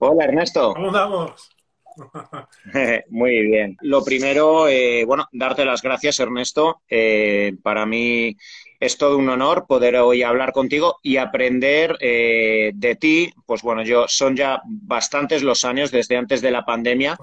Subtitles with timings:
[0.00, 0.74] Hola Ernesto.
[0.74, 1.50] ¿Cómo andamos?
[3.10, 3.76] Muy bien.
[3.80, 6.82] Lo primero, eh, bueno, darte las gracias Ernesto.
[6.88, 8.36] Eh, para mí
[8.78, 13.32] es todo un honor poder hoy hablar contigo y aprender eh, de ti.
[13.44, 17.18] Pues bueno, yo son ya bastantes los años desde antes de la pandemia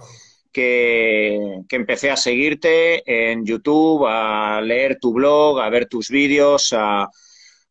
[0.52, 6.74] que, que, empecé a seguirte en YouTube, a leer tu blog, a ver tus vídeos,
[6.74, 7.10] a,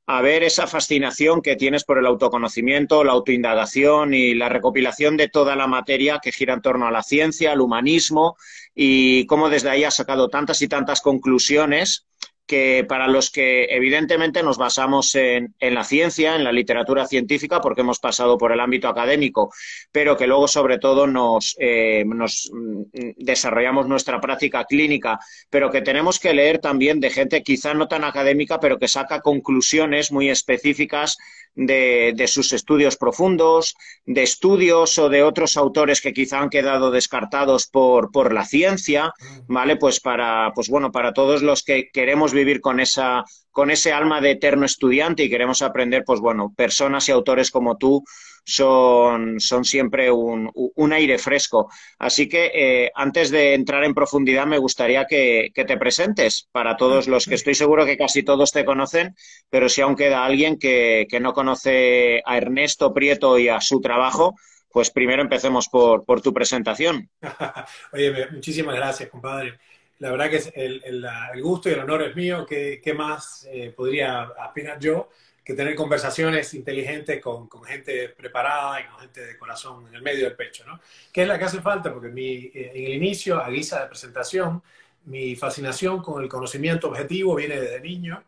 [0.07, 5.29] a ver esa fascinación que tienes por el autoconocimiento, la autoindagación y la recopilación de
[5.29, 8.36] toda la materia que gira en torno a la ciencia, al humanismo
[8.75, 12.07] y cómo desde ahí has sacado tantas y tantas conclusiones
[12.46, 17.61] que para los que evidentemente nos basamos en, en, la ciencia, en la literatura científica,
[17.61, 19.53] porque hemos pasado por el ámbito académico,
[19.90, 22.82] pero que luego sobre todo nos, eh, nos mm,
[23.17, 28.04] desarrollamos nuestra práctica clínica, pero que tenemos que leer también de gente quizá no tan
[28.04, 31.17] académica, pero que saca conclusiones muy específicas
[31.54, 36.91] de, de, sus estudios profundos, de estudios o de otros autores que quizá han quedado
[36.91, 39.12] descartados por, por la ciencia,
[39.47, 39.77] ¿vale?
[39.77, 44.20] Pues para, pues bueno, para todos los que queremos vivir con esa con ese alma
[44.20, 48.03] de eterno estudiante y queremos aprender, pues bueno, personas y autores como tú
[48.45, 51.70] son, son siempre un, un aire fresco.
[51.98, 56.77] Así que eh, antes de entrar en profundidad me gustaría que, que, te presentes para
[56.77, 59.14] todos los que estoy seguro que casi todos te conocen,
[59.48, 63.81] pero si aún queda alguien que, que no conoce a Ernesto Prieto y a su
[63.81, 64.34] trabajo,
[64.70, 67.08] pues primero empecemos por, por tu presentación.
[67.92, 69.58] Oye, muchísimas gracias, compadre
[69.98, 72.45] la verdad que el, el, el, gusto y el honor es mío.
[72.47, 75.08] ¿Qué, qué más eh, podría aspirar yo
[75.45, 80.25] que tener conversaciones inteligentes con, gente preparada y con gente de corazón en el medio
[80.25, 80.64] del pecho?
[80.67, 80.81] ¿no?
[81.12, 81.92] ¿Qué es la que hace falta?
[81.92, 84.62] Porque mi, eh, en el inicio, a guisa de presentación,
[85.05, 88.25] mi fascinación con el conocimiento objetivo viene desde niño.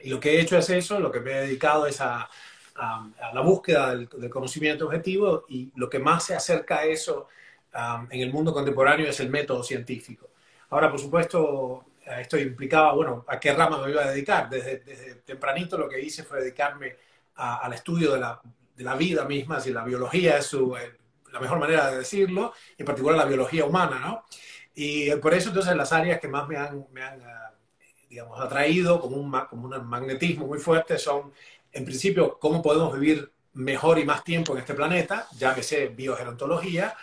[0.00, 2.28] Y lo que he hecho es eso, lo que me he dedicado es a,
[3.34, 7.26] la búsqueda del, del, conocimiento objetivo y lo que más se acerca a eso
[7.74, 10.30] um, en el mundo contemporáneo es el método científico.
[10.70, 11.87] Ahora, por supuesto,
[12.20, 14.48] esto implicaba, bueno, a qué rama me iba a dedicar.
[14.48, 16.96] Desde, desde tempranito lo que hice fue dedicarme
[17.36, 18.40] a, al estudio de la,
[18.74, 20.96] de la, vida misma, si la biología es su, eh,
[21.32, 24.24] la mejor manera de decirlo, en particular la biología humana, ¿no?
[24.74, 27.20] Y por eso entonces las áreas que más me han, me han
[28.08, 31.32] digamos, atraído como un, como un magnetismo muy fuerte son,
[31.72, 35.88] en principio, cómo podemos vivir mejor y más tiempo en este planeta, ya que sé
[35.88, 36.96] biogerontología,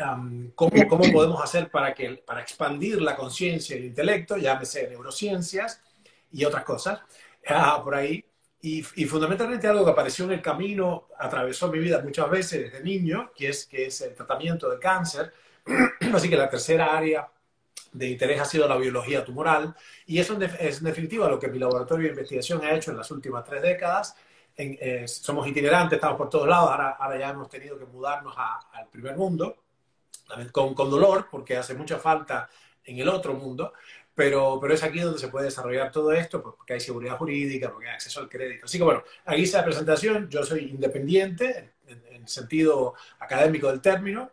[0.00, 4.88] um, ¿cómo, ¿cómo, podemos hacer para, que, para expandir la conciencia y el intelecto, llámese
[4.88, 5.82] neurociencias
[6.32, 7.00] y otras cosas,
[7.48, 8.24] uh, por ahí.
[8.62, 12.84] Y, y, fundamentalmente algo que apareció en el camino, atravesó mi vida muchas veces desde
[12.84, 15.32] niño, que es, que es el tratamiento del cáncer.
[16.12, 17.26] Así que la tercera área
[17.92, 19.74] de interés ha sido la biología tumoral.
[20.06, 23.10] Y eso es en definitiva lo que mi laboratorio de investigación ha hecho en las
[23.10, 24.14] últimas tres décadas.
[24.56, 28.34] En, eh, somos itinerantes, estamos por todos lados, ahora, ahora ya hemos tenido que mudarnos
[28.36, 29.56] al primer mundo
[30.52, 32.48] con, con dolor, porque hace mucha falta
[32.84, 33.72] en el otro mundo,
[34.14, 37.70] pero, pero es aquí donde se puede desarrollar todo esto, pues, porque hay seguridad jurídica,
[37.70, 38.66] porque hay acceso al crédito.
[38.66, 43.80] Así que bueno, aquí está la presentación, yo soy independiente en, en sentido académico del
[43.80, 44.30] término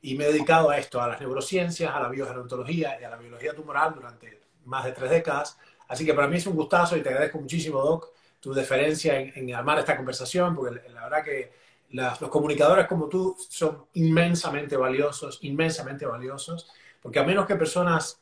[0.00, 3.16] y me he dedicado a esto, a las neurociencias, a la biogerontología y a la
[3.16, 5.58] biología tumoral durante más de tres décadas.
[5.88, 9.32] Así que para mí es un gustazo y te agradezco muchísimo, Doc, tu deferencia en,
[9.34, 11.52] en armar esta conversación, porque la verdad que
[11.90, 18.20] las, los comunicadores como tú son inmensamente valiosos, inmensamente valiosos, porque a menos que personas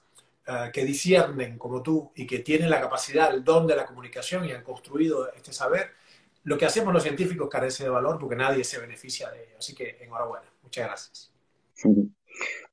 [0.49, 4.45] uh, que disciernen como tú y que tienen la capacidad, el don de la comunicación
[4.45, 5.91] y han construido este saber,
[6.45, 9.57] lo que hacemos los científicos carece de valor porque nadie se beneficia de ello.
[9.59, 10.47] Así que enhorabuena.
[10.63, 11.33] Muchas gracias.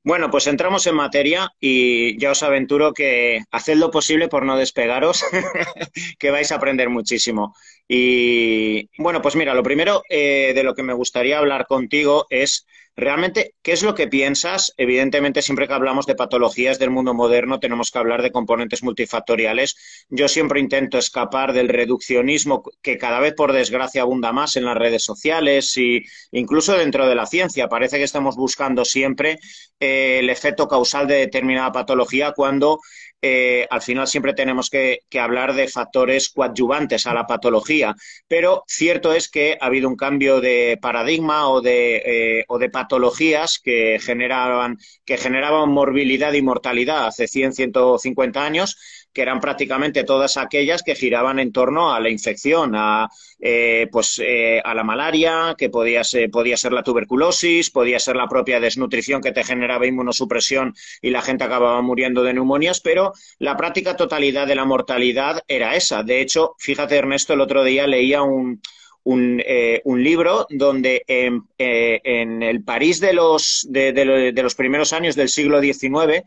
[0.02, 4.58] Bueno, pues entramos en materia y ya os aventuro que haced lo posible por no
[4.58, 5.24] despegaros,
[6.18, 7.54] que vais a aprender muchísimo.
[7.88, 12.66] Y bueno, pues mira, lo primero eh, de lo que me gustaría hablar contigo es
[12.96, 14.72] realmente qué es lo que piensas.
[14.76, 20.06] Evidentemente, siempre que hablamos de patologías del mundo moderno, tenemos que hablar de componentes multifactoriales.
[20.08, 24.76] Yo siempre intento escapar del reduccionismo que cada vez, por desgracia, abunda más en las
[24.76, 26.02] redes sociales e
[26.32, 27.68] incluso dentro de la ciencia.
[27.68, 29.38] Parece que estamos buscando siempre
[29.80, 32.80] eh, el efecto causal de determinada patología cuando
[33.26, 37.94] eh, al final siempre tenemos que, hablar de factores coadyuvantes a la patología,
[38.28, 42.68] pero cierto es que ha habido un cambio de paradigma o de, eh, o de
[42.68, 44.76] patologías que generaban,
[45.06, 48.76] que generaban morbilidad y mortalidad hace 100, 150 años
[49.14, 53.08] que eran prácticamente todas aquellas que giraban en torno a la infección, a,
[53.38, 58.16] eh, pues, eh, a la malaria, que podía ser, podía ser la tuberculosis, podía ser
[58.16, 63.12] la propia desnutrición que te generaba inmunosupresión y la gente acababa muriendo de neumonías, pero
[63.38, 66.02] la práctica totalidad de la mortalidad era esa.
[66.02, 68.60] De hecho, fíjate, Ernesto, el otro día leía un,
[69.04, 74.92] un, eh, libro donde en, eh, en, el París de los, de, de, los primeros
[74.92, 76.24] años del siglo XIX,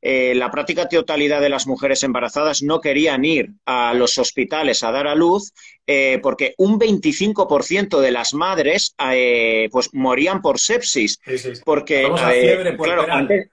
[0.00, 4.92] eh, la práctica totalidad de las mujeres embarazadas no querían ir a los hospitales a
[4.92, 5.52] dar a luz
[6.22, 8.94] porque un 25% de las madres
[9.70, 11.18] pues morían por sepsis.
[11.64, 12.06] Porque,
[12.76, 13.48] claro, antes,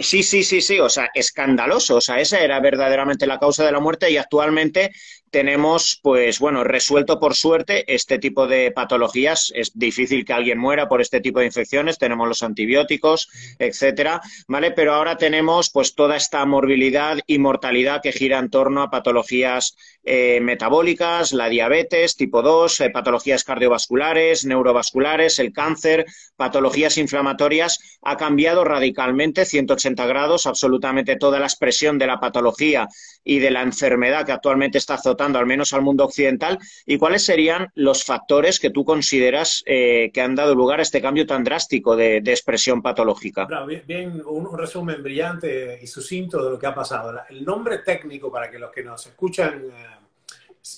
[0.00, 3.72] Sí, sí, sí, sí, o sea, escandaloso, o sea, esa era verdaderamente la causa de
[3.72, 4.92] la muerte y actualmente
[5.30, 9.52] tenemos, pues bueno, resuelto por suerte este tipo de patologías.
[9.54, 11.98] Es difícil que alguien muera por este tipo de infecciones.
[11.98, 13.28] Tenemos los antibióticos,
[13.58, 14.72] etcétera, ¿vale?
[14.72, 19.76] Pero ahora tenemos, pues, toda esta morbilidad y mortalidad que gira en torno a patologías
[20.02, 26.06] eh, metabólicas, la diabetes tipo 2, eh, patologías cardiovasculares, neurovasculares, el cáncer,
[26.36, 27.98] patologías inflamatorias.
[28.02, 32.88] Ha cambiado radicalmente 180 grados absolutamente toda la expresión de la patología
[33.22, 37.68] y de la enfermedad que actualmente está al menos al mundo occidental y cuáles serían
[37.74, 41.96] los factores que tú consideras eh, que han dado lugar a este cambio tan drástico
[41.96, 43.48] de, expresión patológica.
[43.86, 47.12] bien, un, resumen brillante y sucinto de lo que ha pasado.
[47.28, 49.64] El nombre técnico, para que los que nos escuchan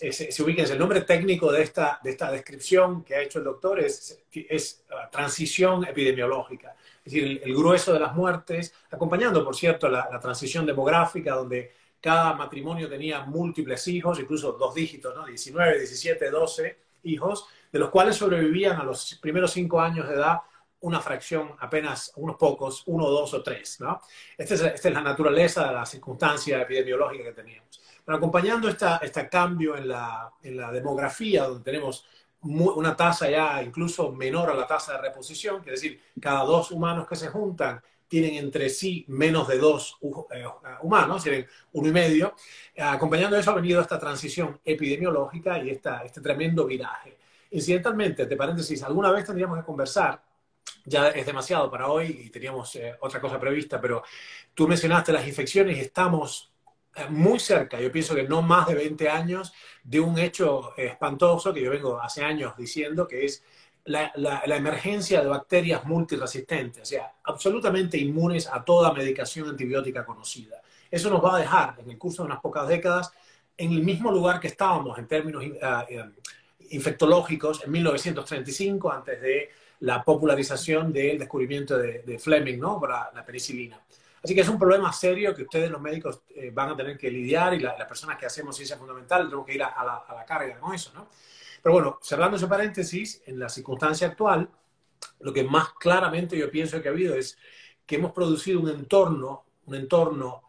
[0.01, 3.45] eh, se, ubiquen, el nombre técnico de esta, de esta descripción que ha hecho el
[3.45, 6.75] doctor es, es uh, transición epidemiológica.
[7.05, 11.73] Es decir, el, grueso de las muertes, acompañando, por cierto, la, la transición demográfica, donde
[12.03, 15.25] cada matrimonio tenía múltiples hijos, incluso dos dígitos, ¿no?
[15.25, 20.41] 19, 17, 12 hijos, de los cuales sobrevivían a los primeros cinco años de edad
[20.81, 23.81] una fracción, apenas unos pocos, uno, dos o tres.
[23.81, 24.01] ¿no?
[24.37, 27.81] Esta, es, esta es la naturaleza de la circunstancia epidemiológica que teníamos.
[28.05, 32.05] Pero acompañando este cambio en la, en la demografía, donde tenemos
[32.41, 37.07] una tasa ya incluso menor a la tasa de reposición, quiere decir, cada dos humanos
[37.07, 37.81] que se juntan
[38.13, 39.97] tienen entre sí menos de dos
[40.35, 40.45] eh,
[40.83, 42.35] humanos, tienen uno y medio.
[42.77, 47.17] Acompañando eso ha venido esta transición epidemiológica y esta, este tremendo viraje.
[47.53, 50.23] Incidentalmente, de paréntesis, alguna vez tendríamos que conversar,
[50.85, 54.03] ya es demasiado para hoy y teníamos eh, otra cosa prevista, pero
[54.53, 56.53] tú mencionaste las infecciones y estamos
[56.95, 61.55] eh, muy cerca, yo pienso que no más de 20 años, de un hecho espantoso
[61.55, 63.43] que yo vengo hace años diciendo, que es
[63.85, 70.61] la, emergencia de bacterias multiresistentes, o sea, absolutamente inmunes a toda medicación antibiótica conocida.
[70.91, 73.13] Eso nos va a dejar, en el curso de unas pocas décadas,
[73.57, 76.11] en el mismo lugar que estábamos en términos uh,
[76.71, 79.51] infectológicos en 1935, antes de
[79.81, 82.81] la popularización del descubrimiento de, Fleming, ¿no?
[82.81, 83.81] Para la penicilina.
[84.23, 87.11] Así que es un problema serio que ustedes, los médicos, eh, van a tener que
[87.11, 90.25] lidiar y las personas que hacemos ciencia fundamental tenemos que ir a, la, a la
[90.25, 91.09] carga con eso, ¿no?
[91.63, 94.51] Pero bueno, cerrando ese paréntesis, en la circunstancia actual,
[95.21, 97.39] lo que más claramente yo pienso que ha habido es
[97.87, 100.43] que hemos producido un entorno, un entorno,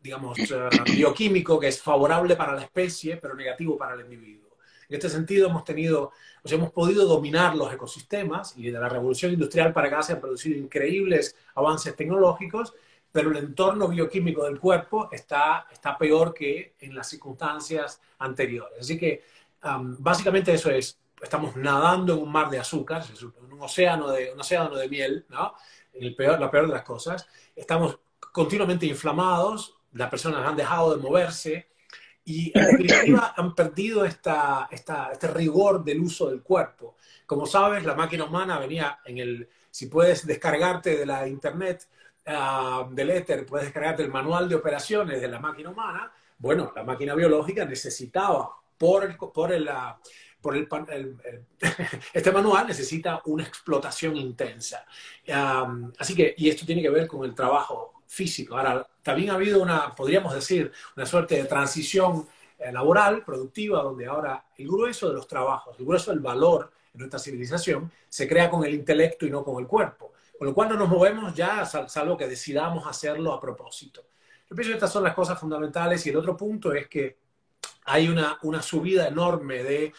[0.00, 4.50] digamos, eh, bioquímico que es favorable para la especie, pero negativo para el individuo.
[4.88, 6.10] En este sentido, hemos tenido,
[6.42, 10.14] o sea, hemos podido dominar los ecosistemas y de la revolución industrial para acá se
[10.14, 12.74] han producido increíbles avances tecnológicos,
[13.12, 18.80] pero el entorno bioquímico del cuerpo está, está peor que en las circunstancias anteriores.
[18.80, 19.22] Así que
[19.62, 24.40] básicamente eso es, estamos nadando en un mar de azúcar, en un océano de, un
[24.40, 25.54] océano de miel, ¿no?
[25.92, 27.26] El peor, la peor de las cosas.
[27.54, 27.98] Estamos
[28.32, 31.68] continuamente inflamados, las personas han dejado de moverse
[32.24, 32.52] y
[33.36, 36.96] han perdido esta, esta, este rigor del uso del cuerpo.
[37.26, 41.88] Como sabes, la máquina humana venía en el, si puedes descargarte de la internet,
[42.26, 46.84] uh, del éter, puedes descargarte el manual de operaciones de la máquina humana, bueno, la
[46.84, 49.68] máquina biológica necesitaba por el, por el,
[50.40, 51.16] por el,
[52.14, 54.86] este manual necesita una explotación intensa.
[55.98, 58.56] así que, y esto tiene que ver con el trabajo físico.
[58.56, 62.26] Ahora, también ha habido una, podríamos decir, una suerte de transición
[62.58, 67.00] eh, laboral, productiva, donde ahora el grueso de los trabajos, el grueso del valor en
[67.00, 70.14] nuestra civilización se crea con el intelecto y no con el cuerpo.
[70.38, 74.06] Con lo cual no nos movemos ya, salvo que decidamos hacerlo a propósito.
[74.48, 77.29] Yo pienso que estas son las cosas fundamentales y el otro punto es que
[77.84, 79.92] hay una, una subida enorme de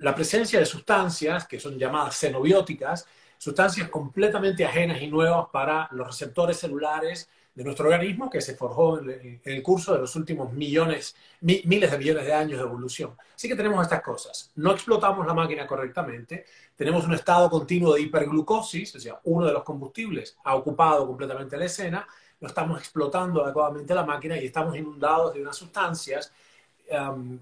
[0.00, 3.06] la presencia de sustancias que son llamadas xenobióticas,
[3.38, 8.98] sustancias completamente ajenas y nuevas para los receptores celulares de nuestro organismo que se forjó
[8.98, 13.16] en, el curso de los últimos millones, miles de millones de años de evolución.
[13.34, 14.50] Así que tenemos estas cosas.
[14.56, 19.52] No explotamos la máquina correctamente, tenemos un estado continuo de hiperglucosis, o sea, uno de
[19.54, 22.06] los combustibles ha ocupado completamente la escena,
[22.40, 26.32] no estamos explotando adecuadamente la máquina y estamos inundados de unas sustancias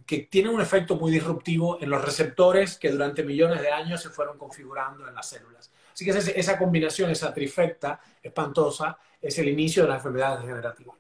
[0.06, 4.10] que tiene un efecto muy disruptivo en los receptores que durante millones de años se
[4.10, 5.70] fueron configurando en las células.
[5.92, 10.96] Así que esa, combinación, esa trifecta espantosa, es el inicio de las enfermedades degenerativas.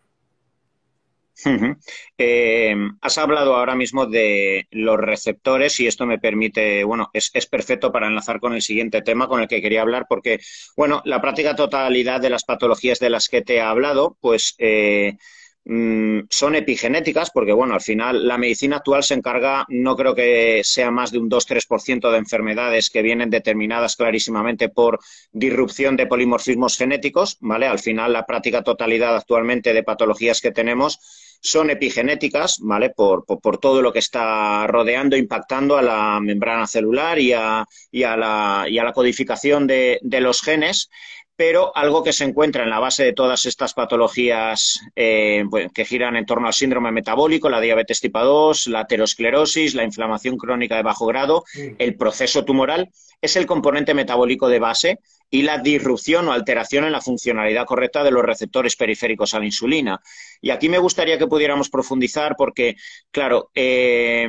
[2.16, 7.90] Eh, has hablado ahora mismo de los receptores y esto me permite, bueno, es, perfecto
[7.90, 10.38] para enlazar con el siguiente tema con el que quería hablar porque,
[10.76, 15.16] bueno, la práctica totalidad de las patologías de las que te he hablado, pues eh,
[15.66, 20.90] son epigenéticas porque, bueno, al final la medicina actual se encarga, no creo que sea
[20.90, 24.98] más de un 2-3% de enfermedades que vienen determinadas clarísimamente por
[25.32, 27.66] disrupción de polimorfismos genéticos, ¿vale?
[27.66, 30.98] Al final la práctica totalidad actualmente de patologías que tenemos
[31.44, 32.90] son epigenéticas, ¿vale?
[32.90, 33.24] Por,
[33.60, 38.84] todo lo que está rodeando, impactando a la membrana celular y a, la, y a
[38.84, 40.90] la, codificación de, los genes
[41.36, 46.16] pero algo que se encuentra en la base de todas estas patologías eh, que giran
[46.16, 50.82] en torno al síndrome metabólico, la diabetes tipo 2, la aterosclerosis, la inflamación crónica de
[50.82, 51.44] bajo grado,
[51.78, 54.98] el proceso tumoral, es el componente metabólico de base
[55.28, 59.46] y la disrupción o alteración en la funcionalidad correcta de los receptores periféricos a la
[59.46, 60.00] insulina.
[60.40, 62.76] Y aquí me gustaría que pudiéramos profundizar porque,
[63.10, 64.28] claro, eh,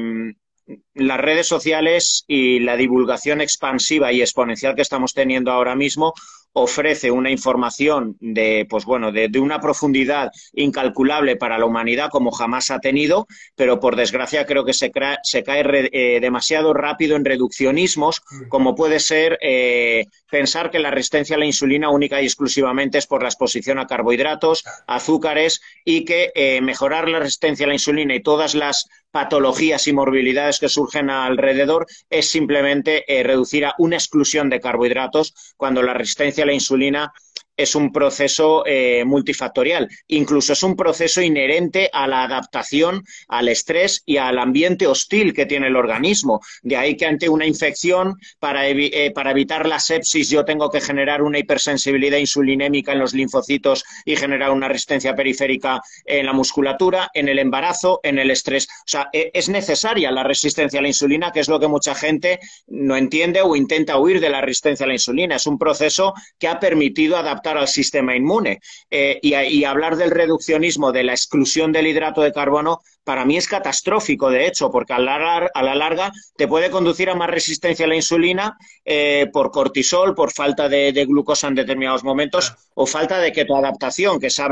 [0.96, 6.14] las redes sociales y la divulgación expansiva y exponencial que estamos teniendo ahora mismo
[6.58, 12.72] ofrece una información de, pues bueno, de, una profundidad incalculable para la humanidad como jamás
[12.72, 14.90] ha tenido, pero por desgracia creo que se,
[15.24, 18.48] se cae eh, demasiado rápido en reduccionismos, mm.
[18.48, 23.06] como puede ser eh, pensar que la resistencia a la insulina única y exclusivamente es
[23.06, 28.16] por la exposición a carbohidratos, azúcares y que eh, mejorar la resistencia a la insulina
[28.16, 34.50] y todas las patologías y morbilidades que surgen alrededor es simplemente reducir a una exclusión
[34.50, 37.12] de carbohidratos cuando la resistencia la insulina
[37.58, 39.90] es un proceso eh, multifactorial.
[40.08, 45.46] Incluso es un proceso inherente a la adaptación al estrés y al ambiente hostil que
[45.46, 46.42] tiene el organismo.
[46.62, 50.82] De ahí que ante una infección, para, eh, para evitar la sepsis, yo tengo que
[50.82, 57.10] generar una hipersensibilidad insulinémica en los linfocitos y generar una resistencia periférica en la musculatura,
[57.14, 58.68] en el embarazo, en el estrés.
[58.68, 61.96] O sea, e, es necesaria la resistencia a la insulina, que es lo que mucha
[61.96, 65.36] gente no entiende o intenta huir de la resistencia a la insulina.
[65.36, 68.60] Es un proceso que ha permitido adaptar al sistema inmune.
[68.90, 73.48] Eh, y, hablar del reduccionismo, de la exclusión del hidrato de carbono, para mí es
[73.48, 77.86] catastrófico, de hecho, porque a la, a la larga te puede conducir a más resistencia
[77.86, 83.20] a la insulina eh, por cortisol, por falta de, glucosa en determinados momentos o falta
[83.20, 84.44] de ketoadaptación, que se,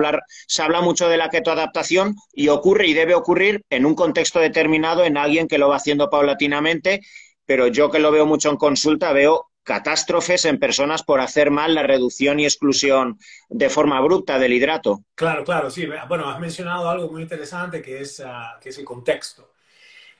[0.47, 5.03] se habla mucho de la ketoadaptación y ocurre y debe ocurrir en un contexto determinado
[5.03, 7.01] en alguien que lo va haciendo paulatinamente
[7.45, 11.73] pero yo que lo veo mucho en consulta, veo catástrofes en personas por hacer mal
[11.73, 13.17] la reducción y exclusión
[13.49, 15.03] de forma abrupta del hidrato.
[15.15, 15.87] Claro, claro, sí.
[16.07, 19.53] Bueno, has mencionado algo muy interesante que es, ah, que es el contexto.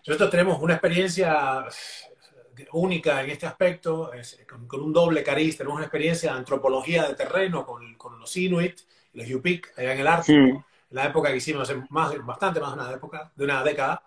[0.06, 1.66] Nosotros tenemos una experiencia
[2.74, 4.12] única en este aspecto,
[4.68, 8.80] con, un doble cariz, tenemos una experiencia de antropología de terreno con, con los Inuit,
[9.14, 10.50] los Yupik, allá en el Ártico, mm.
[10.56, 14.04] en la época que hicimos, hace más, bastante más de una época, de una década,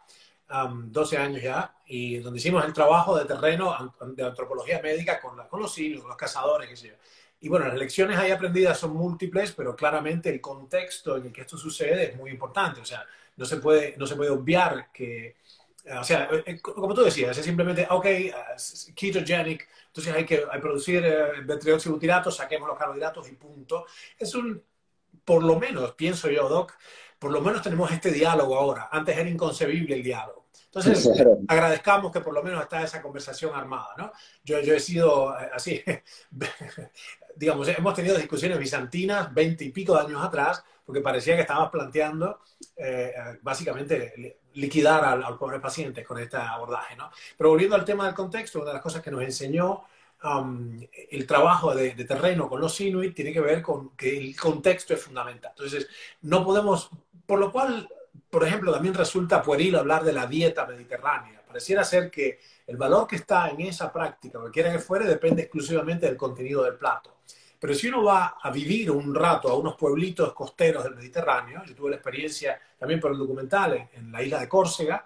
[0.48, 5.60] 12 años ya, y donde hicimos el trabajo de terreno de antropología médica con, con
[5.60, 6.94] los simios, con los cazadores, qué sé yo.
[7.40, 11.42] Y bueno, las lecciones ahí aprendidas son múltiples, pero claramente el contexto en el que
[11.42, 12.80] esto sucede es muy importante.
[12.80, 13.04] O sea,
[13.36, 15.36] no se puede, no se puede obviar que,
[15.98, 20.38] o sea, eh, eh, como tú decías, es simplemente, ok, uh, ketogenic, entonces hay que
[20.60, 23.86] producir uh, butirato, saquemos los carbohidratos y punto.
[24.18, 24.62] Es un,
[25.24, 26.72] por lo menos, pienso yo, Doc,
[27.18, 28.88] por lo menos tenemos este diálogo ahora.
[28.90, 30.46] Antes era inconcebible el diálogo.
[30.66, 31.08] Entonces,
[31.48, 34.12] agradezcamos que por lo menos está esa conversación armada, ¿no?
[34.44, 35.82] Yo, yo he sido eh, así,
[37.36, 41.70] digamos, hemos tenido discusiones bizantinas veinte y pico de años atrás, porque parecía que estábamos
[41.70, 42.40] planteando
[42.76, 47.10] eh, básicamente liquidar al, pobre paciente con este abordaje, ¿no?
[47.36, 49.84] Pero volviendo al tema del contexto, una de las cosas que nos enseñó
[51.10, 55.02] el trabajo de, terreno con los Inuit tiene que ver con que el contexto es
[55.02, 55.52] fundamental.
[55.54, 55.88] Entonces,
[56.22, 56.90] no podemos
[57.26, 57.88] por lo cual,
[58.30, 61.42] por ejemplo, también resulta pueril hablar de la dieta mediterránea.
[61.46, 66.06] Pareciera ser que el valor que está en esa práctica, cualquiera que fuere, depende exclusivamente
[66.06, 67.16] del contenido del plato.
[67.58, 71.74] Pero si uno va a vivir un rato a unos pueblitos costeros del Mediterráneo, yo
[71.74, 75.04] tuve la experiencia también por el documental en, la isla de Córcega,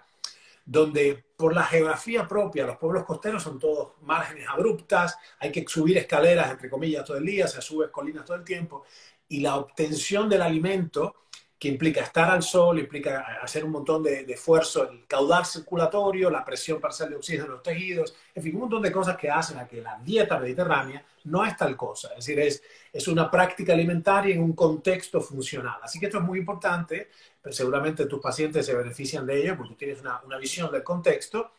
[0.71, 5.97] donde por la geografía propia, los pueblos costeros son todos márgenes abruptas, hay que subir
[5.97, 8.85] escaleras, entre comillas, todo el día, se sube colinas todo el tiempo,
[9.27, 11.25] y la obtención del alimento
[11.59, 16.45] que implica estar al sol, implica hacer un montón de, esfuerzo, el caudal circulatorio, la
[16.45, 19.59] presión parcial de oxígeno en los tejidos, en fin, un montón de cosas que hacen
[19.59, 22.63] a que la dieta mediterránea no es tal cosa, es decir, es,
[22.93, 25.79] es una práctica alimentaria en un contexto funcional.
[25.83, 27.09] Así que esto es muy importante,
[27.41, 31.51] pero seguramente tus pacientes se benefician de ello porque tienes una, una visión del contexto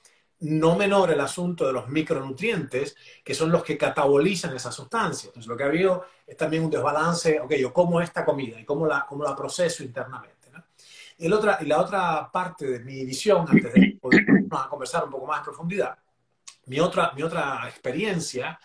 [0.43, 5.29] no menor el asunto de los micronutrientes, que son los que catabolizan esa sustancia.
[5.29, 8.65] Entonces, lo que ha habido es también un desbalance, ok, yo como esta comida y
[8.65, 10.33] cómo la, cómo la proceso internamente.
[11.19, 14.25] Y, el otra, y la otra parte de mi visión, antes de poder
[14.69, 15.97] conversar un poco más en profundidad,
[16.67, 18.59] mi otra, mi otra experiencia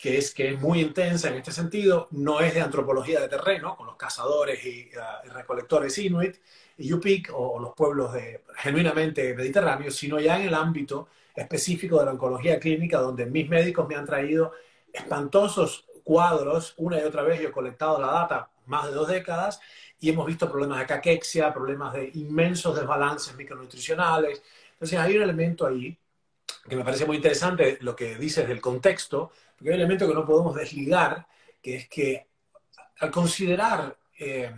[0.00, 3.76] que es, que es muy intensa en este sentido, no es de antropología de terreno,
[3.76, 6.36] con los cazadores y, uh, recolectores inuit
[6.78, 12.06] y Yupik, o, los pueblos de, genuinamente mediterráneos, sino ya en el ámbito específico de
[12.06, 14.52] la oncología clínica, donde mis médicos me han traído
[14.90, 19.60] espantosos cuadros, una y otra vez yo he colectado la data más de dos décadas
[20.00, 24.42] y hemos visto problemas de caquexia, problemas de inmensos desbalances micronutricionales.
[24.72, 25.98] Entonces hay un elemento ahí
[26.68, 30.14] que me parece muy interesante, lo que dices del contexto, porque hay un elemento que
[30.14, 31.26] no podemos desligar,
[31.60, 32.28] que es que
[33.00, 34.50] al considerar eh,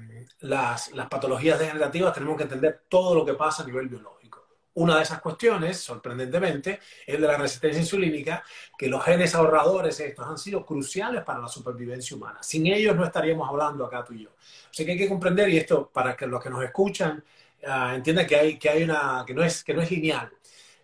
[0.42, 4.47] las, patologías degenerativas tenemos que entender todo lo que pasa a nivel biológico.
[4.75, 8.44] Una de esas cuestiones, sorprendentemente, es de la resistencia insulínica,
[8.78, 12.40] que los genes ahorradores estos han sido cruciales para la supervivencia humana.
[12.40, 14.30] Sin ellos no estaríamos hablando acá tú y yo.
[14.71, 17.25] Sea que hay que comprender, y esto para que los que nos escuchan
[17.64, 20.30] uh, entiendan que, hay, que, hay una, que, no es, que no es lineal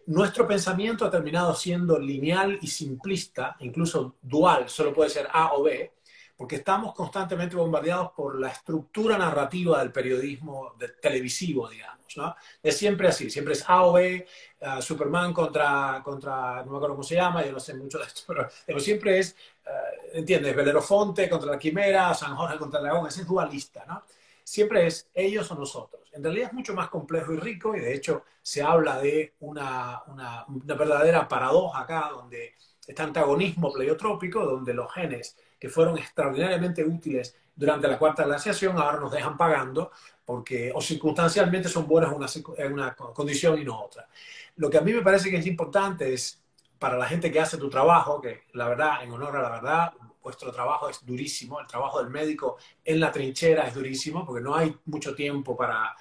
[0.08, 5.62] nuestro pensamiento ha terminado siendo lineal y simplista, incluso dual, solo puede ser A o
[5.62, 5.92] B,
[6.34, 12.16] porque estamos constantemente bombardeados por la estructura narrativa del periodismo televisivo, digamos.
[12.16, 12.34] ¿no?
[12.62, 14.26] Es siempre así, siempre es A o B,
[14.62, 18.04] uh, Superman contra, contra, no me acuerdo cómo se llama, yo no sé mucho de
[18.04, 19.36] esto, pero, pero siempre es,
[19.66, 20.56] uh, ¿entiendes?
[20.56, 24.04] Belerofonte contra la Quimera, San Jorge contra el León, ese es dualista, ¿no?
[24.48, 27.94] Siempre es ellos o nosotros en realidad es mucho más complejo y rico y de
[27.94, 32.54] hecho se habla de una, una, verdadera paradoja acá donde
[32.86, 38.98] este antagonismo pleiotrópico, donde los genes que fueron extraordinariamente útiles durante la cuarta glaciación ahora
[38.98, 39.92] nos dejan pagando
[40.24, 42.10] porque o circunstancialmente son buenos
[42.56, 44.08] en una, una condición y no otra.
[44.56, 46.42] Lo que a mí me parece que es importante es
[46.78, 49.92] para la gente que hace tu trabajo, que la verdad, en honor a la verdad,
[50.22, 54.54] vuestro trabajo es durísimo, el trabajo del médico en la trinchera es durísimo, porque no
[54.54, 55.94] hay mucho tiempo para,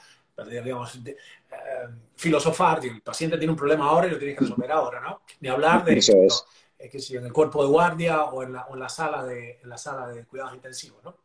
[0.50, 1.16] digamos, eh,
[2.16, 5.22] filosofar, el paciente tiene un problema ahora y lo tienes que resolver ahora, ¿no?
[5.40, 6.46] Ni hablar de Eso es.
[6.92, 9.60] que si en el cuerpo de guardia o en la, o en la sala de
[9.62, 11.16] en la sala de cuidados intensivos, ¿no?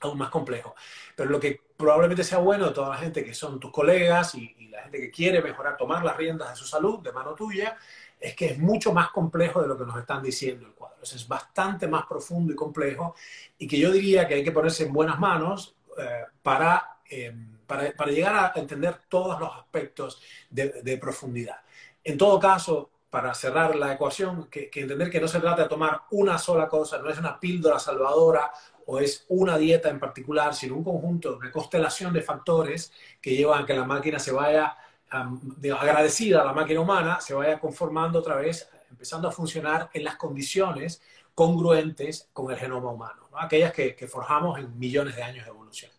[0.00, 0.74] Aún más complejo.
[1.14, 4.54] Pero lo que probablemente sea bueno de toda la gente que son tus colegas y,
[4.58, 7.76] y la gente que quiere mejorar, tomar las riendas de su salud de mano tuya,
[8.20, 10.98] es que es mucho más complejo de lo que nos están diciendo el cuadro.
[11.02, 13.14] Es bastante más profundo y complejo
[13.58, 17.34] y que yo diría que hay que ponerse en buenas manos eh, para, eh,
[17.66, 21.56] para, para, llegar a entender todos los aspectos de, de, profundidad.
[22.04, 25.68] En todo caso, para cerrar la ecuación, que, que entender que no se trata de
[25.68, 28.52] tomar una sola cosa, no es una píldora salvadora
[28.86, 33.62] o es una dieta en particular, sino un conjunto, una constelación de factores que llevan
[33.62, 34.76] a que la máquina se vaya
[35.10, 40.16] agradecida a la máquina humana, se vaya conformando otra vez, empezando a funcionar en las
[40.16, 41.02] condiciones
[41.34, 43.38] congruentes con el genoma humano, ¿no?
[43.38, 45.90] aquellas que, que, forjamos en millones de años de evolución.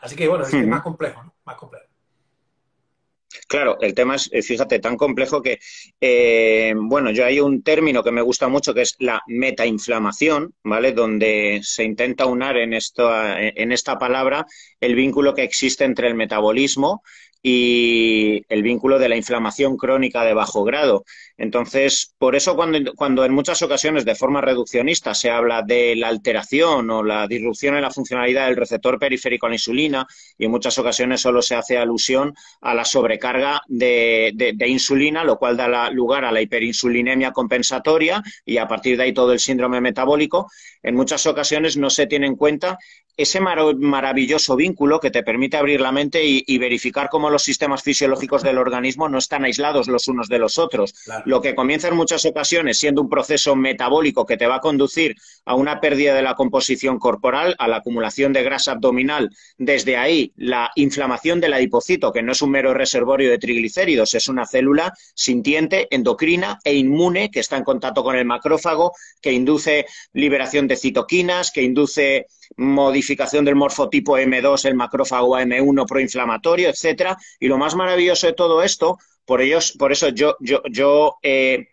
[0.00, 1.34] Así que bueno, es, más complejo, ¿no?
[1.44, 1.86] Más complejo.
[3.48, 5.58] Claro, el tema es, eh, fíjate, tan complejo que,
[6.00, 10.92] eh, bueno, yo hay un término que me gusta mucho que es la metainflamación, ¿vale?
[10.92, 14.46] Donde se intenta unar en, esto, en esta palabra
[14.80, 17.02] el vínculo que existe entre el metabolismo
[17.48, 21.04] y el vínculo de la inflamación crónica de bajo grado.
[21.38, 26.88] Entonces, por eso cuando, en muchas ocasiones de forma reduccionista se habla de la alteración
[26.90, 30.06] o la disrupción en la funcionalidad del receptor periférico a la insulina
[30.38, 35.58] y en muchas ocasiones solo se hace alusión a la sobrecarga de, insulina, lo cual
[35.58, 40.50] da lugar a la hiperinsulinemia compensatoria y a partir de ahí todo el síndrome metabólico,
[40.82, 42.78] en muchas ocasiones no se tiene en cuenta
[43.16, 47.82] ese mar maravilloso vínculo que te permite abrir la mente y, verificar cómo los sistemas
[47.82, 50.94] fisiológicos del organismo no están aislados los unos de los otros.
[51.26, 55.16] Lo que comienza en muchas ocasiones siendo un proceso metabólico que te va a conducir
[55.44, 59.30] a una pérdida de la composición corporal, a la acumulación de grasa abdominal.
[59.58, 64.28] Desde ahí, la inflamación del adipocito, que no es un mero reservorio de triglicéridos, es
[64.28, 69.86] una célula sintiente, endocrina e inmune que está en contacto con el macrófago, que induce
[70.12, 77.16] liberación de citoquinas, que induce modificación del morfotipo M2, el macrófago M1 proinflamatorio, etcétera.
[77.40, 80.36] Y lo más maravilloso de todo esto, por ellos, por eso yo,
[81.22, 81.68] eh,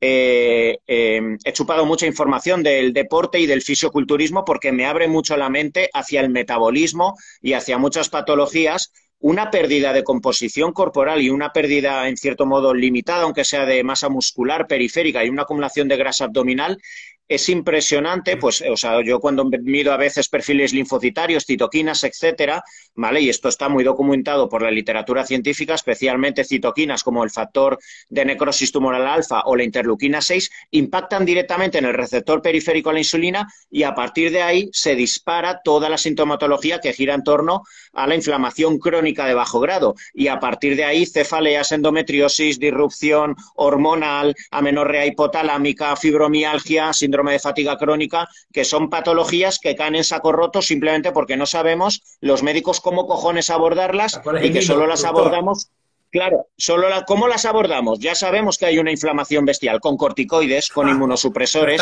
[0.00, 5.36] eh, eh, he chupado mucha información del deporte y del fisioculturismo porque me abre mucho
[5.36, 8.92] la mente hacia el metabolismo y hacia muchas patologías.
[9.20, 13.82] Una pérdida de composición corporal y una pérdida, en cierto modo, limitada, aunque sea de
[13.82, 16.78] masa muscular periférica y una acumulación de grasa abdominal,
[17.28, 22.64] es impresionante, pues, o sea, yo cuando miro a veces perfiles linfocitarios, citoquinas, etcétera,
[22.94, 23.20] ¿vale?
[23.20, 28.24] Y esto está muy documentado por la literatura científica, especialmente citoquinas como el factor de
[28.24, 33.00] necrosis tumoral alfa o la interleuquina 6, impactan directamente en el receptor periférico a la
[33.00, 37.62] insulina y a partir de ahí se dispara toda la sintomatología que gira en torno
[37.92, 39.94] a la inflamación crónica de bajo grado.
[40.14, 47.76] Y a partir de ahí, cefaleas, endometriosis, disrupción hormonal, amenorrea hipotalámica, fibromialgia, síndrome de fatiga
[47.76, 52.80] crónica, que son patologías que caen en saco roto simplemente porque no sabemos los médicos
[52.80, 55.70] cómo cojones abordarlas y que solo las abordamos
[56.10, 57.98] Claro, solo ¿cómo las abordamos?
[57.98, 61.80] Ya sabemos que hay una inflamación bestial con corticoides, con ah, inmunosupresores.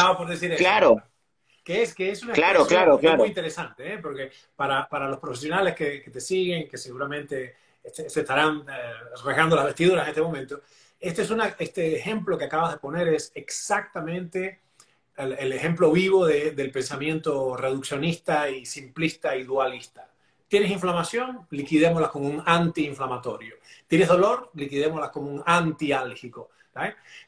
[0.57, 1.03] claro.
[1.63, 3.19] Que es, que es una claro, claro, claro.
[3.19, 3.99] muy interesante, ¿eh?
[3.99, 8.93] porque para, los profesionales que, te siguen, que seguramente este, se estarán eh,
[9.25, 10.61] regando las vestiduras en este momento,
[11.01, 14.61] este, es una, este ejemplo que acabas de poner es exactamente
[15.17, 20.09] el, ejemplo vivo del pensamiento reduccionista y simplista y dualista.
[20.49, 23.57] Tienes inflamación, liquidémosla como un antiinflamatorio.
[23.87, 26.51] Tienes dolor, liquidémosla como un antiálgico.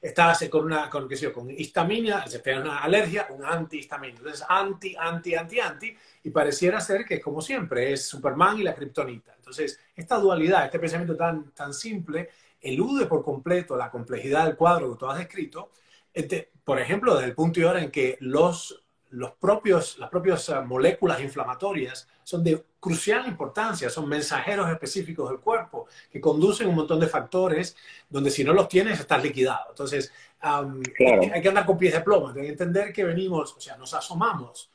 [0.00, 4.18] Estás con una, con, qué sé con histamina, se te una alergia, un antihistamínico.
[4.18, 8.74] Entonces, anti, anti, anti, anti, y pareciera ser que, como siempre, es Superman y la
[8.74, 9.34] kriptonita.
[9.36, 12.28] Entonces, esta dualidad, este pensamiento tan, tan simple,
[12.60, 15.70] elude por completo la complejidad del cuadro que tú has descrito.
[16.12, 20.50] Este, por ejemplo, desde el punto y hora en que los los propios, las propias
[20.50, 26.74] eh, moléculas inflamatorias son de crucial importancia, son mensajeros específicos del cuerpo que conducen un
[26.74, 27.74] montón de factores
[28.10, 29.64] donde si no los tienes estás liquidado.
[29.70, 33.78] Entonces, hay, que andar con pies de plomo, hay que entender que venimos, o sea,
[33.78, 34.70] nos asomamos.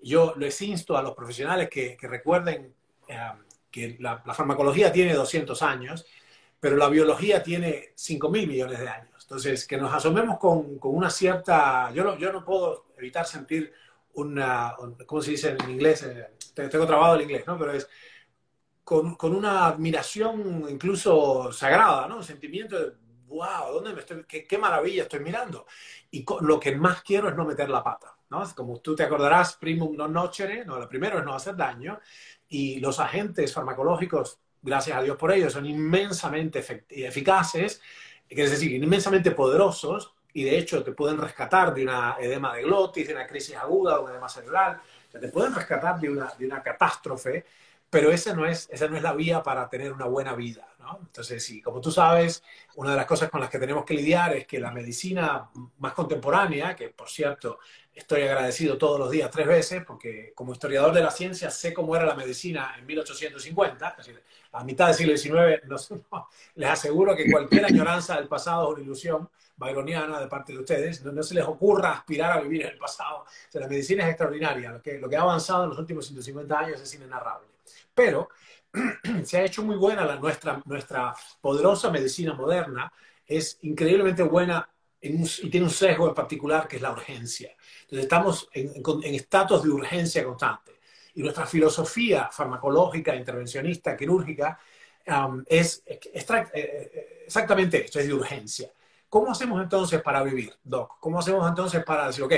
[0.00, 2.74] Yo les insto a los profesionales que, recuerden
[3.70, 6.04] que la, farmacología tiene 200 años,
[6.58, 9.15] pero la biología tiene 5 mil millones de años.
[9.26, 11.90] Entonces, que nos asomemos con, con una cierta...
[11.90, 13.72] Yo no, yo no puedo evitar sentir
[14.14, 14.76] una...
[15.04, 16.04] ¿Cómo se dice en inglés?
[16.04, 17.58] Eh, tengo trabado el inglés, ¿no?
[17.58, 17.88] Pero es
[18.84, 22.18] con, con, una admiración incluso sagrada, ¿no?
[22.18, 22.92] Un sentimiento de,
[23.26, 24.24] wow, ¿dónde me estoy?
[24.28, 25.66] Qué, qué maravilla estoy mirando.
[26.12, 28.44] Y lo que más quiero es no meter la pata, ¿no?
[28.54, 31.98] Como tú te acordarás, primum non nocere, no, lo primero es no hacer daño.
[32.48, 37.82] Y los agentes farmacológicos, gracias a Dios por ello, son inmensamente eficaces
[38.28, 43.06] es decir, inmensamente poderosos y de hecho te pueden rescatar de una edema de glotis,
[43.06, 44.80] de una crisis aguda, de un edema cerebral,
[45.20, 47.44] te pueden rescatar de una, de una catástrofe,
[47.88, 50.68] pero esa no, es, esa no es la vía para tener una buena vida.
[50.80, 50.98] ¿no?
[51.00, 52.42] Entonces, sí, como tú sabes,
[52.74, 55.92] una de las cosas con las que tenemos que lidiar es que la medicina más
[55.92, 57.58] contemporánea, que por cierto
[57.94, 61.96] estoy agradecido todos los días tres veces, porque como historiador de la ciencia sé cómo
[61.96, 64.22] era la medicina en 1850, es decir,
[64.56, 65.62] a mitad del siglo XIX,
[66.54, 71.04] les aseguro que cualquier añoranza del pasado es una ilusión byroniana de parte de ustedes,
[71.04, 73.24] no, se les ocurra aspirar a vivir en el pasado.
[73.52, 76.80] la medicina es extraordinaria, lo que, lo que ha avanzado en los últimos 150 años
[76.80, 77.48] es inenarrable.
[77.94, 78.28] Pero
[79.24, 82.92] se ha hecho muy buena la, nuestra, nuestra poderosa medicina moderna,
[83.26, 84.68] es increíblemente buena
[85.00, 87.54] y tiene un sesgo en particular que es la urgencia.
[87.82, 90.75] Entonces estamos en estatus de urgencia constante.
[91.16, 94.58] Y nuestra filosofía farmacológica, intervencionista, quirúrgica,
[95.08, 98.70] um, es eh, eh, exactamente esto, es de urgencia.
[99.08, 100.98] ¿Cómo hacemos entonces para vivir, Doc?
[101.00, 102.34] ¿Cómo hacemos entonces para decir, ok,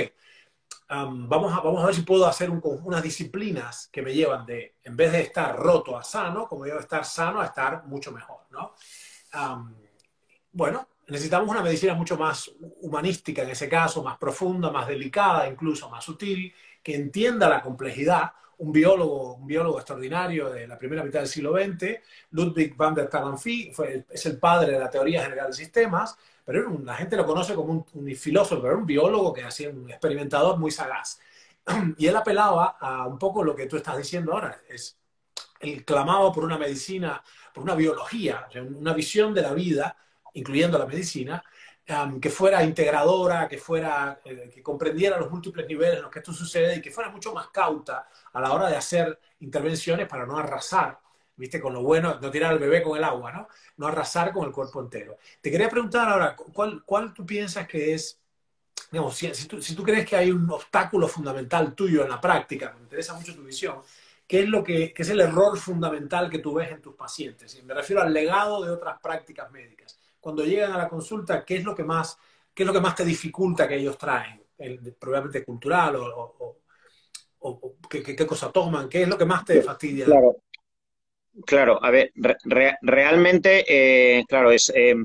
[0.91, 4.75] um, vamos, a, vamos a ver si puedo hacer unas disciplinas que me llevan de,
[4.83, 8.41] en vez de estar roto a sano, como yo estar sano a estar mucho mejor,
[8.49, 8.73] ¿no?
[9.33, 9.75] Um,
[10.51, 15.89] bueno, necesitamos una medicina mucho más humanística en ese caso, más profunda, más delicada, incluso
[15.89, 18.31] más sutil, que entienda la complejidad.
[18.59, 21.99] Un biólogo, un biólogo extraordinario de la primera mitad del siglo XX,
[22.31, 26.77] Ludwig van der Talanffy, fue, es el padre de la teoría general de sistemas, pero
[26.83, 30.57] la gente lo conoce como un, filósofo, pero era un biólogo que hacía un experimentador
[30.57, 31.19] muy sagaz.
[31.97, 34.97] Y él apelaba a un poco lo que tú estás diciendo ahora, es,
[35.59, 39.95] él clamaba por una medicina, por una biología, una visión de la vida
[40.33, 41.43] incluyendo la medicina,
[42.21, 46.33] que fuera integradora, que fuera, eh, que comprendiera los múltiples niveles en los que esto
[46.33, 50.37] sucede y que fuera mucho más cauta a la hora de hacer intervenciones para no
[50.37, 50.99] arrasar,
[51.35, 53.47] viste, con lo bueno, no tirar al bebé con el agua, ¿no?
[53.77, 55.17] No arrasar con el cuerpo entero.
[55.41, 58.19] Te quería preguntar ahora, ¿cuál, cuál tú piensas que es,
[58.91, 62.71] digamos, si, tú, si tú crees que hay un obstáculo fundamental tuyo en la práctica,
[62.75, 63.81] me interesa mucho tu visión,
[64.27, 67.55] ¿qué es, lo que, qué es el error fundamental que tú ves en tus pacientes?
[67.55, 71.57] Y me refiero al legado de otras prácticas médicas cuando llegan a la consulta, ¿qué
[71.57, 72.17] es lo que más,
[72.53, 74.39] qué es lo que más te dificulta que ellos traen?
[74.99, 76.57] probablemente cultural o,
[77.89, 80.03] qué, cosa toman, qué es lo que más te fastidia.
[80.05, 80.35] Claro,
[81.45, 82.11] claro a ver,
[82.81, 84.71] realmente, eh, claro, es...
[84.75, 84.95] Eh,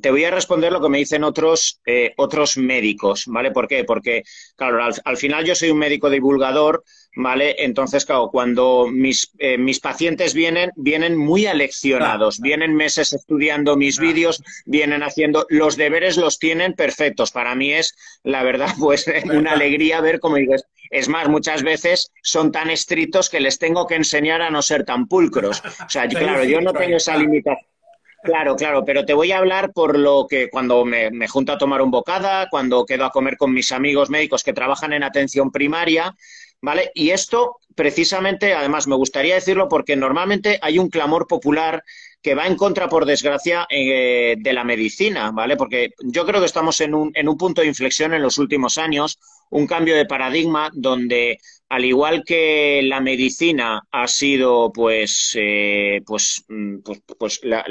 [0.00, 3.52] te voy a responder lo que me dicen otros, eh, otros médicos, ¿vale?
[3.52, 3.84] ¿Por qué?
[3.84, 4.24] Porque,
[4.56, 7.54] claro, al, final yo soy un médico divulgador, ¿vale?
[7.58, 14.00] Entonces, claro, cuando mis, eh, mis pacientes vienen, vienen muy aleccionados, vienen meses estudiando mis
[14.00, 17.30] vídeos, vienen haciendo, los deberes los tienen perfectos.
[17.30, 22.10] Para mí es, la verdad, pues una alegría ver cómo dices, es más, muchas veces
[22.22, 25.62] son tan estrictos que les tengo que enseñar a no ser tan pulcros.
[25.64, 27.73] O sea, claro, yo no tengo esa limitación
[28.24, 31.82] Claro, claro, pero te voy a hablar por lo que cuando me, junto a tomar
[31.82, 36.16] un bocada, cuando quedo a comer con mis amigos médicos que trabajan en atención primaria,
[36.62, 36.90] ¿vale?
[36.94, 41.84] Y esto precisamente, además, me gustaría decirlo porque normalmente hay un clamor popular
[42.22, 45.58] que va en contra, por desgracia, eh, de la medicina, ¿vale?
[45.58, 48.78] Porque yo creo que estamos en un, en un punto de inflexión en los últimos
[48.78, 49.18] años,
[49.50, 51.36] un cambio de paradigma donde
[51.74, 57.64] al igual que la medicina ha sido pues, eh, pues, mm, pues, pues la,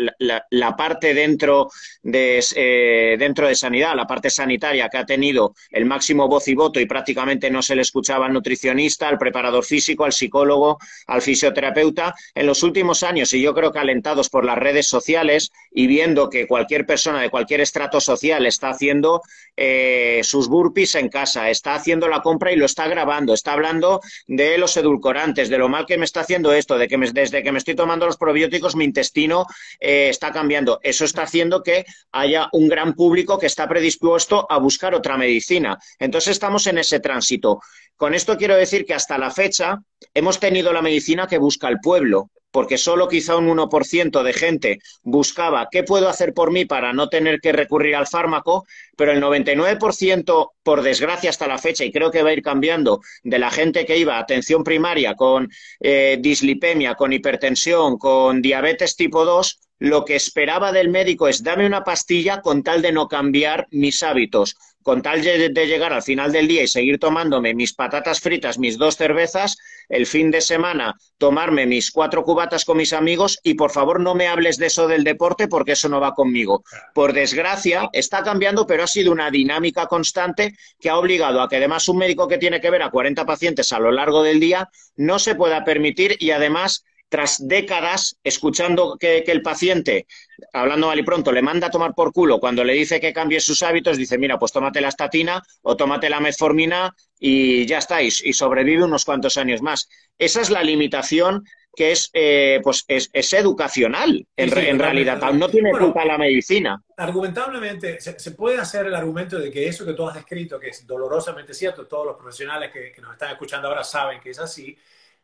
[0.49, 1.69] la, parte dentro
[2.01, 6.53] de, eh, dentro de sanidad, la parte sanitaria que ha tenido el máximo voz y
[6.53, 11.21] voto y prácticamente no se le escuchaba al nutricionista, al preparador físico, al psicólogo, al
[11.21, 15.87] fisioterapeuta, en los últimos años, y yo creo que alentados por las redes sociales y
[15.87, 19.21] viendo que cualquier persona de cualquier estrato social está haciendo
[19.55, 23.92] eh, sus burpees en casa, está haciendo la compra y lo está grabando, está hablando
[24.27, 27.51] de los edulcorantes, de lo mal que me está haciendo esto, de que desde que
[27.51, 29.45] me estoy tomando los probióticos mi intestino
[29.79, 30.79] eh, está cambiando.
[30.84, 35.77] Eso está haciendo que haya un gran público que está predispuesto a buscar otra medicina.
[35.99, 37.60] Entonces estamos en ese tránsito.
[37.95, 39.79] Con esto quiero decir que hasta la fecha
[40.13, 44.79] hemos tenido la medicina que busca el pueblo porque solo quizá un 1% de gente
[45.01, 49.21] buscaba qué puedo hacer por mí para no tener que recurrir al fármaco, pero el
[49.21, 53.49] 99%, por desgracia hasta la fecha, y creo que va a ir cambiando, de la
[53.49, 59.59] gente que iba a atención primaria con eh, dislipemia, con hipertensión, con diabetes tipo 2,
[59.79, 64.03] lo que esperaba del médico es dame una pastilla con tal de no cambiar mis
[64.03, 68.59] hábitos con tal de, llegar al final del día y seguir tomándome mis patatas fritas,
[68.59, 69.57] mis dos cervezas,
[69.89, 74.13] el fin de semana tomarme mis cuatro cubatas con mis amigos y por favor no
[74.15, 76.63] me hables de eso del deporte porque eso no va conmigo.
[76.93, 81.57] Por desgracia, está cambiando, pero ha sido una dinámica constante que ha obligado a que
[81.57, 84.69] además un médico que tiene que ver a 40 pacientes a lo largo del día
[84.95, 86.83] no se pueda permitir y además
[87.13, 90.08] tras décadas escuchando que, el paciente,
[90.52, 93.39] hablando mal y pronto, le manda a tomar por culo cuando le dice que cambie
[93.39, 98.26] sus hábitos, dice, mira, pues tómate la estatina o tómate la metformina y ya estáis,
[98.26, 99.88] y sobrevive unos cuantos años más.
[100.17, 101.43] Esa es la limitación
[101.76, 105.21] que es, eh, pues es, educacional, en, realidad.
[105.34, 106.82] No tiene culpa la medicina.
[106.97, 110.88] Argumentablemente, se, puede hacer el argumento de que eso que tú has descrito, que es
[110.88, 114.76] dolorosamente cierto, todos los profesionales que, que nos están escuchando ahora saben que es así,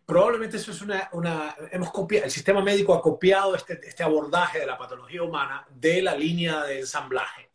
[0.09, 4.59] probablemente eso es una, una, hemos copiado, el sistema médico ha copiado este, este abordaje
[4.59, 7.51] de la patología humana de la línea de ensamblaje.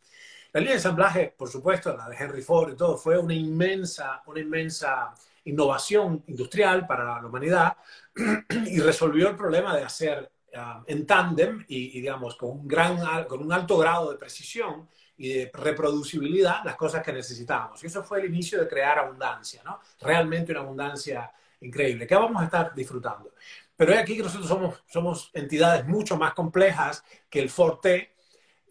[0.53, 4.23] La línea de ensamblaje, por supuesto, la de Henry Ford y todo, fue una inmensa,
[4.27, 5.13] una inmensa
[5.43, 7.75] innovación industrial para la humanidad
[8.67, 13.41] y resolvió el problema de hacer ah, en tándem y, digamos, con un, gran, con
[13.41, 14.87] un alto grado de precisión
[15.17, 17.83] y de reproducibilidad las cosas que necesitábamos.
[17.83, 19.81] Y eso fue el inicio de crear abundancia, ¿no?
[19.99, 21.33] Realmente una abundancia
[21.65, 23.33] increíble, que vamos a estar disfrutando.
[23.75, 28.15] Pero es aquí que nosotros somos, somos entidades mucho más complejas que el Forte,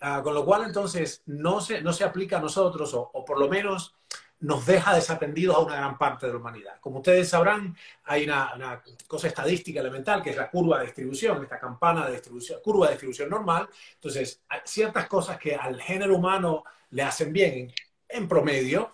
[0.01, 3.49] ah, con lo cual entonces no se, no se aplica a nosotros, o, por lo
[3.49, 3.95] menos
[4.41, 6.81] nos deja desatendidos a una gran parte de la humanidad.
[6.81, 11.59] Como ustedes sabrán, hay una, cosa estadística elemental que es la curva de distribución, esta
[11.59, 13.69] campana de distribución, curva de distribución normal.
[13.95, 17.73] Entonces, hay ciertas cosas que al género humano le hacen bien
[18.09, 18.93] en promedio,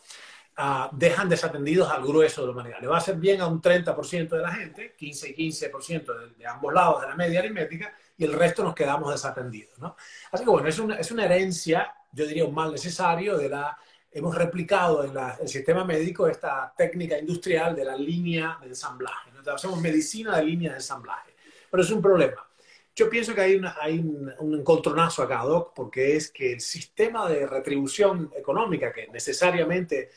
[0.93, 2.79] dejan desatendidos al grueso de la humanidad.
[2.81, 6.47] Le va a hacer bien a un 30% de la gente, 15 y 15% de,
[6.47, 9.79] ambos lados de la media aritmética, y el resto nos quedamos desatendidos.
[9.79, 9.97] ¿no?
[10.31, 13.79] Así que bueno, es una, es una herencia, yo diría un mal necesario, de la,
[14.13, 19.31] hemos replicado en el sistema médico esta técnica industrial de la línea de ensamblaje.
[19.33, 19.53] ¿no?
[19.53, 21.35] hacemos medicina de línea de ensamblaje,
[21.71, 22.47] pero es un problema.
[22.95, 26.61] Yo pienso que hay, una, hay un, un, encontronazo acá, Doc, porque es que el
[26.61, 30.11] sistema de retribución económica que necesariamente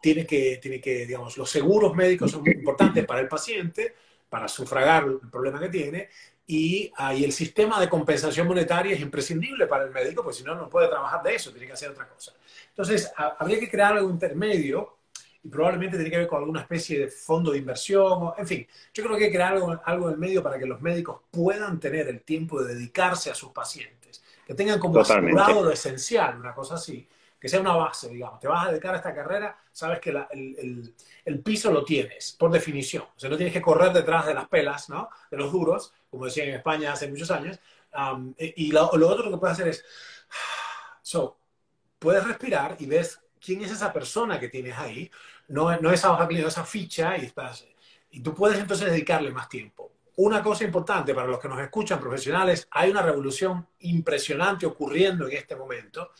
[0.00, 3.94] tiene, que, tiene que, digamos, los seguros médicos son muy importantes para el paciente,
[4.28, 6.08] para sufragar el problema que tiene,
[6.46, 10.54] y, uh, el sistema de compensación monetaria es imprescindible para el médico, porque si no,
[10.54, 12.32] no puede trabajar de eso, tiene que hacer otra cosa.
[12.68, 14.96] Entonces, habría que crear algo intermedio
[15.42, 18.66] y probablemente tiene que ver con alguna especie de fondo de inversión, o, en fin,
[18.92, 21.20] yo creo que hay que crear algo, algo en el medio para que los médicos
[21.30, 26.38] puedan tener el tiempo de dedicarse a sus pacientes, que tengan como asegurado lo esencial,
[26.38, 27.06] una cosa así,
[27.40, 28.38] que sea una base, digamos.
[28.38, 32.50] Te vas a dedicar a esta carrera, sabes que el, el, piso lo tienes, por
[32.50, 33.04] definición.
[33.04, 35.08] O sea, no tienes que correr detrás de las pelas, ¿no?
[35.30, 37.58] De los duros, como decían en España hace muchos años.
[38.38, 39.84] y lo, otro que puedes hacer es
[41.02, 41.38] So,
[41.98, 45.10] puedes respirar y ves quién es esa persona que tienes ahí,
[45.48, 47.66] no, no esa hoja clínica, esa ficha, y, estás,
[48.10, 49.92] y tú puedes entonces dedicarle más tiempo.
[50.16, 55.36] Una cosa importante para los que nos escuchan profesionales, hay una revolución impresionante ocurriendo en
[55.36, 56.12] este momento,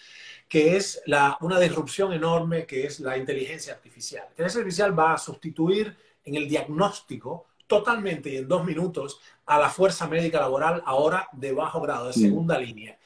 [0.50, 4.24] que es la, una disrupción enorme que es la inteligencia artificial.
[4.24, 9.60] La inteligencia artificial va a sustituir en el diagnóstico totalmente y en dos minutos a
[9.60, 12.98] la fuerza médica laboral ahora de bajo grado, de segunda línea.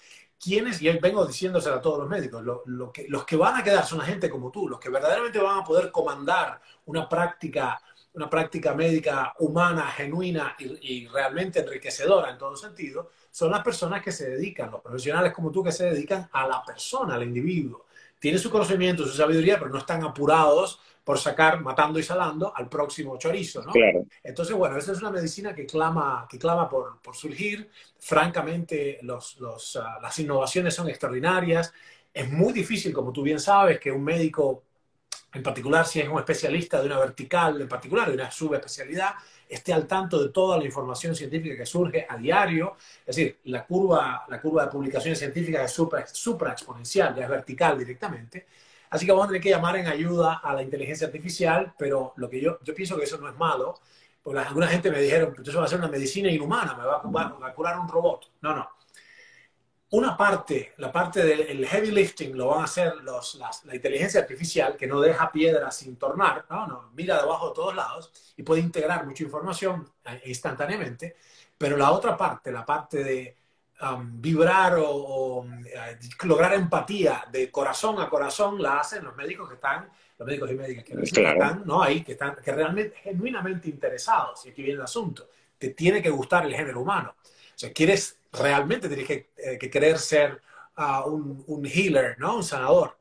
[0.43, 3.85] ¿Quiénes, y vengo diciéndoselo a todos los médicos, lo, que, los que van a quedar
[3.85, 7.79] son la gente como tú, los que verdaderamente van a poder comandar una práctica,
[8.15, 14.13] una práctica médica humana, genuina y, realmente enriquecedora en todo sentido, son las personas que
[14.13, 17.87] se dedican, los profesionales como tú que se dedican a la persona, al individuo.
[18.17, 22.69] Tienen su conocimiento, su sabiduría, pero no están apurados por sacar, matando y salando, al
[22.69, 23.73] próximo chorizo, ¿no?
[23.73, 24.07] Claro.
[24.23, 27.69] Entonces, bueno, esa es una medicina que clama, que clama por, por surgir.
[27.99, 31.73] Francamente, los, los, uh, las innovaciones son extraordinarias.
[32.13, 34.63] Es muy difícil, como tú bien sabes, que un médico,
[35.33, 39.15] en particular si es un especialista de una vertical, en particular de una subespecialidad,
[39.55, 42.77] esté al tanto de toda la información científica que surge a diario.
[43.07, 45.73] Es decir, la curva, la curva de publicaciones científicas es
[46.13, 48.47] supra, exponencial, ya es vertical directamente.
[48.91, 52.31] Así que vamos a tener que llamar en ayuda a la inteligencia artificial, pero lo
[52.31, 53.81] que yo, yo pienso que eso no es malo,
[54.23, 57.53] porque alguna gente me dijeron, entonces va a ser una medicina inhumana, me va a,
[57.53, 58.31] curar, un robot.
[58.41, 58.69] No, no.
[59.95, 64.77] Una parte, la parte del heavy lifting lo van a hacer los, la inteligencia artificial,
[64.77, 66.67] que no deja piedra sin tornar, ¿no?
[66.67, 71.17] no mira debajo de todos lados y puede integrar mucha información eh, instantáneamente,
[71.57, 73.37] pero la otra parte, la parte de
[73.81, 79.57] Um, vibrar o, eh, lograr empatía de corazón a corazón la hacen los médicos que
[79.57, 81.83] están, los médicos y médicas que, están ¿no?
[81.83, 85.29] ahí, que están que realmente genuinamente interesados, y aquí viene el asunto,
[85.59, 87.17] te tiene que gustar el género humano.
[87.19, 90.41] O sea, quieres realmente, tienes que, eh, querer ser
[90.77, 92.37] uh, un, healer, ¿no?
[92.37, 92.99] Un sanador.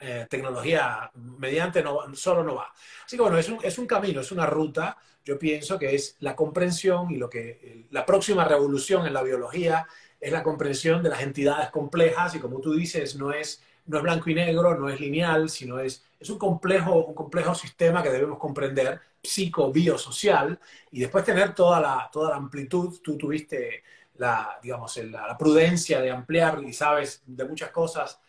[0.00, 2.72] Eh, tecnología mediante no, solo no va.
[3.04, 4.96] Así que bueno, es un, es un camino, es una ruta
[5.28, 9.86] yo pienso que es la comprensión y lo que la próxima revolución en la biología
[10.18, 14.02] es la comprensión de las entidades complejas y como tú dices, no es, no es
[14.02, 18.08] blanco y negro, no es lineal, sino es, es un, complejo, un complejo sistema que
[18.08, 20.58] debemos comprender, psico-biosocial,
[20.92, 22.98] y después tener toda la, toda la amplitud.
[23.02, 23.82] Tú tuviste
[24.18, 28.20] la, digamos, la prudencia de ampliar y sabes de muchas cosas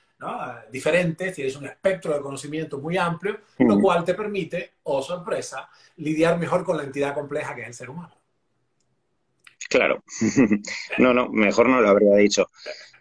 [0.71, 3.81] diferentes, tienes un espectro de conocimiento muy amplio, lo mm.
[3.81, 7.89] cual te permite, oh sorpresa, lidiar mejor con la entidad compleja que es el ser
[7.89, 8.13] humano.
[9.69, 10.03] Claro.
[10.97, 12.49] no, no, mejor no lo habría dicho.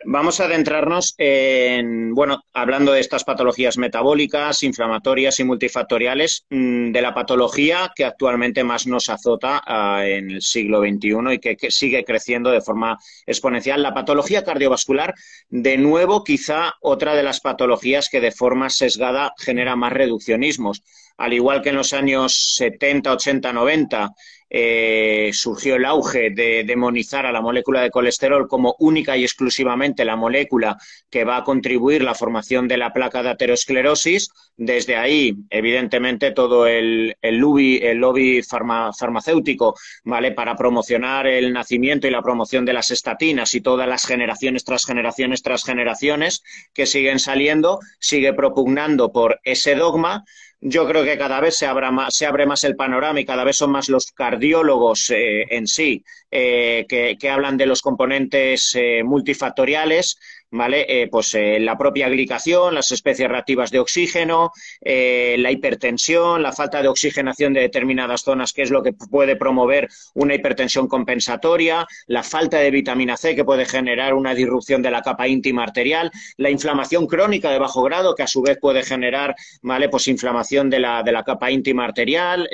[0.04, 7.02] Vamos a adentrarnos en, bueno, hablando de estas patologías metabólicas, inflamatorias y multifactoriales, mm, de
[7.02, 11.70] la patología que actualmente más nos azota ah, en el siglo XXI y que, que,
[11.70, 13.82] sigue creciendo de forma exponencial.
[13.82, 15.14] La patología cardiovascular,
[15.48, 20.82] de nuevo, quizá otra de las patologías que de forma sesgada genera más reduccionismos.
[21.16, 24.10] Al igual que en los años 70, 80, 90,
[24.50, 30.04] eh, surgió el auge de demonizar a la molécula de colesterol como única y exclusivamente
[30.04, 30.78] la molécula
[31.10, 34.30] que va a contribuir la formación de la placa de aterosclerosis.
[34.56, 40.32] Desde ahí, evidentemente, todo el, lobby, el lobby farmacéutico, ¿vale?
[40.32, 44.84] Para promocionar el nacimiento y la promoción de las estatinas y todas las generaciones tras
[44.84, 50.24] generaciones tras generaciones que siguen saliendo, sigue propugnando por ese dogma
[50.60, 53.56] yo creo que cada vez se, más, se abre más el panorama y cada vez
[53.56, 60.18] son más los cardiólogos eh, en sí eh, que, hablan de los componentes eh, multifactoriales
[60.50, 60.86] ¿vale?
[60.88, 66.52] Eh, pues eh, la propia glicación, las especies reactivas de oxígeno, eh, la hipertensión, la
[66.52, 71.86] falta de oxigenación de determinadas zonas, que es lo que puede promover una hipertensión compensatoria,
[72.06, 76.10] la falta de vitamina C, que puede generar una disrupción de la capa íntima arterial,
[76.36, 79.88] la inflamación crónica de bajo grado, que a su vez puede generar, ¿vale?
[79.88, 82.48] Pues inflamación de la, de la capa íntima arterial,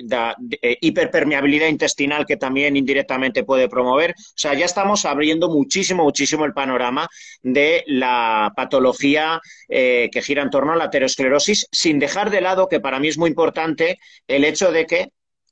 [0.81, 4.13] hiperpermeabilidad intestinal, que también indirectamente puede promover.
[4.13, 7.09] O sea, ya estamos abriendo muchísimo, muchísimo el panorama
[7.43, 12.69] de la patología eh, que gira en torno a la aterosclerosis, sin dejar de lado
[12.69, 15.09] que para mí es muy importante el hecho de que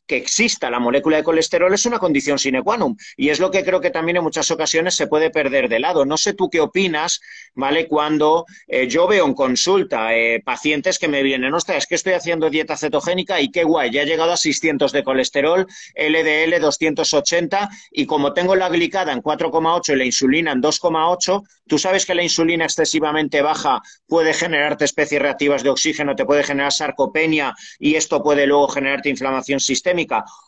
[0.07, 3.51] que exista la molécula de colesterol es una condición sine qua non y es lo
[3.51, 6.05] que creo que también en muchas ocasiones se puede perder de lado.
[6.05, 7.21] No sé tú qué opinas,
[7.55, 7.87] ¿vale?
[7.87, 12.15] Cuando eh, yo veo en consulta eh, pacientes que me vienen, ostras, es que estoy
[12.15, 17.71] haciendo dieta cetogénica y qué guay, ya he llegado a 600 de colesterol, LDL 280
[17.91, 22.15] y como tengo la glicada en 4,8 y la insulina en 2,8, tú sabes que
[22.15, 27.95] la insulina excesivamente baja puede generarte especies reactivas de oxígeno, te puede generar sarcopenia y
[27.95, 30.02] esto puede luego generarte inflamación sistémica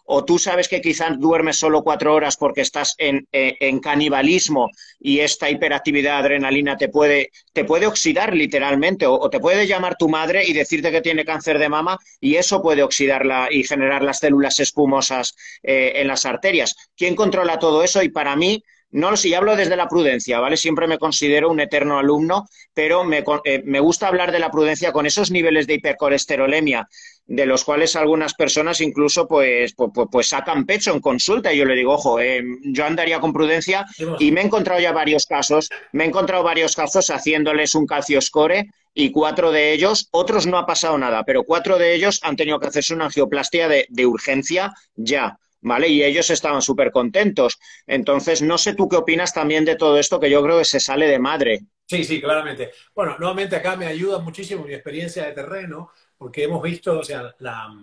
[0.05, 5.21] o tú sabes que quizás duermes solo cuatro horas porque estás en, eh, canibalismo y
[5.21, 10.45] esta hiperactividad adrenalina te puede, te puede oxidar literalmente, o, te puede llamar tu madre
[10.45, 14.61] y decirte que tiene cáncer de mama y eso puede oxidarla y generar las células
[14.61, 16.75] espumosas eh, en las arterias.
[16.97, 18.03] ¿Quién controla todo eso?
[18.03, 18.63] Y para mí,
[18.95, 20.57] no, si hablo desde la prudencia, ¿vale?
[20.57, 24.93] Siempre me considero un eterno alumno, pero me, eh, me, gusta hablar de la prudencia
[24.93, 26.89] con esos niveles de hipercolesterolemia,
[27.27, 31.53] de los cuales algunas personas incluso pues, pues, pues, pues sacan pecho en consulta.
[31.53, 33.87] Y yo le digo, ojo, eh, yo andaría con prudencia
[34.19, 38.21] y me he encontrado ya varios casos, me he encontrado varios casos haciéndoles un calcio
[38.21, 42.37] score y cuatro de ellos, otros no ha pasado nada, pero cuatro de ellos han
[42.37, 45.39] tenido que hacerse una angioplastia de, de urgencia ya.
[45.65, 45.89] ¿vale?
[45.89, 47.59] Y ellos estaban súper contentos.
[47.87, 50.79] Entonces, no sé tú qué opinas también de todo esto, que yo creo que se
[50.79, 51.61] sale de madre.
[51.87, 52.71] Sí, sí, claramente.
[52.95, 57.35] Bueno, nuevamente acá me ayuda muchísimo mi experiencia de terreno, porque hemos visto, o sea,
[57.39, 57.75] la,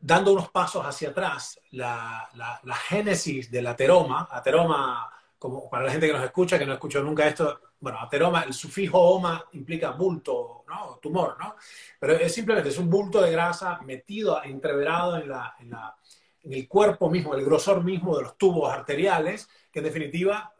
[0.00, 6.06] dando unos pasos hacia atrás, la, la, génesis del ateroma, ateroma, como para la gente
[6.06, 10.64] que nos escucha, que no escuchó nunca esto, bueno, ateroma, el sufijo oma implica bulto,
[10.68, 10.98] ¿no?
[11.00, 11.56] Tumor, ¿no?
[11.98, 15.96] Pero es simplemente, es un bulto de grasa metido, entreverado en la, en la
[16.42, 20.52] en el cuerpo mismo, el grosor mismo de los tubos arteriales, que en definitiva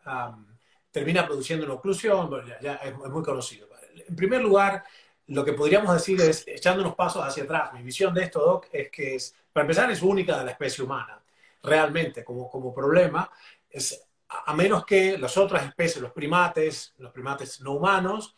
[0.90, 2.30] termina produciendo una oclusión,
[2.61, 3.68] ya, es, muy conocido.
[3.94, 4.84] En primer lugar,
[5.31, 8.66] lo que podríamos decir es, echando unos pasos hacia atrás, mi visión de esto, Doc,
[8.72, 11.22] es que es, para empezar, es única de la especie humana,
[11.62, 13.31] realmente, como, como problema,
[13.70, 18.35] es, a menos que las otras especies, los primates, los primates no humanos,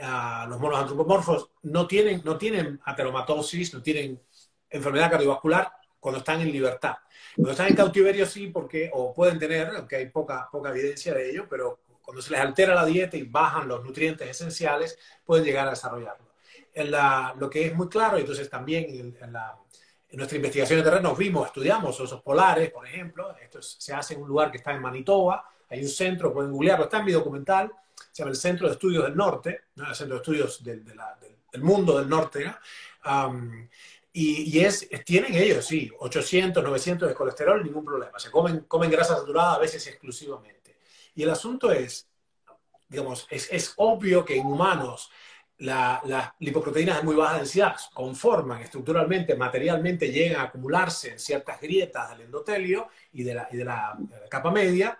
[0.00, 4.20] ah, los monos antropomorfos, no tienen, no tienen ateromatosis, no tienen
[4.68, 6.96] enfermedad cardiovascular, cuando están en libertad.
[7.36, 11.30] Cuando están en cautiverio sí, porque, o pueden tener, aunque hay poca, poca evidencia de
[11.30, 15.68] ello, pero cuando se les altera la dieta y bajan los nutrientes esenciales, pueden llegar
[15.68, 16.31] a desarrollarlo.
[16.74, 19.56] En la, lo que es muy claro, entonces también en, la,
[20.08, 24.22] en nuestra investigación de terreno vimos, estudiamos osos polares, por ejemplo, esto se hace en
[24.22, 27.72] un lugar que está en Manitoba, hay un centro, pueden googlearlo, está en mi documental,
[28.10, 29.88] se llama el Centro de Estudios del Norte, ¿no?
[29.88, 33.48] el Centro de Estudios del, del, mundo del norte, ¿no?
[34.14, 38.18] Y, es, tienen ellos, sí, 800, 900 de colesterol, ningún problema.
[38.18, 40.76] Se comen, comen grasa saturada a veces exclusivamente.
[41.14, 42.10] Y el asunto es,
[42.88, 45.10] digamos, es, es obvio que en humanos
[45.62, 52.10] las lipoproteínas de muy baja densidad conforman estructuralmente, materialmente, llegan a acumularse en ciertas grietas
[52.10, 53.96] del endotelio y de la, y de la,
[54.28, 54.98] capa media,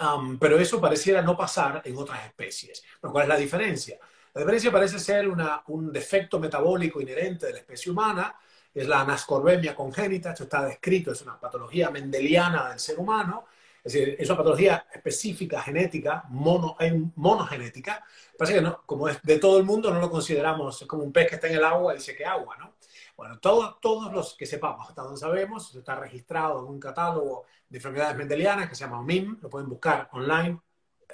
[0.00, 2.82] um, pero eso pareciera no pasar en otras especies.
[3.00, 3.98] ¿Cuál es la diferencia?
[4.32, 8.34] La diferencia parece ser un defecto metabólico inherente de la especie humana,
[8.72, 13.46] es la anascorbemia congénita, esto está descrito, es una patología mendeliana del ser humano,
[13.82, 16.76] es decir, es una patología específica, genética, mono,
[17.16, 18.04] monogenética.
[18.36, 21.12] Parece que no, como es de todo el mundo, no lo consideramos, es como un
[21.12, 22.74] pez que está en el agua y dice que agua, ¿no?
[23.16, 28.16] Bueno, todos los que sepamos, hasta donde sabemos, está registrado en un catálogo de enfermedades
[28.16, 30.58] mendelianas que se llama OMIM, lo pueden buscar online,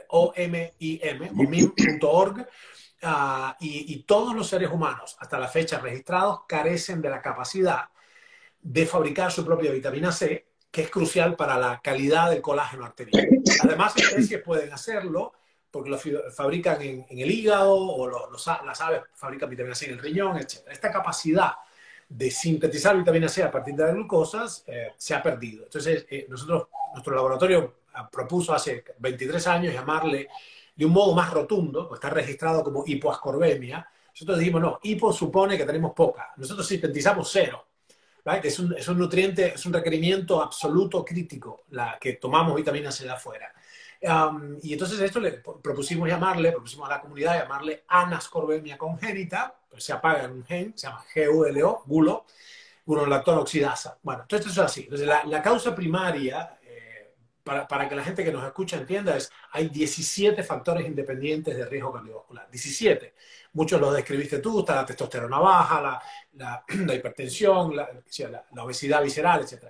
[0.08, 2.48] O-M-I-M, omim.org.
[3.02, 7.90] Ah, y, todos los seres humanos, hasta la fecha registrados, carecen de la capacidad
[8.60, 10.46] de fabricar su propia vitamina C,
[10.76, 13.26] que es crucial para la calidad del colágeno arterial.
[13.64, 15.32] Además, especies pueden hacerlo
[15.70, 15.98] porque lo
[16.30, 20.66] fabrican en, el hígado o las aves fabrican vitamina C en el riñón, etc.
[20.70, 21.52] Esta capacidad
[22.06, 25.64] de sintetizar vitamina C a partir de las glucosas eh, se ha perdido.
[25.64, 27.76] Entonces, eh, nosotros, nuestro laboratorio
[28.12, 30.28] propuso hace 23 años llamarle
[30.74, 35.64] de un modo más rotundo, está registrado como hipoascorbemia, nosotros decimos, no, hipo supone que
[35.64, 36.34] tenemos poca.
[36.36, 37.66] Nosotros sintetizamos cero.
[38.42, 43.04] Es, un, es, un, nutriente, es un requerimiento absoluto crítico, la que tomamos vitaminas C
[43.04, 43.52] de afuera.
[44.62, 49.92] y entonces esto le propusimos llamarle, propusimos a la comunidad llamarle anascorbemia congénita, pues se
[49.92, 52.26] apaga en un gen, se llama GULO, gulo,
[52.84, 53.96] gulolactona oxidasa.
[54.02, 54.80] Bueno, entonces esto es así.
[54.82, 56.55] Entonces la, la causa primaria
[57.46, 61.92] para, que la gente que nos escucha entienda, es hay 17 factores independientes de riesgo
[61.92, 62.50] cardiovascular.
[62.50, 63.14] 17.
[63.52, 66.00] Muchos los describiste tú, está la testosterona baja,
[66.32, 67.88] la, hipertensión, la,
[68.58, 69.66] obesidad visceral, etc.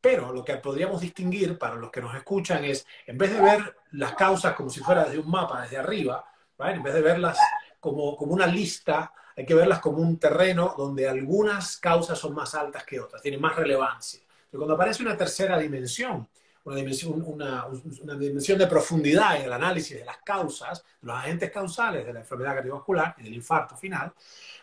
[0.00, 3.76] Pero lo que podríamos distinguir para los que nos escuchan es, en vez de ver
[3.92, 6.24] las causas como si fuera desde un mapa, desde arriba,
[6.58, 7.38] en vez de verlas
[7.80, 12.54] como, como una lista, hay que verlas como un terreno donde algunas causas son más
[12.54, 14.22] altas que otras, tienen más relevancia.
[14.50, 16.26] Pero cuando aparece una tercera dimensión,
[16.64, 17.68] una dimensión, una,
[18.18, 22.20] dimensión de profundidad en el análisis de las causas, de los agentes causales de la
[22.20, 24.12] enfermedad cardiovascular y del infarto final,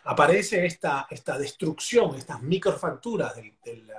[0.04, 3.52] aparece esta, esta destrucción, estas microfracturas del,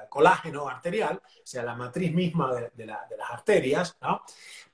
[0.10, 3.98] colágeno arterial, o sea, la matriz misma de, las arterias,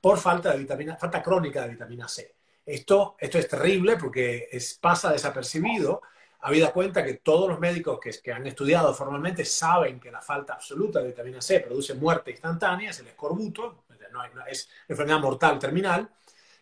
[0.02, 2.36] por falta de vitamina, falta crónica de vitamina C.
[2.66, 6.02] Esto, esto es terrible porque es, pasa desapercibido
[6.42, 11.00] Habida cuenta que todos los médicos que, han estudiado formalmente saben que la falta absoluta
[11.00, 16.10] de vitamina C produce muerte instantánea, es el escorbuto, no es enfermedad mortal terminal,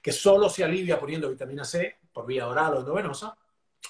[0.01, 3.37] que solo se alivia poniendo vitamina C por vía oral o endovenosa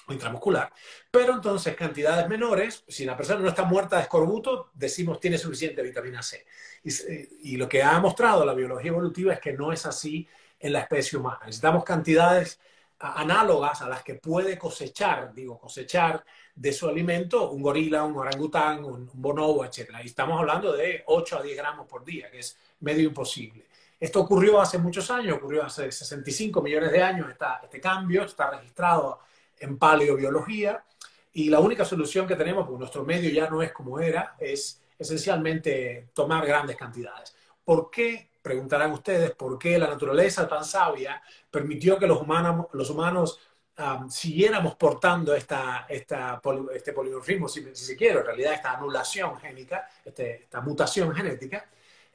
[0.06, 0.70] o intramuscular.
[1.10, 5.82] Pero entonces, cantidades menores, si la persona no está muerta de escorbuto, decimos tiene suficiente
[5.82, 6.44] vitamina C.
[6.84, 10.28] Y, y lo que ha mostrado la biología evolutiva es que no es así
[10.60, 11.40] en la especie humana.
[11.46, 12.60] Necesitamos cantidades
[13.00, 16.24] análogas a las que puede cosechar, digo, cosechar
[16.54, 19.90] de su alimento un gorila, un orangután, un, bonobo, etc.
[20.02, 23.66] Y estamos hablando de 8 a 10 gramos por día, que es medio imposible.
[24.00, 28.50] Esto ocurrió hace muchos años, ocurrió hace 65 millones de años, está, este cambio está
[28.50, 29.20] registrado
[29.58, 30.84] en paleobiología
[31.32, 34.82] y la única solución que tenemos, porque nuestro medio ya no es como era, es
[34.98, 37.34] esencialmente tomar grandes cantidades.
[37.64, 42.88] ¿Por qué preguntarán ustedes por qué la naturaleza tan sabia permitió que los humanos, los
[42.88, 43.38] humanos
[43.78, 46.40] um, siguiéramos portando esta, esta
[46.74, 51.68] este polimorfismo, si, se quiere, en realidad esta anulación génica, este, esta mutación genética,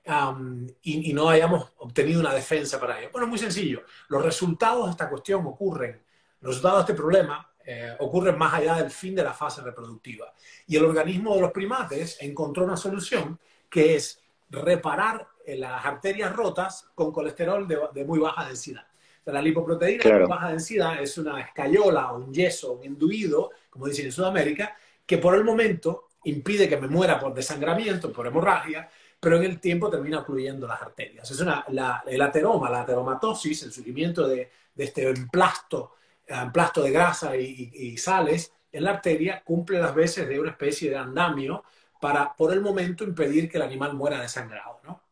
[0.08, 3.10] um, y, no hayamos obtenido una defensa para ello.
[3.12, 3.84] Bueno, muy sencillo.
[4.08, 6.02] Los resultados de esta cuestión ocurren,
[6.42, 10.34] los resultados de este problema eh, ocurren más allá del fin de la fase reproductiva.
[10.66, 14.20] Y el organismo de los primates encontró una solución que es
[14.50, 18.86] reparar las arterias rotas con colesterol de, muy baja densidad.
[19.26, 24.06] la lipoproteína de baja densidad es una escayola o un yeso, un enduido, como dicen
[24.06, 24.76] en Sudamérica,
[25.06, 28.90] que por el momento impide que me muera por desangramiento, por hemorragia,
[29.20, 31.30] pero en el tiempo termina ocluyendo las arterias.
[31.30, 31.66] Es una,
[32.06, 35.94] el ateroma, la ateromatosis, el surgimiento de, este emplasto,
[36.28, 40.90] emplasto de grasa y, y, sales en la arteria, cumple las veces de una especie
[40.90, 41.64] de andamio
[42.02, 44.82] para, por el momento, impedir que el animal muera desangrado.
[44.84, 45.03] ¿no?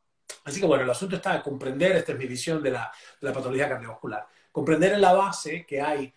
[0.44, 3.70] Así que bueno, el asunto está en comprender, esta es mi visión de la, patología
[3.70, 6.14] cardiovascular, comprender en la base que hay,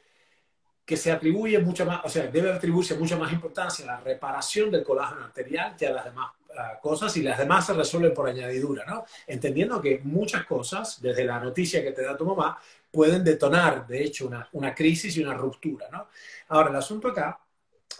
[0.85, 4.71] que se atribuye mucha más, o sea, debe atribuirse mucha más importancia a la reparación
[4.71, 8.29] del colágeno arterial que a las demás ah, cosas y las demás se resuelven por
[8.29, 9.05] añadidura, ¿no?
[9.27, 12.59] Entendiendo que muchas cosas, desde la noticia que te da tu mamá,
[12.91, 16.09] pueden detonar, de hecho, una, una crisis y una ruptura, ¿no?
[16.49, 17.39] Ahora, el asunto acá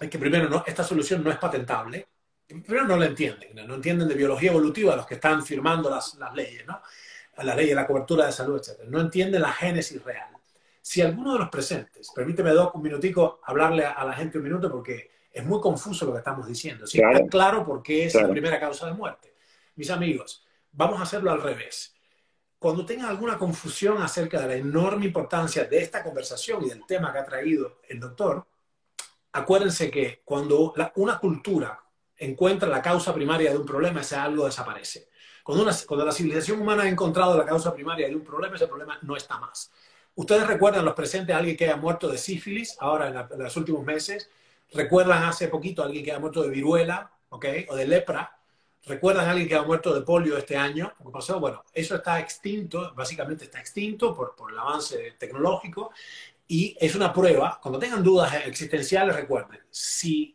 [0.01, 2.07] es que primero, no, esta solución no es patentable,
[2.47, 6.35] primero no lo entienden, no entienden de biología evolutiva los que están firmando las, las
[6.35, 6.81] leyes, ¿no?
[7.39, 8.85] La ley de la cobertura de salud, etc.
[8.87, 10.29] No entienden la génesis real.
[10.81, 14.71] Si alguno de los presentes, permíteme dos, un minutico, hablarle a, la gente un minuto
[14.71, 16.87] porque es muy confuso lo que estamos diciendo.
[16.87, 17.17] Si claro.
[17.17, 19.35] está claro por qué es la primera causa de muerte.
[19.77, 21.95] Mis amigos, vamos a hacerlo al revés.
[22.59, 27.13] Cuando tengan alguna confusión acerca de la enorme importancia de esta conversación y del tema
[27.13, 28.47] que ha traído el doctor,
[29.33, 31.84] acuérdense que cuando una cultura
[32.25, 35.09] encuentra la causa primaria de un problema, ese algo desaparece.
[35.43, 38.99] Cuando, cuando la civilización humana ha encontrado la causa primaria de un problema, ese problema
[39.03, 39.71] no está más.
[40.17, 43.85] Ustedes recuerdan los presentes a alguien que haya muerto de sífilis ahora en, los últimos
[43.85, 44.31] meses.
[44.73, 47.47] Recuerdan hace poquito a alguien que haya muerto de viruela, ¿ok?
[47.69, 48.39] O de lepra.
[48.87, 50.93] Recuerdan a alguien que ha muerto de polio este año.
[51.03, 51.41] ¿Qué pasó?
[51.41, 55.91] Bueno, eso está extinto, básicamente está extinto por, por el avance tecnológico.
[56.47, 57.59] Y es una prueba.
[57.61, 60.34] Cuando tengan dudas existenciales, recuerden, si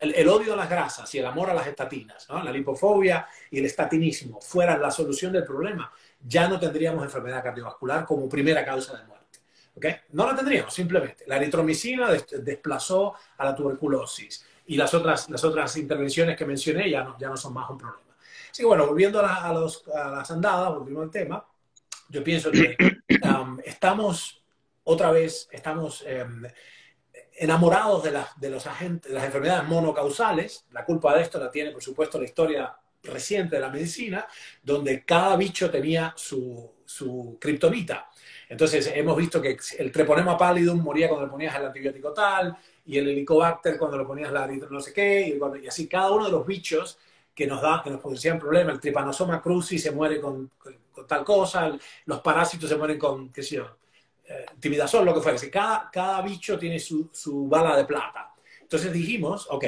[0.00, 3.64] el, odio a las grasas y el amor a las estatinas, la lipofobia y el
[3.64, 5.90] estatinismo fueran la solución del problema,
[6.24, 9.38] ya no tendríamos enfermedad cardiovascular como primera causa de muerte.
[9.74, 9.96] ¿okay?
[10.12, 11.24] No la tendríamos, simplemente.
[11.26, 17.02] La eritromicina desplazó a la tuberculosis y las otras, las otras intervenciones que mencioné ya
[17.02, 18.14] no, ya no son más un problema.
[18.50, 21.44] Así que bueno, volviendo a, los, a las andadas, volviendo al tema,
[22.08, 22.76] yo pienso que
[23.24, 24.42] um, estamos
[24.84, 26.04] otra vez, estamos...
[26.06, 26.44] Em,
[27.38, 30.66] enamorados de, de, los agentes, de las enfermedades monocausales.
[30.72, 34.26] La culpa de esto la tiene, por supuesto, la historia reciente de la medicina,
[34.62, 38.08] donde cada bicho tenía su, su kriptonita.
[38.48, 42.96] Entonces, hemos visto que el treponema pallidum moría cuando le ponías el antibiótico tal, y
[42.96, 46.46] el helicobacter cuando le ponías la no sé qué, y, así cada uno de los
[46.46, 46.98] bichos
[47.34, 51.22] que nos da, que nos producían problemas, el trypanosoma cruzi se muere con, con, tal
[51.22, 53.76] cosa, los parásitos se mueren con, qué sé yo,
[54.28, 55.38] eh, timidazol, lo que fuera.
[55.50, 58.34] Cada, cada bicho tiene su, su, bala de plata.
[58.60, 59.64] Entonces dijimos, ok,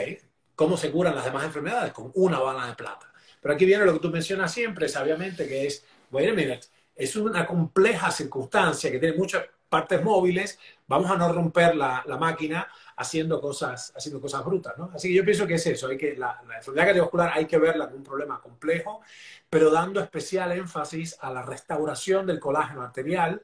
[0.54, 1.92] ¿cómo se curan las demás enfermedades?
[1.92, 3.11] Con una bala de plata.
[3.40, 7.16] Pero aquí viene lo que tú mencionas siempre, sabiamente, que es, wait a minute, es
[7.16, 12.68] una compleja circunstancia que tiene muchas partes móviles, vamos a no romper la, la máquina
[12.96, 14.90] haciendo cosas, haciendo cosas brutas, ¿no?
[14.94, 17.56] Así que yo pienso que es eso, hay que, la, la enfermedad cardiovascular hay que
[17.56, 19.00] verla como un problema complejo,
[19.48, 23.40] pero dando especial énfasis a la restauración del colágeno arterial,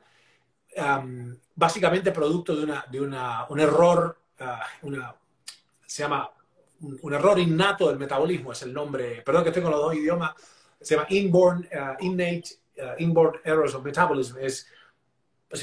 [1.55, 4.19] básicamente producto de, una, un error,
[4.83, 5.15] una,
[5.87, 6.31] se llama
[6.81, 10.35] un, error innato del metabolismo, es el nombre, perdón que estoy con los dos idiomas,
[10.81, 12.45] se llama inborn, ah, innate,
[12.79, 14.67] uh, inborn errors of metabolism, es,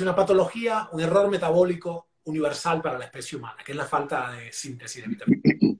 [0.02, 4.52] una patología, un error metabólico universal para la especie humana, que es la falta de
[4.52, 5.78] síntesis de vitamina.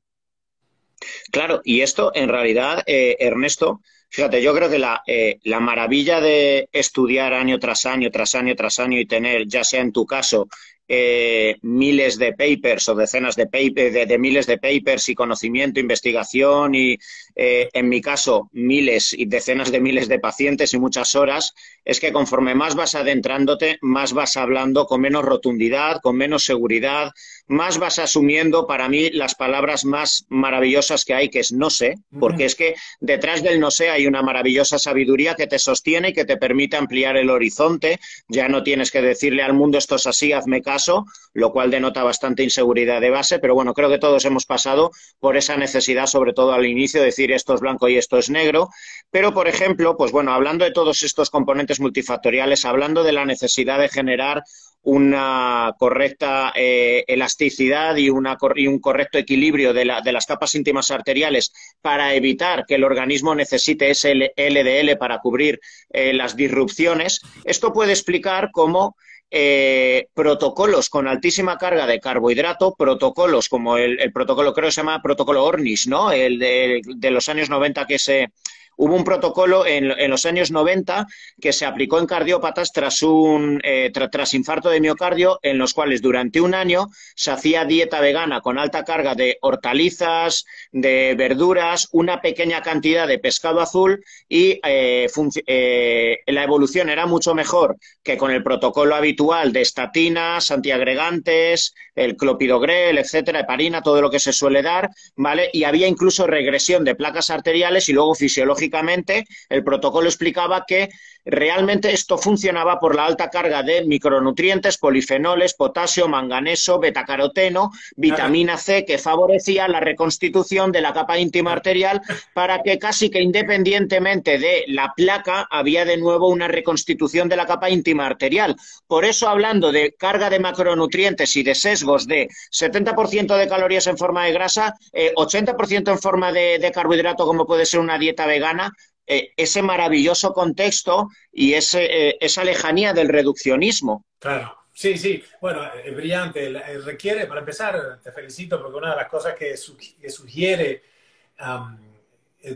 [1.32, 3.82] Claro, y esto en realidad, eh, Ernesto,
[4.14, 8.56] fíjate, yo creo que la, eh, la maravilla de estudiar año tras año, tras año,
[8.56, 10.48] tras año y tener, ya sea en tu caso,
[10.88, 16.98] eh, miles de papers o decenas de, de, miles de papers y conocimiento, investigación y,
[17.36, 21.54] eh, en mi caso, miles y decenas de miles de pacientes y muchas horas,
[21.84, 27.12] es que conforme más vas adentrándote, más vas hablando con menos rotundidad, con menos seguridad,
[27.48, 31.96] más vas asumiendo para mí las palabras más maravillosas que hay, que es no sé,
[32.20, 36.14] porque es que detrás del no sé hay una maravillosa sabiduría que te sostiene y
[36.14, 38.00] que te permite ampliar el horizonte.
[38.28, 42.04] Ya no tienes que decirle al mundo esto es así, hazme caso lo cual denota
[42.04, 46.34] bastante inseguridad de base, pero bueno, creo que todos hemos pasado por esa necesidad, sobre
[46.34, 48.70] todo al inicio, de decir esto es blanco y esto es negro.
[49.10, 53.80] Pero, por ejemplo, pues bueno, hablando de todos estos componentes multifactoriales, hablando de la necesidad
[53.80, 54.44] de generar
[54.84, 62.14] una correcta eh, elasticidad y, una, un correcto equilibrio de, las capas íntimas arteriales para
[62.14, 65.60] evitar que el organismo necesite ese LDL para cubrir
[65.90, 68.96] eh, las disrupciones, esto puede explicar cómo
[69.32, 75.02] eh, protocolos con altísima carga de carbohidrato, protocolos como el, protocolo, creo que se llama
[75.02, 76.12] protocolo Ornish, ¿no?
[76.12, 78.30] El de, de los años 90 que se
[78.78, 81.08] Hubo un protocolo en, los años 90
[81.40, 86.02] que se aplicó en cardiópatas tras un eh, tras infarto de miocardio, en los cuales
[86.02, 92.22] durante un año se hacía dieta vegana con alta carga de hortalizas, de verduras, una
[92.22, 95.08] pequeña cantidad de pescado azul y eh,
[95.46, 102.18] eh, la evolución era mucho mejor que con el protocolo habitual de estatinas, antiagregantes, el
[102.18, 105.50] clopidogrel, etcétera, heparina, todo lo que se suele dar, ¿vale?
[105.54, 108.16] Y había incluso regresión de placas arteriales y luego
[108.64, 110.90] fisiológicamente el protocolo explicaba que
[111.26, 118.86] realmente esto funcionaba por la alta carga de micronutrientes, polifenoles, potasio, manganeso, betacaroteno, vitamina C,
[118.86, 122.02] que favorecía la reconstitución de la capa íntima arterial
[122.34, 127.46] para que casi que independientemente de la placa había de nuevo una reconstitución de la
[127.46, 128.56] capa íntima arterial.
[128.88, 133.98] Por eso, hablando de carga de macronutrientes y de sesgos de 70% de calorías en
[133.98, 138.74] forma de grasa, 80% eh, en forma de carbohidrato, como puede ser una dieta vegana,
[139.06, 144.06] eh, ese maravilloso contexto y ese, eh, esa lejanía del reduccionismo.
[144.20, 145.22] Claro, sí, sí.
[145.42, 146.46] Bueno, es brillante.
[146.46, 150.84] Eh, requiere, para empezar, te felicito porque una de las cosas que, sugiere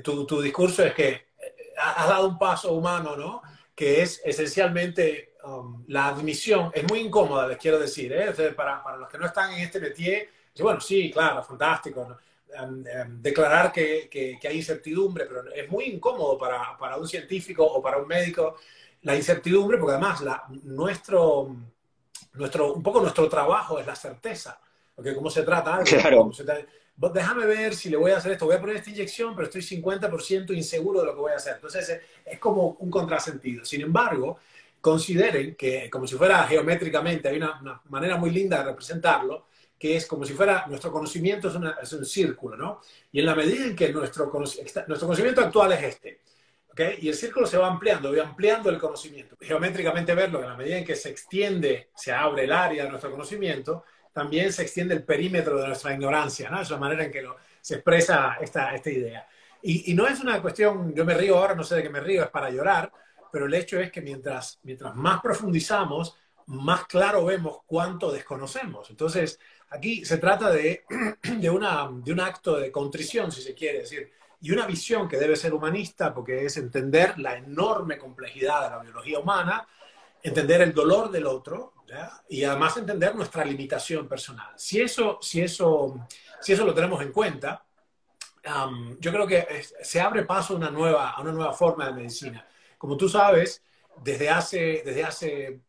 [0.04, 1.28] tu, discurso es que
[1.78, 3.42] has dado un paso humano, ¿no?
[3.76, 5.34] Que es esencialmente
[5.88, 6.72] la admisión.
[6.74, 8.32] Es muy incómoda, les quiero decir, ¿eh?
[8.56, 10.30] para, para, los que no están en este métier,
[10.60, 12.06] bueno, sí, claro, fantástico.
[12.08, 12.18] ¿no?
[12.54, 17.64] Em, em, declarar que, que, hay incertidumbre, pero es muy incómodo para, para, un científico
[17.66, 18.56] o para un médico
[19.02, 21.56] la incertidumbre, porque además la, nuestro,
[22.34, 24.60] nuestro, un poco nuestro trabajo es la certeza,
[24.96, 26.32] porque como se trata, claro.
[27.14, 29.62] déjame ver si le voy a hacer esto, voy a poner esta inyección, pero estoy
[29.62, 31.56] 50% inseguro de lo que voy a hacer.
[31.56, 33.66] Entonces es, es como un contrasentido.
[33.66, 34.40] Sin embargo,
[34.80, 39.47] consideren que como si fuera geométricamente, hay una, una manera muy linda de representarlo,
[39.78, 42.82] que es como si fuera, nuestro conocimiento es, un círculo, ¿no?
[43.12, 46.22] Y en la medida en que nuestro, nuestro conocimiento actual es este,
[46.72, 46.82] ¿ok?
[47.00, 49.36] Y el círculo se va ampliando, va ampliando el conocimiento.
[49.40, 53.12] Geométricamente verlo, en la medida en que se extiende, se abre el área de nuestro
[53.12, 56.60] conocimiento, también se extiende el perímetro de nuestra ignorancia, ¿no?
[56.60, 57.24] Es la manera en que
[57.62, 59.28] se expresa esta, esta idea.
[59.62, 62.00] Y, y, no es una cuestión, yo me río ahora, no sé de qué me
[62.00, 62.92] río, es para llorar,
[63.32, 66.16] pero el hecho es que mientras, mientras más profundizamos,
[66.48, 68.90] más claro vemos cuánto desconocemos.
[68.90, 69.40] Entonces,
[69.70, 70.84] Aquí se trata de,
[71.40, 75.18] de, una, de un acto de contrición, si se quiere decir, y una visión que
[75.18, 79.68] debe ser humanista, porque es entender la enorme complejidad de la biología humana,
[80.22, 81.74] entender el dolor del otro
[82.28, 84.54] y además entender nuestra limitación personal.
[84.58, 86.08] Si eso, si eso,
[86.42, 87.64] si eso lo tenemos en cuenta,
[89.00, 92.46] yo creo que se abre paso a una, nueva, a una nueva forma de medicina.
[92.78, 93.64] Como tú sabes,
[94.04, 95.62] desde hace, desde hace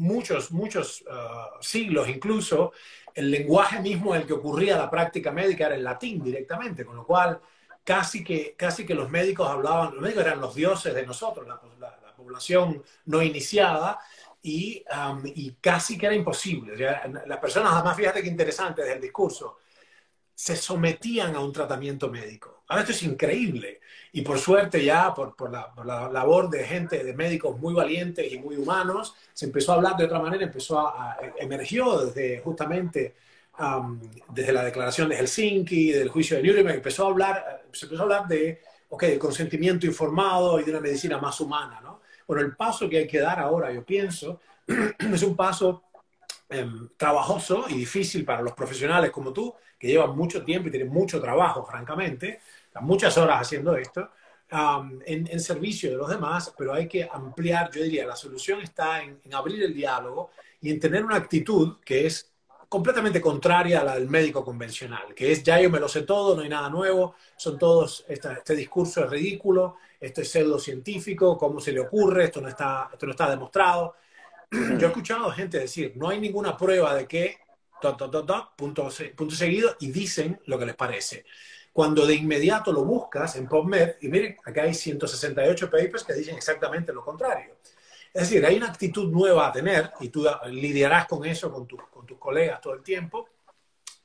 [0.00, 2.72] muchos, muchos uh, siglos incluso,
[3.14, 6.96] el lenguaje mismo en el que ocurría la práctica médica era el latín directamente, con
[6.96, 7.40] lo cual
[7.84, 11.60] casi que, casi que los médicos hablaban, los médicos eran los dioses de nosotros, la,
[12.16, 13.98] población no iniciada,
[14.42, 16.76] y, um, y, casi que era imposible.
[17.26, 19.60] las personas, además, fíjate qué interesante desde el discurso,
[20.40, 22.62] se sometían a un tratamiento médico.
[22.68, 23.80] Ahora esto es increíble.
[24.12, 28.56] Y por suerte ya, por, la, labor de gente, de médicos muy valientes y muy
[28.56, 33.16] humanos, se empezó a hablar de otra manera, empezó a, emergió desde justamente
[34.30, 38.04] desde la declaración de Helsinki, del juicio de Nuremberg, empezó a hablar, se empezó a
[38.04, 42.00] hablar de, okay, de consentimiento informado y de una medicina más humana, ¿no?
[42.26, 44.40] Bueno, el paso que hay que dar ahora, yo pienso,
[44.98, 45.82] es un paso
[46.48, 50.90] em, trabajoso y difícil para los profesionales como tú, que llevan mucho tiempo y tienen
[50.92, 52.40] mucho trabajo, francamente,
[52.82, 54.10] muchas horas haciendo esto,
[55.06, 59.18] en, servicio de los demás, pero hay que ampliar, yo diría, la solución está en,
[59.32, 62.30] abrir el diálogo y en tener una actitud que es
[62.68, 66.36] completamente contraria a la del médico convencional, que es ya yo me lo sé todo,
[66.36, 71.72] no hay nada nuevo, son todos, este discurso es ridículo, esto es pseudocientífico, ¿cómo se
[71.72, 72.24] le ocurre?
[72.24, 73.94] Esto no está, esto no está demostrado.
[74.50, 77.38] Yo he escuchado gente decir, no hay ninguna prueba de que,
[77.80, 81.24] punto, punto seguido, y dicen lo que les parece
[81.72, 86.36] cuando de inmediato lo buscas en PubMed, y miren, acá hay 168 papers que dicen
[86.36, 87.56] exactamente lo contrario.
[88.12, 92.06] Es decir, hay una actitud nueva a tener, y tú lidiarás con eso con, con
[92.06, 93.28] tus colegas todo el tiempo,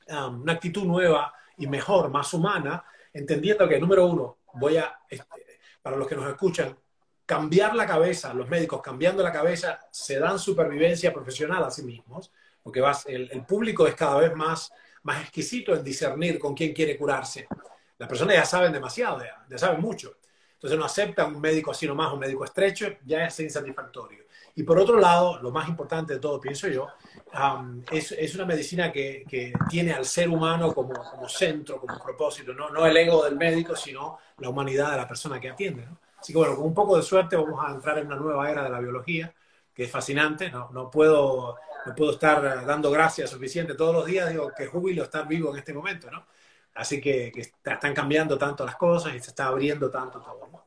[0.08, 5.26] um, una actitud nueva y mejor, más humana, entendiendo que, número uno, voy a, este,
[5.82, 6.76] para los que nos escuchan,
[7.24, 12.30] cambiar la cabeza, los médicos cambiando la cabeza, se dan supervivencia profesional a sí mismos,
[12.66, 14.72] porque vas, el, el público es cada vez más
[15.06, 17.46] más exquisito en discernir con quién quiere curarse.
[17.96, 20.16] Las personas ya saben demasiado, ya, saben mucho.
[20.54, 24.24] Entonces no aceptan un médico así nomás, un médico estrecho, ya es insatisfactorio.
[24.56, 26.88] Y por otro lado, lo más importante de todo, pienso yo,
[27.92, 32.52] es, es, una medicina que, que, tiene al ser humano como, como, centro, como propósito,
[32.52, 32.70] ¿no?
[32.70, 35.86] no el ego del médico, sino la humanidad de la persona que atiende.
[36.18, 38.64] Así que bueno, con un poco de suerte vamos a entrar en una nueva era
[38.64, 39.32] de la biología,
[39.72, 40.50] que es fascinante.
[40.50, 45.04] No, no puedo no puedo estar dando gracias suficiente todos los días, digo, que júbilo
[45.04, 46.26] estar vivo en este momento, ¿no?
[46.74, 47.32] Así que,
[47.64, 50.66] están cambiando tanto las cosas y se está abriendo tanto todo.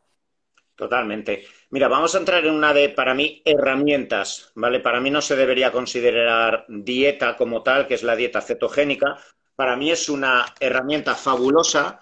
[0.76, 1.46] Totalmente.
[1.72, 4.80] Mira, vamos a entrar en una de, para mí, herramientas, ¿vale?
[4.80, 9.18] Para mí no se debería considerar dieta como tal, que es la dieta cetogénica.
[9.56, 12.02] Para mí es una herramienta fabulosa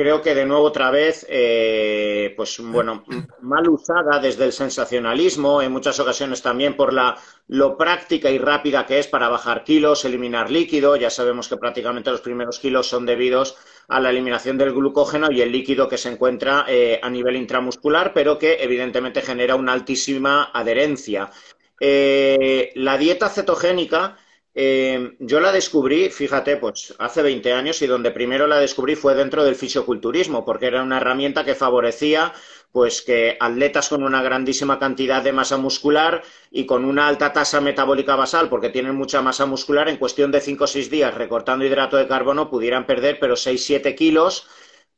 [0.00, 3.04] creo que de nuevo otra vez, eh, pues bueno,
[3.42, 8.86] mal usada desde el sensacionalismo, en muchas ocasiones también por la, lo práctica y rápida
[8.86, 10.96] que es para bajar kilos, eliminar líquido.
[10.96, 15.42] Ya sabemos que prácticamente los primeros kilos son debidos a la eliminación del glucógeno y
[15.42, 20.50] el líquido que se encuentra eh, a nivel intramuscular, pero que evidentemente genera una altísima
[20.54, 21.30] adherencia.
[21.78, 24.16] Eh, la dieta cetogénica
[24.54, 29.14] eh, yo la descubrí, fíjate, pues hace 20 años y donde primero la descubrí fue
[29.14, 32.32] dentro del fisioculturismo, porque era una herramienta que favorecía
[32.72, 37.60] pues que atletas con una grandísima cantidad de masa muscular y con una alta tasa
[37.60, 41.64] metabólica basal, porque tienen mucha masa muscular, en cuestión de 5 o 6 días recortando
[41.64, 44.46] hidrato de carbono pudieran perder pero 6-7 kilos.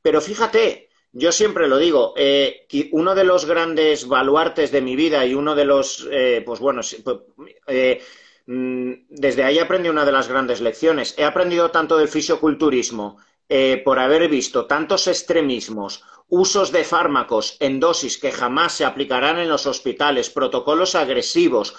[0.03, 5.25] Pero fíjate, yo siempre lo digo, eh, uno de los grandes baluartes de mi vida
[5.27, 7.19] y uno de los, eh, pues bueno, pues,
[7.69, 8.03] eh,
[8.47, 11.15] desde ahí aprendí una de las grandes lecciones.
[11.17, 13.19] He aprendido tanto del fisioculturismo
[13.49, 19.39] eh, por haber visto tantos extremismos, usos de fármacos en dosis que jamás se aplicarán
[19.39, 21.75] en los hospitales, protocolos agresivos,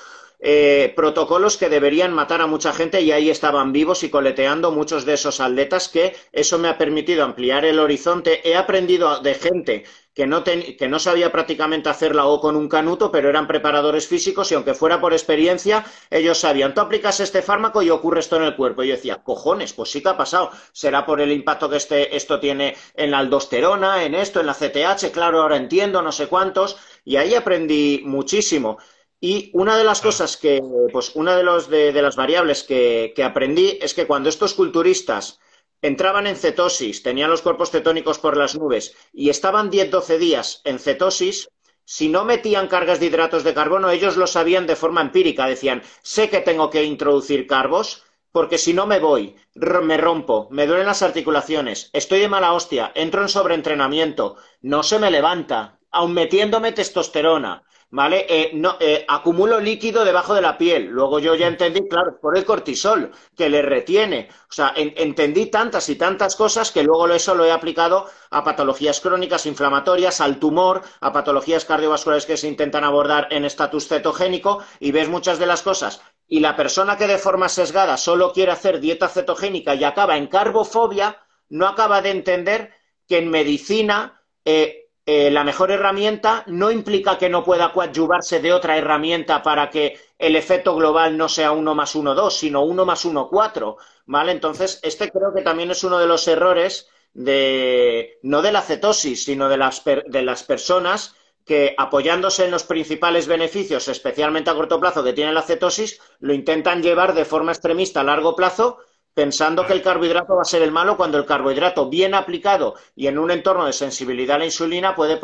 [0.46, 5.06] eh, protocolos que deberían matar a mucha gente y ahí estaban vivos y coleteando muchos
[5.06, 8.41] de esos atletas que eso me ha permitido ampliar el horizonte.
[8.48, 13.10] He aprendido de gente que no, que no sabía prácticamente hacerla o con un canuto,
[13.10, 17.82] pero eran preparadores físicos y aunque fuera por experiencia, ellos sabían, tú aplicas este fármaco
[17.82, 18.84] y ocurre esto en el cuerpo.
[18.84, 20.52] Y yo decía, cojones, pues sí que ha pasado.
[20.72, 24.54] Será por el impacto que este, esto tiene en la aldosterona, en esto, en la
[24.54, 26.78] CTH, claro, ahora entiendo, no sé cuántos.
[27.06, 28.78] Y ahí aprendí muchísimo.
[29.26, 30.62] Y una de las cosas que,
[30.92, 35.40] pues una de, los, de, las variables que, aprendí es que cuando estos culturistas
[35.82, 40.78] entraban en cetosis, tenían los cuerpos cetónicos por las nubes y estaban 10-12 días en
[40.78, 41.48] cetosis,
[41.86, 45.48] si no metían cargas de hidratos de carbono, ellos lo sabían de forma empírica.
[45.48, 48.04] Decían, sé que tengo que introducir carbos,
[48.34, 52.92] porque si no me voy, me rompo, me duelen las articulaciones, estoy de mala hostia,
[52.94, 57.64] entro en sobreentrenamiento, no se me levanta, aun metiéndome testosterona,
[57.94, 58.26] ¿vale?
[58.28, 60.88] Eh, no, eh, acumulo líquido debajo de la piel.
[60.88, 64.30] Luego yo ya entendí, claro, por el cortisol, que le retiene.
[64.50, 69.00] O sea, entendí tantas y tantas cosas que luego eso lo he aplicado a patologías
[69.00, 74.91] crónicas inflamatorias, al tumor, a patologías cardiovasculares que se intentan abordar en estatus cetogénico y
[74.91, 76.02] ves muchas de las cosas.
[76.28, 80.26] Y la persona que de forma sesgada solo quiere hacer dieta cetogénica y acaba en
[80.26, 82.74] carbofobia, no acaba de entender
[83.08, 88.54] que en medicina eh, eh, la mejor herramienta no implica que no pueda coadyuvarse de
[88.54, 92.86] otra herramienta para que el efecto global no sea 1 más 1, 2, sino 1
[92.86, 93.78] más 1, 4.
[94.06, 94.32] ¿Vale?
[94.32, 99.26] Entonces, este creo que también es uno de los errores de, no de la cetosis,
[99.26, 104.80] sino de las, de las personas que apoyándose en los principales beneficios, especialmente a corto
[104.80, 108.80] plazo, que tiene la cetosis, lo intentan llevar de forma extremista a largo plazo
[109.14, 113.07] pensando que el carbohidrato va a ser el malo cuando el carbohidrato bien aplicado y
[113.07, 115.20] en un entorno de sensibilidad a la insulina puede,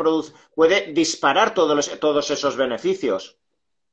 [0.54, 3.36] puede disparar todos, todos esos beneficios.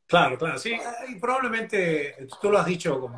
[0.06, 0.74] Claro, claro, sí,
[1.10, 3.10] y probablemente, tú lo has dicho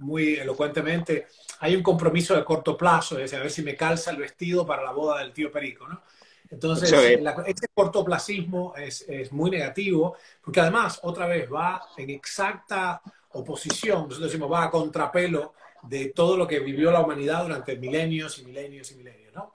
[0.00, 1.28] muy elocuentemente,
[1.60, 4.82] hay un compromiso de corto plazo, es a ver si me calza el vestido para
[4.82, 6.02] la boda del tío Perico, ¿no?
[6.50, 14.02] Entonces, este cortoplacismo es, es muy negativo, porque además, otra vez, va en exacta oposición,
[14.02, 15.54] nosotros decimos, va a contrapelo
[15.88, 19.54] de todo lo que vivió la humanidad durante milenios y milenios y milenios, ¿no?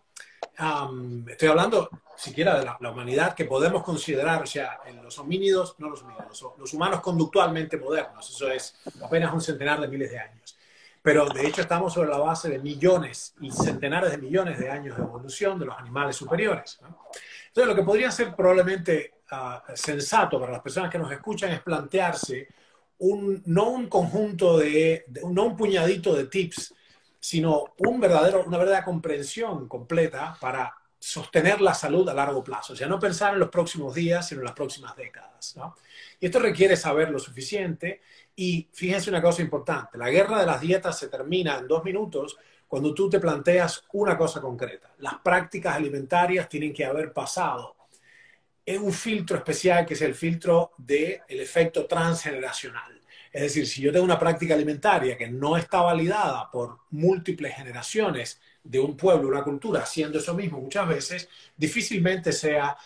[1.29, 5.89] estoy hablando siquiera de la, humanidad que podemos considerar, o sea, en los homínidos, no
[5.89, 10.57] los homínidos, los humanos conductualmente modernos, eso es apenas un centenar de miles de años.
[11.01, 14.97] Pero de hecho estamos sobre la base de millones y centenares de millones de años
[14.97, 16.77] de evolución de los animales superiores.
[17.47, 21.61] Entonces, lo que podría ser probablemente ah, sensato para las personas que nos escuchan es
[21.61, 22.49] plantearse
[22.99, 26.73] un, no un conjunto de, no un puñadito de tips
[27.19, 32.73] sino un verdadero, una verdadera comprensión completa para sostener la salud a largo plazo.
[32.73, 35.55] O sea, no pensar en los próximos días, sino en las próximas décadas.
[36.19, 38.01] Y esto requiere saber lo suficiente.
[38.35, 42.37] Y fíjense una cosa importante, la guerra de las dietas se termina en dos minutos
[42.67, 44.93] cuando tú te planteas una cosa concreta.
[44.99, 47.75] Las prácticas alimentarias tienen que haber pasado
[48.69, 53.01] en un filtro especial que es el filtro del efecto transgeneracional.
[53.33, 58.39] Es decir, si yo tengo una práctica alimentaria que no está validada por múltiples generaciones
[58.63, 62.77] de un pueblo, una cultura, haciendo eso mismo muchas veces, difícilmente sea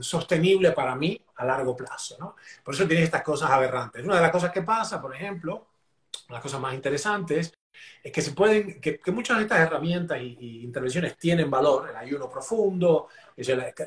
[0.00, 2.18] sostenible para mí a largo plazo.
[2.20, 2.36] ¿no?
[2.62, 4.04] Por eso tiene estas cosas aberrantes.
[4.04, 5.68] Una de las cosas que pasa, por ejemplo,
[6.28, 7.54] las cosas más interesantes,
[8.02, 12.28] es que se pueden, que, muchas de estas herramientas y, intervenciones tienen valor, el ayuno
[12.28, 13.08] profundo,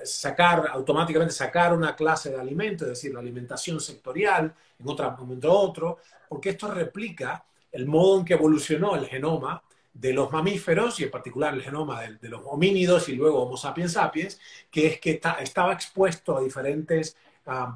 [0.04, 5.52] sacar, automáticamente sacar una clase de alimento, es decir, la alimentación sectorial, en otro momento
[5.52, 9.62] otro, porque esto replica el modo en que evolucionó el genoma
[9.94, 13.94] de los mamíferos y en particular el genoma de, los homínidos y luego Homo sapiens
[13.94, 14.40] sapiens,
[14.70, 17.18] que es que estaba expuesto a diferentes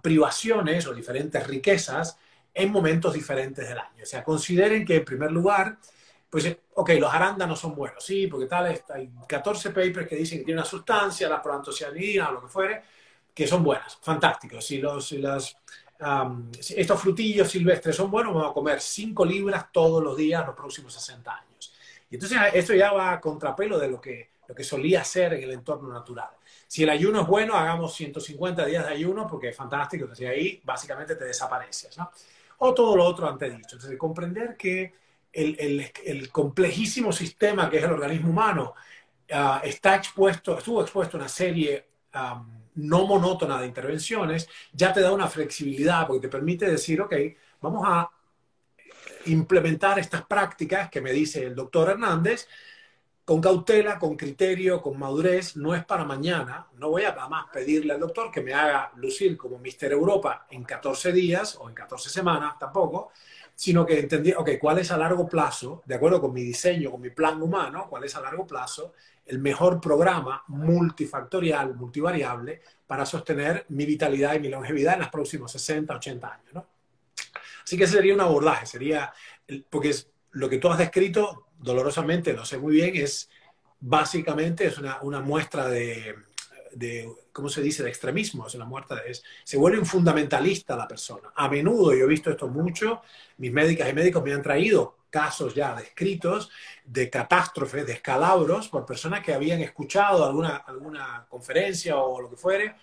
[0.02, 2.18] privaciones o diferentes riquezas
[2.54, 4.04] en momentos diferentes del año.
[4.04, 5.78] O sea, consideren que en primer lugar
[6.32, 10.46] pues, ok, los arándanos son buenos, sí, porque tal, hay 14 papers que dicen que
[10.46, 12.82] tiene una sustancia, la proantocianina o lo que fuere,
[13.34, 14.66] que son buenas, fantásticos.
[14.66, 15.58] Si, los, las,
[16.70, 20.94] estos frutillos silvestres son buenos, vamos a comer 5 libras todos los días los próximos
[20.94, 21.74] 60 años.
[22.10, 25.44] Y entonces esto ya va a contrapelo de lo que, lo que solía ser en
[25.44, 26.30] el entorno natural.
[26.66, 30.62] Si el ayuno es bueno, hagamos 150 días de ayuno porque es fantástico, entonces ahí
[30.64, 32.10] básicamente te desapareces, ¿no?
[32.60, 33.76] O todo lo otro antes dicho.
[33.76, 34.94] Entonces, comprender que
[35.34, 38.74] el, complejísimo sistema que es el organismo humano
[39.32, 41.86] ah, está expuesto, estuvo expuesto a una serie
[42.76, 47.14] no monótona de intervenciones, ya te da una flexibilidad porque te permite decir, ok,
[47.62, 48.10] vamos a
[49.26, 52.48] implementar estas prácticas que me dice el doctor Hernández
[53.24, 56.68] con cautela, con criterio, con madurez, no es para mañana.
[56.74, 60.48] No voy a nada más pedirle al doctor que me haga lucir como Mister Europa
[60.50, 63.12] en 14 días o en 14 semanas tampoco,
[63.62, 67.00] sino que entendí, ok, ¿cuál es a largo plazo, de acuerdo con mi diseño, con
[67.00, 73.68] mi plan humano, cuál es a largo plazo el mejor programa multifactorial, multivariable, para sostener
[73.70, 76.68] mi vitalidad y mi longevidad en los próximos 60, 80 años, ¿no?
[77.64, 79.14] Así que ese sería un abordaje, sería,
[79.70, 83.30] porque es, lo que tú has descrito, dolorosamente, lo sé muy bien, es
[83.80, 86.16] básicamente es una, una muestra de,
[86.74, 90.88] de, ¿cómo se dice?, de extremismo, es una muerte, es, se vuelve un fundamentalista la
[90.88, 91.32] persona.
[91.36, 93.02] A menudo, yo he visto esto mucho,
[93.38, 96.50] mis médicas y médicos me han traído casos ya descritos
[96.86, 102.38] de catástrofes, de escalabros por personas que habían escuchado alguna, alguna conferencia o lo que
[102.38, 102.76] fuere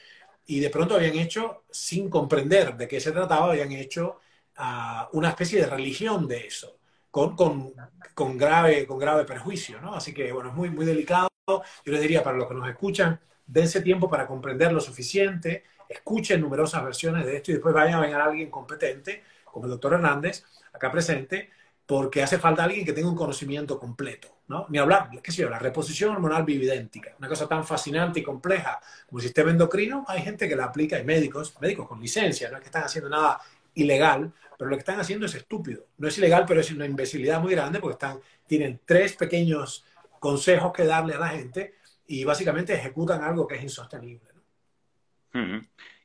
[0.48, 4.18] y de pronto habían hecho, sin comprender de qué se trataba, habían hecho
[4.56, 6.78] ah, una especie de religión de eso.
[7.10, 7.74] Con, con,
[8.14, 9.94] con, grave, con grave perjuicio, ¿no?
[9.94, 11.28] Así que, bueno, es muy, muy delicado.
[11.46, 16.40] Yo les diría, para los que nos escuchan, dense tiempo para comprender lo suficiente, escuchen
[16.40, 19.94] numerosas versiones de esto y después vayan a venir a alguien competente, como el doctor
[19.94, 21.50] Hernández, acá presente,
[21.86, 24.66] porque hace falta alguien que tenga un conocimiento completo, ¿no?
[24.68, 28.78] Ni hablar, qué sé yo, la reposición hormonal bioidéntica, una cosa tan fascinante y compleja
[29.06, 32.56] como el sistema endocrino, hay gente que la aplica, hay médicos, médicos con licencia, no
[32.56, 33.40] es que están haciendo nada
[33.74, 35.86] ilegal, pero lo que están haciendo es estúpido.
[35.98, 39.84] No es ilegal, pero es una imbecilidad muy grande porque están, tienen tres pequeños
[40.18, 41.77] consejos que darle a la gente
[42.08, 44.28] y básicamente ejecutan algo que es insostenible.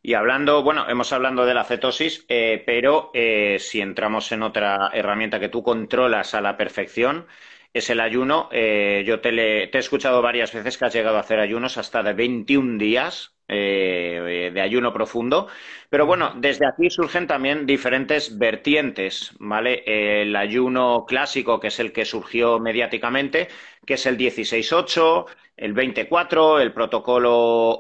[0.04, 4.92] Y hablando, bueno, hemos hablado de la cetosis, eh, pero eh, si entramos en otra
[4.94, 7.26] herramienta que tú controlas a la perfección,
[7.74, 8.50] es el ayuno.
[8.52, 12.04] Eh, yo te, te, he escuchado varias veces que has llegado a hacer ayunos hasta
[12.04, 15.48] de 21 días de ayuno profundo.
[15.90, 19.84] Pero bueno, desde aquí surgen también diferentes vertientes, ¿vale?
[19.86, 23.50] El ayuno clásico, que es el que surgió mediáticamente,
[23.86, 25.26] que es el 16-8,
[25.56, 27.32] el 24, el protocolo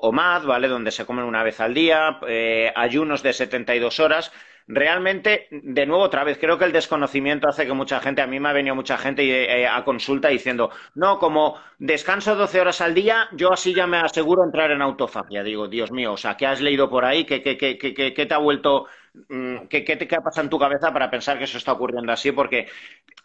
[0.01, 0.67] OMAD, ¿vale?
[0.67, 4.31] Donde se comen una vez al día, eh, ayunos de 72 horas.
[4.65, 8.39] realmente, de nuevo, otra vez, creo que el desconocimiento hace que mucha gente, a mí
[8.39, 9.23] me ha venido mucha gente
[9.61, 13.97] eh, a consulta diciendo, no, como descanso 12 horas al día, yo así ya me
[13.97, 15.43] aseguro entrar en autofagia.
[15.43, 17.25] Digo, Dios mío, o sea, ¿qué has leído por ahí?
[17.25, 18.85] ¿Qué, qué, qué, qué te ha vuelto
[19.69, 22.31] ¿Qué, qué, qué pasa en tu cabeza para pensar que eso está ocurriendo así?
[22.31, 22.67] Porque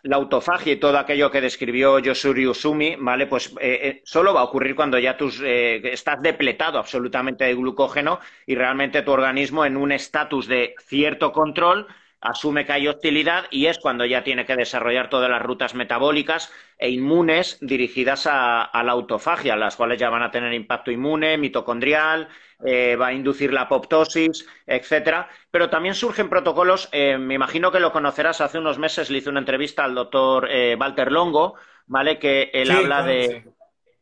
[0.03, 3.27] la autofagia y todo aquello que describió Yosuri Usumi, ¿vale?
[3.27, 7.55] Pues eh, eh, solo va a ocurrir cuando ya tus, eh, estás depletado absolutamente de
[7.55, 11.87] glucógeno y realmente tu organismo en un estatus de cierto control
[12.21, 16.53] asume que hay hostilidad y es cuando ya tiene que desarrollar todas las rutas metabólicas
[16.77, 22.29] e inmunes dirigidas a, la autofagia, las cuales ya van a tener impacto inmune, mitocondrial,
[22.65, 25.29] eh, va a inducir la apoptosis, etcétera.
[25.51, 29.31] Pero también surgen protocolos, eh, me imagino que lo conocerás, hace unos meses le hice
[29.31, 31.55] una entrevista al doctor eh, Walter Longo,
[31.87, 32.19] ¿vale?
[32.19, 33.45] Que él habla de...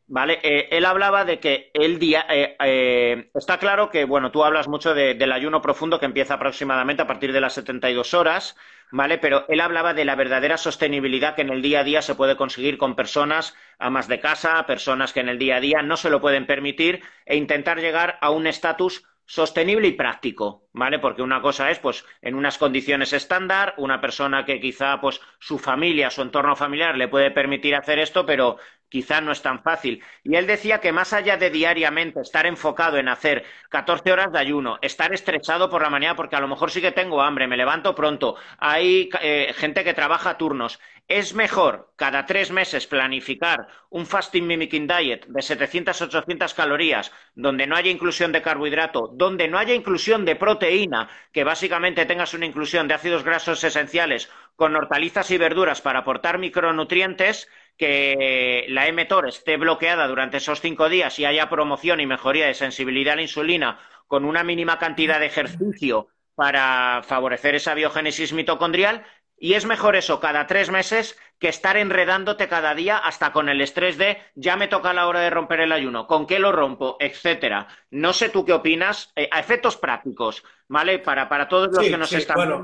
[0.09, 0.39] ¿Vale?
[0.41, 2.25] Eh, él hablaba de que el día.
[2.29, 7.01] Eh, eh, está claro que, bueno, tú hablas mucho del ayuno profundo que empieza aproximadamente
[7.01, 8.55] a partir de las 72 horas,
[8.91, 9.17] ¿vale?
[9.17, 12.37] Pero él hablaba de la verdadera sostenibilidad que en el día a día se puede
[12.37, 16.09] conseguir con personas amas de casa, personas que en el día a día no se
[16.09, 20.99] lo pueden permitir e intentar llegar a un estatus sostenible y práctico, ¿vale?
[20.99, 25.59] Porque una cosa es, pues, en unas condiciones estándar, una persona que quizá, pues, su
[25.59, 28.57] familia, su entorno familiar le puede permitir hacer esto, pero
[28.89, 30.03] quizá no es tan fácil.
[30.23, 34.39] Y él decía que más allá de diariamente estar enfocado en hacer 14 horas de
[34.39, 37.57] ayuno, estar estrechado por la mañana porque a lo mejor sí que tengo hambre, me
[37.57, 44.05] levanto pronto, hay eh, gente que trabaja turnos, es mejor cada tres meses planificar un
[44.05, 49.73] fasting mimicking diet de 700-800 calorías, donde no haya inclusión de carbohidrato, donde no haya
[49.73, 55.37] inclusión de proteína, que básicamente tengas una inclusión de ácidos grasos esenciales con hortalizas y
[55.37, 61.49] verduras para aportar micronutrientes, que la mTOR esté bloqueada durante esos cinco días y haya
[61.49, 67.01] promoción y mejoría de sensibilidad a la insulina con una mínima cantidad de ejercicio para
[67.03, 69.05] favorecer esa biogénesis mitocondrial.
[69.39, 73.61] Y es mejor eso cada tres meses que estar enredándote cada día hasta con el
[73.61, 76.97] estrés de ya me toca la hora de romper el ayuno, con qué lo rompo,
[76.99, 77.67] etcétera.
[77.91, 80.97] No sé tú qué opinas, eh, a efectos prácticos, ¿vale?
[80.97, 82.63] Para, para todos los que nos están bueno,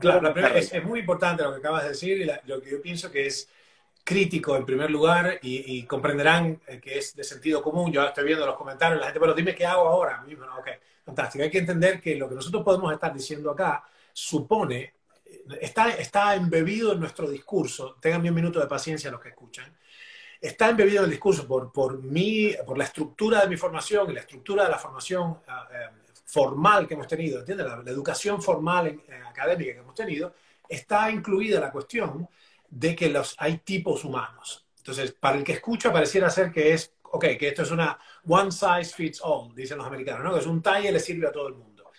[0.00, 3.26] claro, es, muy importante lo que acabas de decir y lo que yo pienso que
[3.26, 3.48] es
[4.08, 7.92] crítico en primer lugar y, comprenderán eh, que es de sentido común.
[7.92, 10.24] Yo estoy viendo los comentarios, la gente, pero dime qué hago ahora
[10.58, 10.68] ok,
[11.04, 11.44] fantástico.
[11.44, 14.94] Hay que entender que lo que nosotros podemos estar diciendo acá supone,
[15.60, 17.98] está, está embebido en nuestro discurso.
[18.00, 19.76] Tengan un minuto de paciencia los que escuchan.
[20.40, 24.14] Está embebido en el discurso por, por, mí, por la estructura de mi formación y
[24.14, 25.88] la estructura de la formación ah, eh,
[26.24, 27.66] formal que hemos tenido, ¿entiendes?
[27.66, 30.32] La, educación formal eh, académica que hemos tenido,
[30.66, 32.26] está incluida la cuestión
[32.70, 34.66] de que los, hay tipos humanos.
[34.78, 38.50] Entonces, para el que escucha pareciera ser que es, ok, que esto es una one
[38.50, 40.32] size fits all, dicen los americanos, ¿no?
[40.32, 41.90] Que es un talle le sirve a todo el mundo.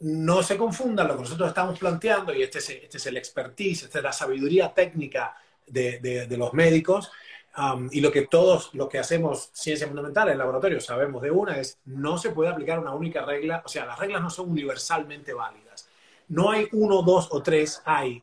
[0.00, 3.84] No se confundan lo que nosotros estamos planteando, y este es, este es el expertise,
[3.84, 7.10] esta es la sabiduría técnica de, de, los médicos,
[7.56, 11.58] um, y lo que todos los que hacemos ciencia fundamental en laboratorio sabemos de una
[11.58, 15.34] es, no se puede aplicar una única regla, o sea, las reglas no son universalmente
[15.34, 15.88] válidas.
[16.28, 18.22] No hay uno, dos o tres, hay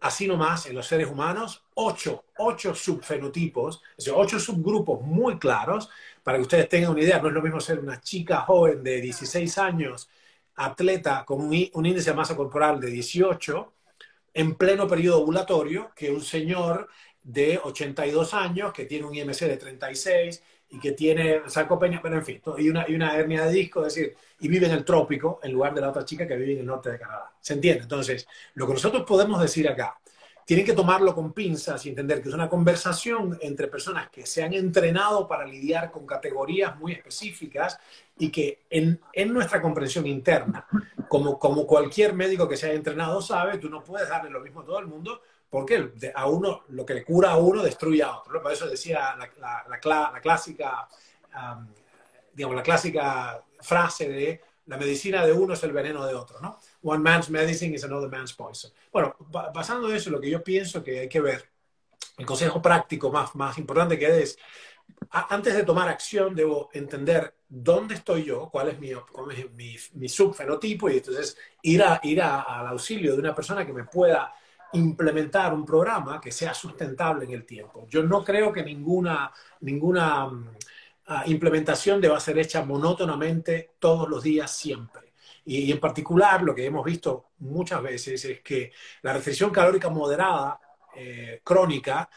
[0.00, 3.82] así nomás en los seres humanos, ocho, ocho subfenotipos,
[4.14, 5.88] ocho subgrupos muy claros,
[6.22, 9.00] para que ustedes tengan una idea, no es lo mismo ser una chica joven de
[9.00, 10.08] 16 años,
[10.56, 13.72] atleta con un, índice de masa corporal de 18,
[14.34, 16.88] en pleno periodo ovulatorio, que un señor
[17.22, 22.24] de 82 años que tiene un IMC de 36 y que tiene sarcopenia, pero en
[22.24, 25.40] fin, y una, y una hernia de disco, es decir, y vive en el trópico
[25.42, 27.32] en lugar de la otra chica que vive en el norte de Canadá.
[27.40, 27.82] ¿Se entiende?
[27.82, 29.98] Entonces, lo que nosotros podemos decir acá,
[30.46, 34.44] tienen que tomarlo con pinzas y entender que es una conversación entre personas que se
[34.44, 37.80] han entrenado para lidiar con categorías muy específicas
[38.16, 40.64] y que en, en nuestra comprensión interna,
[41.08, 44.60] como, como cualquier médico que se haya entrenado sabe, tú no puedes darle lo mismo
[44.60, 48.18] a todo el mundo porque a uno, lo que le cura a uno destruye a
[48.18, 48.42] otro.
[48.42, 50.88] Por eso decía la, la, clásica,
[52.32, 56.58] digamos, la clásica frase de la medicina de uno es el veneno de otro, ¿no?
[56.82, 58.72] One man's medicine is another man's poison.
[58.92, 61.48] Bueno, basando en eso, lo que yo pienso que hay que ver,
[62.18, 64.36] el consejo práctico más, más importante que es,
[65.10, 68.90] antes de tomar acción, debo entender dónde estoy yo, cuál es mi,
[69.54, 73.84] mi, mi, subfenotipo, y entonces ir, a, ir al auxilio de una persona que me
[73.84, 74.34] pueda
[74.76, 77.86] implementar un programa que sea sustentable en el tiempo.
[77.88, 80.48] Yo no creo que ninguna, ninguna mm,
[81.06, 85.12] ah, implementación deba ser hecha monótonamente todos los días siempre.
[85.44, 88.72] Y, en particular lo que hemos visto muchas veces es que
[89.02, 90.60] la restricción calórica moderada
[90.96, 92.08] eh, crónica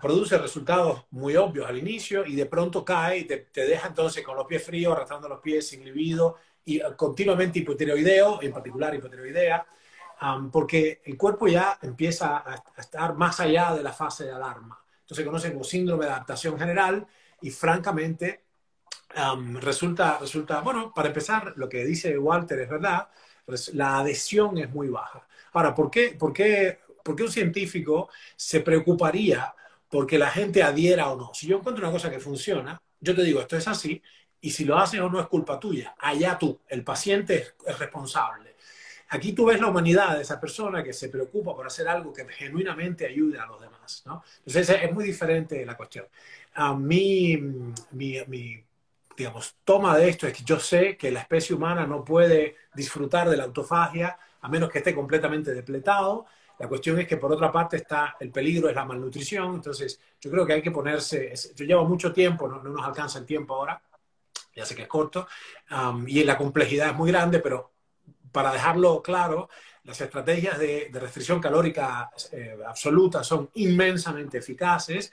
[0.00, 4.36] produce resultados muy obvios al inicio y de pronto cae y te, deja entonces con
[4.36, 9.66] los pies fríos, arrastrando los pies sin libido y continuamente hipotiroideo, en particular hipotiroidea,
[10.50, 14.78] porque el cuerpo ya empieza a, estar más allá de la fase de alarma.
[15.00, 17.06] Entonces se conoce como síndrome de adaptación general
[17.40, 18.44] y francamente
[19.60, 23.08] resulta, resulta, bueno, para empezar, lo que dice Walter es verdad,
[23.74, 25.26] la adhesión es muy baja.
[25.52, 29.54] Ahora, ¿por qué, por qué, por qué un científico se preocuparía
[29.88, 31.30] porque la gente adhiera o no?
[31.34, 34.02] Si yo encuentro una cosa que funciona, yo te digo, esto es así,
[34.40, 38.53] y si lo haces o no es culpa tuya, allá tú, el paciente es responsable.
[39.10, 42.26] Aquí tú ves la humanidad de esa persona que se preocupa por hacer algo que
[42.26, 44.22] genuinamente ayude a los demás, ¿no?
[44.38, 46.06] Entonces es muy diferente la cuestión.
[46.54, 47.36] A mí,
[47.92, 48.64] mi, mi,
[49.16, 53.28] digamos, toma de esto es que yo sé que la especie humana no puede disfrutar
[53.28, 56.26] de la autofagia a menos que esté completamente depletado.
[56.58, 59.54] La cuestión es que por otra parte está el peligro, es la malnutrición.
[59.54, 63.26] Entonces yo creo que hay que ponerse, yo llevo mucho tiempo, no, nos alcanza el
[63.26, 63.80] tiempo ahora,
[64.54, 65.26] ya sé que es corto,
[66.06, 67.73] y la complejidad es muy grande, pero
[68.34, 69.48] para dejarlo claro,
[69.84, 75.12] las estrategias de, restricción calórica eh, absoluta son inmensamente eficaces,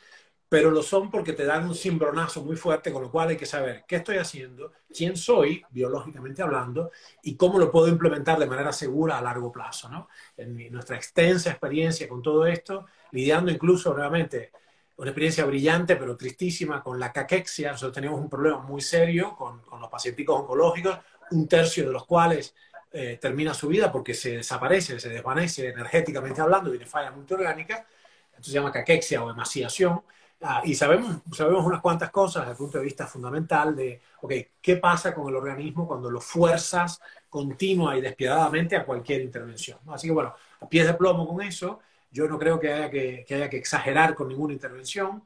[0.49, 3.45] pero lo son porque te dan un cimbronazo muy fuerte, con lo cual hay que
[3.45, 6.89] saber qué estoy haciendo, quién soy, biológicamente hablando,
[7.21, 9.87] y cómo lo puedo implementar de manera segura a largo plazo.
[9.87, 10.09] ¿no?
[10.35, 14.51] En nuestra extensa experiencia con todo esto, lidiando incluso realmente
[14.97, 17.71] una experiencia brillante, pero tristísima, con la caquexia.
[17.71, 20.97] Nosotros tenemos un problema muy serio con, con los pacientes oncológicos,
[21.31, 22.53] un tercio de los cuales
[22.91, 27.85] eh, termina su vida porque se desaparece, se desvanece energéticamente hablando, tiene falla multiorgánica,
[28.33, 30.01] esto se llama caquexia o emaciación,
[30.41, 34.33] ah, y sabemos, sabemos unas cuantas cosas desde el punto de vista fundamental de, ok,
[34.61, 39.79] ¿qué pasa con el organismo cuando lo fuerzas continua y despiadadamente a cualquier intervención?
[39.87, 41.79] Así que bueno, a pies de plomo con eso,
[42.11, 45.23] yo no creo que haya que, que haya que exagerar con ninguna intervención,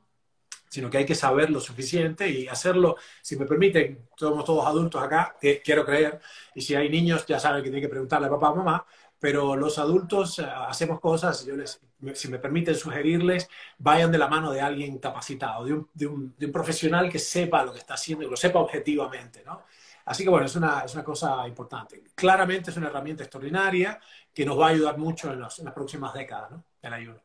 [0.75, 5.01] sino que hay que saber lo suficiente y hacerlo, si me permiten, somos todos adultos
[5.01, 6.19] acá, que quiero creer,
[6.53, 8.85] y si hay niños ya saben que tienen que preguntarle a papá o mamá,
[9.17, 11.79] pero los adultos eh, hacemos cosas, yo les,
[12.13, 13.47] si me permiten sugerirles,
[13.77, 17.19] vayan de la mano de alguien capacitado, de un, de un, de un profesional que
[17.19, 19.63] sepa lo que está haciendo y lo sepa objetivamente, ¿no?
[20.03, 22.03] Así que bueno, es una, es una cosa importante.
[22.13, 23.97] Claramente es una herramienta extraordinaria
[24.33, 26.65] que nos va a ayudar mucho en, las próximas décadas, ¿no?
[26.81, 27.21] El ayuno.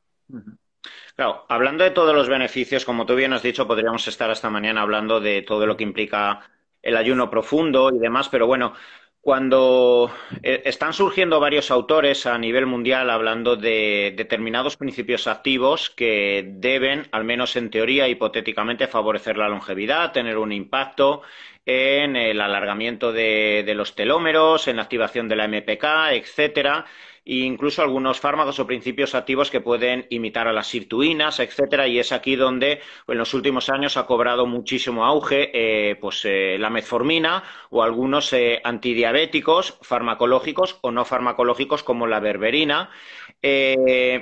[1.17, 4.83] Claro, hablando de todos los beneficios, como tú bien has dicho, podríamos estar hasta mañana
[4.83, 6.41] hablando de todo lo que implica
[6.83, 8.73] el ayuno profundo y demás, pero bueno,
[9.21, 10.11] cuando
[10.43, 17.07] eh, están surgiendo varios autores a nivel mundial hablando de determinados principios activos que deben,
[17.13, 21.21] al menos en teoría, hipotéticamente, favorecer la longevidad, tener un impacto
[21.67, 26.87] en el alargamiento de, los telómeros, en la activación de la MPK, etcétera
[27.25, 31.99] e incluso algunos fármacos o principios activos que pueden imitar a las sirtuinas, etcétera, y
[31.99, 36.71] es aquí donde en los últimos años ha cobrado muchísimo auge eh, pues, eh, la
[36.71, 42.91] metformina o algunos eh, antidiabéticos farmacológicos o no farmacológicos como la berberina.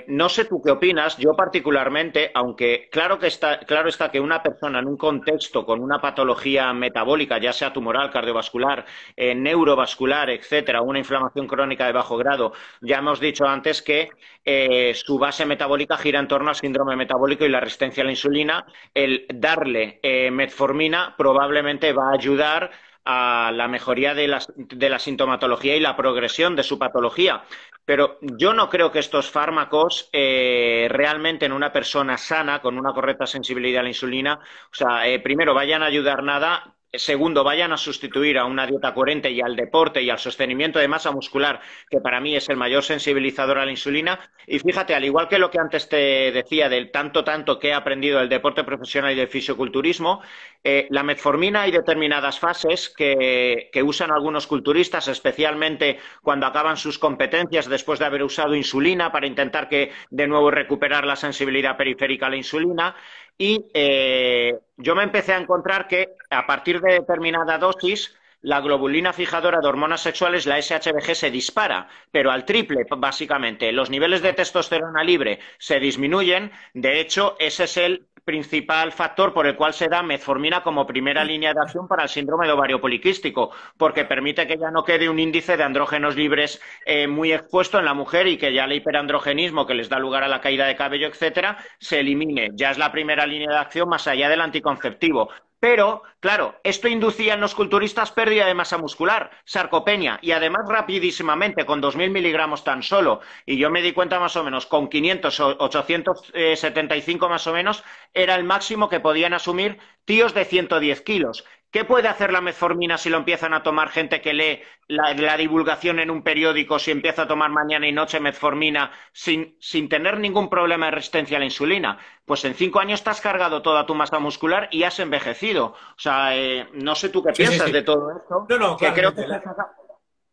[0.08, 4.42] no sé tú qué opinas, yo particularmente, aunque claro que está, claro está que una
[4.42, 8.84] persona en un contexto con una patología metabólica, ya sea tumoral, cardiovascular,
[9.16, 14.10] neurovascular, etcétera, una inflamación crónica de bajo grado, ya hemos dicho antes que
[14.44, 18.12] eh, su base metabólica gira en torno al síndrome metabólico y la resistencia a la
[18.12, 18.66] insulina.
[18.94, 22.70] El darle eh, metformina probablemente va a ayudar
[23.04, 27.42] a la mejoría de, la sintomatología y la progresión de su patología.
[27.84, 32.92] Pero yo no creo que estos fármacos eh, realmente en una persona sana, con una
[32.92, 37.76] correcta sensibilidad a la insulina, o sea, primero vayan a ayudar nada, Segundo, vayan a
[37.76, 41.60] sustituir a una dieta coherente y al deporte y al sostenimiento de masa muscular,
[41.90, 44.18] que para mí es el mayor sensibilizador a la insulina.
[44.46, 47.74] Y fíjate, al igual que lo que antes te decía del tanto, tanto que he
[47.74, 50.22] aprendido del deporte profesional y del fisioculturismo,
[50.64, 56.98] eh, la metformina hay determinadas fases que, que usan algunos culturistas, especialmente cuando acaban sus
[56.98, 62.28] competencias después de haber usado insulina para intentar que de nuevo recuperar la sensibilidad periférica
[62.28, 62.96] a la insulina.
[63.38, 69.12] Y eh, yo me empecé a encontrar que a partir de determinada dosis, la globulina
[69.12, 73.70] fijadora de hormonas sexuales, la SHBG, se dispara, pero al triple, básicamente.
[73.72, 76.50] Los niveles de testosterona libre se disminuyen.
[76.74, 81.24] De hecho, ese es el principal factor por el cual se da metformina como primera
[81.24, 85.08] línea de acción para el síndrome de ovario poliquístico, porque permite que ya no quede
[85.08, 88.74] un índice de andrógenos libres eh, muy expuesto en la mujer y que ya el
[88.74, 92.50] hiperandrogenismo que les da lugar a la caída de cabello, etcétera, se elimine.
[92.52, 95.30] Ya es la primera línea de acción más allá del anticonceptivo.
[95.60, 101.66] Pero, claro, esto inducía en los culturistas pérdida de masa muscular, sarcopenia, y además rapidísimamente,
[101.66, 103.20] con 2.000 miligramos tan solo.
[103.44, 107.82] Y yo me di cuenta más o menos, con 500 o 875 más o menos,
[108.14, 111.44] era el máximo que podían asumir tíos de 110 kilos.
[111.70, 115.98] ¿Qué puede hacer la metformina si lo empiezan a tomar gente que lee la, divulgación
[115.98, 119.58] en un periódico, si empieza a tomar mañana y noche metformina sin,
[119.90, 121.98] tener ningún problema de resistencia a la insulina?
[122.24, 125.66] Pues en cinco años te has cargado toda tu masa muscular y has envejecido.
[125.66, 128.46] O sea, eh, no sé tú qué piensas de todo esto.
[128.48, 129.26] No, no, que creo que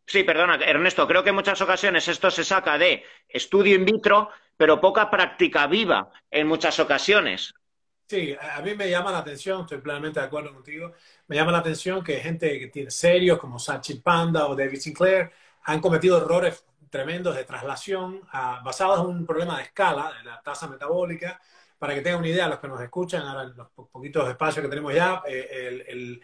[0.07, 4.29] Sí, perdona, Ernesto, creo que en muchas ocasiones esto se saca de estudio in vitro,
[4.55, 7.53] pero poca práctica viva en muchas ocasiones.
[8.07, 10.93] Sí, a mí me llama la atención, estoy plenamente de acuerdo contigo,
[11.27, 15.31] me llama la atención que gente que tiene serios como Sachi Panda o David Sinclair
[15.63, 18.21] han cometido errores tremendos de traslación
[18.63, 21.41] basados en un problema de escala, de la tasa metabólica.
[21.79, 24.69] Para que tengan una idea, los que nos escuchan, ahora en los poquitos espacios que
[24.69, 26.19] tenemos ya, eh,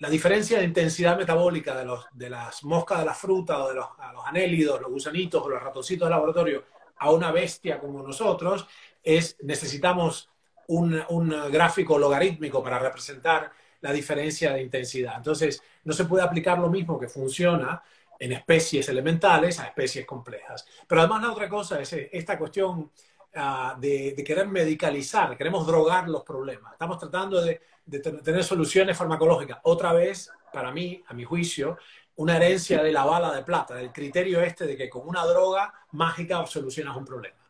[0.00, 3.74] la diferencia de intensidad metabólica de, los, de las moscas de la fruta o de
[3.74, 6.64] los, los anélidos, los gusanitos o los ratoncitos de laboratorio
[6.96, 8.66] a una bestia como nosotros
[9.02, 10.30] es necesitamos
[10.68, 13.50] un, gráfico logarítmico para representar
[13.80, 15.16] la diferencia de intensidad.
[15.16, 17.82] Entonces, no se puede aplicar lo mismo que funciona
[18.18, 20.64] en especies elementales a especies complejas.
[20.86, 22.92] Pero además la otra cosa es eh, esta cuestión
[23.34, 26.72] ah, de, querer medicalizar, queremos drogar los problemas.
[26.72, 29.58] Estamos tratando de, de, tener soluciones farmacológicas.
[29.64, 31.78] Otra vez, para mí, a mi juicio,
[32.16, 35.74] una herencia de la bala de plata, del criterio este de que con una droga
[35.90, 37.41] mágica solucionas un problema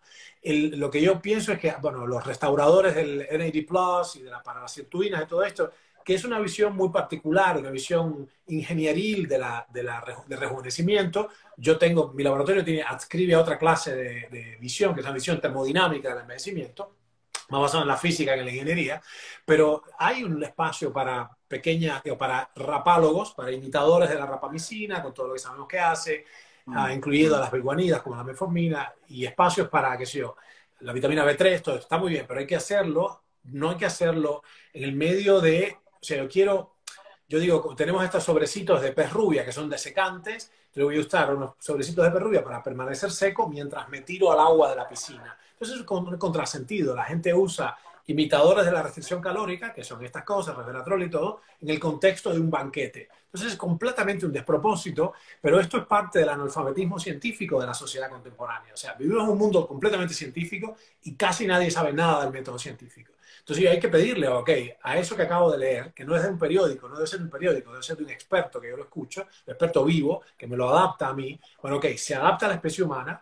[0.45, 4.43] lo que yo pienso es que, bueno, los restauradores del NAD Plus y de la,
[4.43, 5.71] para las sirtuinas y todo esto,
[6.05, 11.29] que es una visión muy particular, una visión ingenieril de la, de la, de rejuvenecimiento.
[11.57, 15.13] Yo tengo, mi laboratorio tiene, adscribe a otra clase de, de visión, que es la
[15.13, 16.97] visión termodinámica del envejecimiento,
[17.51, 19.03] más basada en la física que en la ingeniería,
[19.45, 25.29] pero hay un espacio para pequeñas, para rapálogos, para imitadores de la rapamicina, con todo
[25.29, 26.25] lo que sabemos que hace,
[26.75, 30.37] ha incluido las bilguanidas como la metformina y espacios para, qué sé yo,
[30.81, 34.43] la vitamina B3, todo está muy bien, pero hay que hacerlo, no hay que hacerlo
[34.73, 36.77] en el medio de, o sea, yo quiero,
[37.29, 41.35] yo digo, tenemos estos sobrecitos de pez rubia que son desecantes, yo voy a usar
[41.35, 44.89] unos sobrecitos de pez rubia para permanecer seco mientras me tiro al agua de la
[44.89, 45.37] piscina.
[45.53, 47.77] Entonces es un contrasentido, la gente usa
[48.07, 52.33] imitadores de la restricción calórica, que son estas cosas, resveratrol y todo, en el contexto
[52.33, 53.09] de un banquete.
[53.27, 58.11] Entonces es completamente un despropósito, pero esto es parte del analfabetismo científico de la sociedad
[58.11, 58.75] contemporánea.
[58.75, 62.59] O sea, vivimos en un mundo completamente científico y casi nadie sabe nada del método
[62.59, 63.13] científico.
[63.39, 64.51] Entonces hay que pedirle, ok,
[64.83, 67.19] a eso que acabo de leer, que no es de un periódico, no debe ser
[67.19, 70.23] de un periódico, debe ser de un experto que yo lo escucho, un experto vivo,
[70.37, 73.21] que me lo adapta a mí, bueno, ok, se adapta a la especie humana,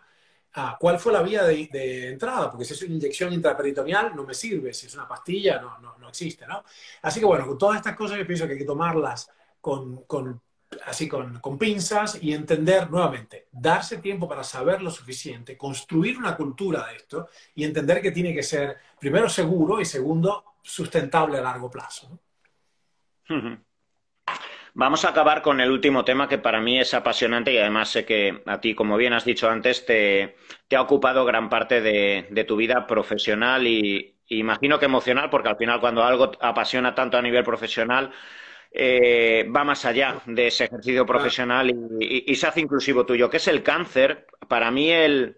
[0.53, 2.49] Ah, ¿Cuál fue la vía de, entrada?
[2.49, 5.97] Porque si es una inyección intraperitoneal no me sirve, si es una pastilla no, no,
[5.97, 6.63] no existe, ¿no?
[7.01, 9.29] Así que bueno, con todas estas cosas yo pienso que hay que tomarlas
[9.61, 10.41] con, con
[10.85, 16.35] así con, con, pinzas y entender nuevamente, darse tiempo para saber lo suficiente, construir una
[16.35, 21.41] cultura de esto y entender que tiene que ser primero seguro y segundo sustentable a
[21.41, 22.09] largo plazo.
[22.09, 22.19] ¿no?
[24.73, 28.05] Vamos a acabar con el último tema que para mí es apasionante y además sé
[28.05, 30.37] que a ti, como bien has dicho antes, te,
[30.73, 35.81] ha ocupado gran parte de, tu vida profesional y, imagino que emocional, porque al final
[35.81, 38.11] cuando algo apasiona tanto a nivel profesional,
[38.71, 41.69] eh, va más allá de ese ejercicio profesional
[41.99, 44.25] y, se hace inclusivo tuyo, que es el cáncer.
[44.47, 45.37] Para mí el,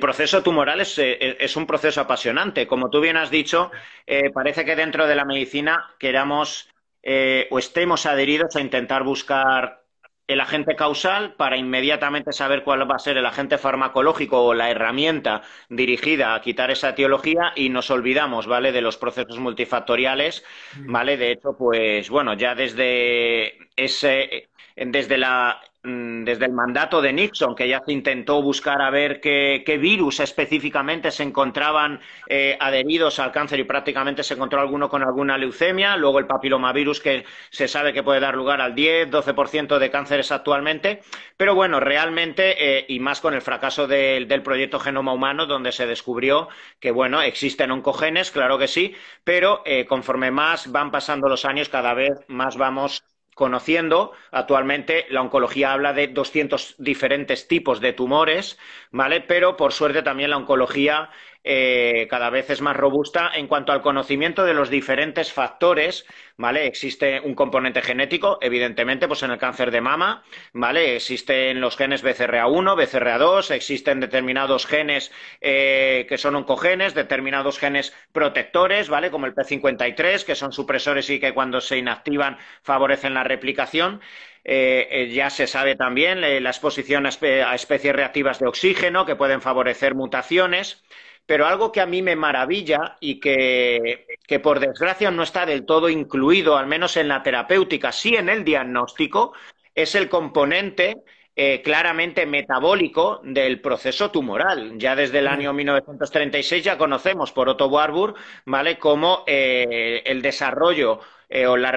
[0.00, 2.66] proceso tumoral es, es, un proceso apasionante.
[2.66, 3.70] Como tú bien has dicho,
[4.06, 6.73] eh, parece que dentro de la medicina queramos
[7.04, 9.84] eh, o estemos adheridos a intentar buscar
[10.26, 14.70] el agente causal para inmediatamente saber cuál va a ser el agente farmacológico o la
[14.70, 20.42] herramienta dirigida a quitar esa etiología y nos olvidamos, ¿vale?, de los procesos multifactoriales,
[20.86, 21.18] ¿vale?
[21.18, 27.54] De hecho, pues bueno, ya desde ese desde la Mm, desde el mandato de Nixon,
[27.54, 33.32] que ya se intentó buscar a ver qué, virus específicamente se encontraban eh, adheridos al
[33.32, 37.92] cáncer y prácticamente se encontró alguno con alguna leucemia, luego el papilomavirus que se sabe
[37.92, 41.02] que puede dar lugar al 10-12% de cánceres actualmente,
[41.36, 45.86] pero bueno, realmente, eh, y más con el fracaso del proyecto Genoma Humano, donde se
[45.86, 46.48] descubrió
[46.80, 51.68] que, bueno, existen oncogenes, claro que sí, pero eh, conforme más van pasando los años,
[51.68, 53.02] cada vez más vamos
[53.34, 58.58] conociendo actualmente la oncología habla de 200 diferentes tipos de tumores,
[58.90, 59.20] ¿vale?
[59.20, 61.10] Pero por suerte también la oncología
[61.46, 66.06] eh, cada vez es más robusta en cuanto al conocimiento de los diferentes factores,
[66.38, 66.66] ¿vale?
[66.66, 70.96] Existe un componente genético, evidentemente, pues en el cáncer de mama, ¿vale?
[70.96, 75.12] Existen los genes BCRA1, BCRA2, existen determinados genes
[75.42, 79.10] eh, que son oncogenes, determinados genes protectores, ¿vale?
[79.10, 84.00] Como el P53, que son supresores y que cuando se inactivan favorecen la replicación.
[84.46, 89.94] Eh, ya se sabe también la exposición a especies reactivas de oxígeno que pueden favorecer
[89.94, 90.84] mutaciones.
[91.26, 94.06] Pero algo que a mí me maravilla y que,
[94.42, 98.44] por desgracia no está del todo incluido, al menos en la terapéutica, sí en el
[98.44, 99.32] diagnóstico,
[99.74, 101.02] es el componente
[101.36, 104.78] eh, claramente metabólico del proceso tumoral.
[104.78, 108.14] Ya desde el año 1936 ya conocemos por Otto Warburg,
[108.44, 111.72] ¿vale?, como eh, el desarrollo eh, o la,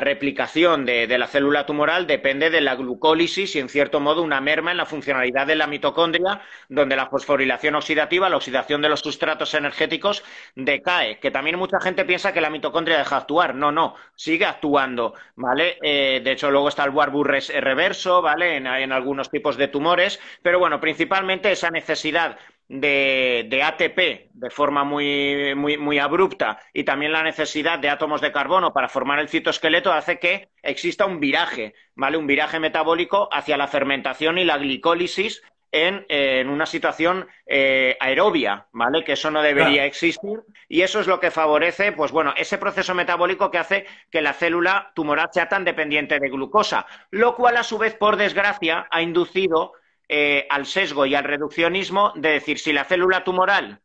[0.00, 4.70] replicación de, la célula tumoral depende de la glucólisis y, en cierto modo, una merma
[4.70, 9.54] en la funcionalidad de la mitocondria, donde la fosforilación oxidativa, la oxidación de los sustratos
[9.54, 10.22] energéticos,
[10.54, 11.18] decae.
[11.20, 13.54] Que también mucha gente piensa que la mitocondria deja de actuar.
[13.54, 15.78] No, no, sigue actuando, ¿vale?
[15.82, 18.56] Eh, de hecho, luego está el Warburg reverso, ¿vale?
[18.56, 22.38] En, en algunos tipos de tumores, pero bueno, principalmente esa necesidad
[22.72, 28.32] de, ATP de forma muy, muy, muy, abrupta y también la necesidad de átomos de
[28.32, 32.16] carbono para formar el citoesqueleto hace que exista un viraje, ¿vale?
[32.16, 39.04] Un viraje metabólico hacia la fermentación y la glicólisis en, una situación eh, aerobia, ¿vale?
[39.04, 42.94] Que eso no debería existir y eso es lo que favorece, pues bueno, ese proceso
[42.94, 47.64] metabólico que hace que la célula tumoral sea tan dependiente de glucosa, lo cual a
[47.64, 49.74] su vez, por desgracia, ha inducido
[50.14, 53.80] eh, al sesgo y al reduccionismo de decir si la célula tumoral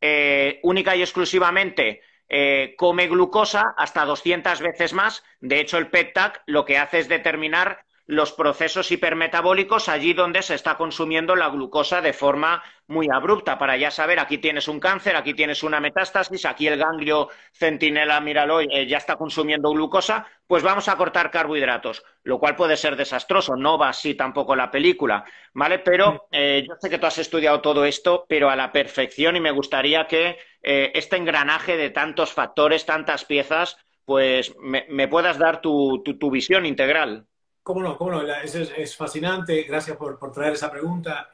[0.00, 6.44] eh, única y exclusivamente eh, come glucosa hasta 200 veces más, de hecho el PET-TAC
[6.46, 12.00] lo que hace es determinar los procesos hipermetabólicos allí donde se está consumiendo la glucosa
[12.00, 16.44] de forma muy abrupta, para ya saber, aquí tienes un cáncer, aquí tienes una metástasis,
[16.44, 22.04] aquí el ganglio centinela miraloy eh, ya está consumiendo glucosa, pues vamos a cortar carbohidratos,
[22.24, 25.24] lo cual puede ser desastroso, no va así tampoco la película,
[25.54, 25.78] ¿vale?
[25.78, 29.40] Pero eh, yo sé que tú has estudiado todo esto, pero a la perfección y
[29.40, 35.60] me gustaría que eh, este engranaje de tantos factores, tantas piezas, pues me, puedas dar
[35.60, 37.26] tu visión integral.
[37.62, 39.62] Cómo no, cómo no, es, es, fascinante.
[39.62, 41.30] Gracias por, por, traer esa pregunta.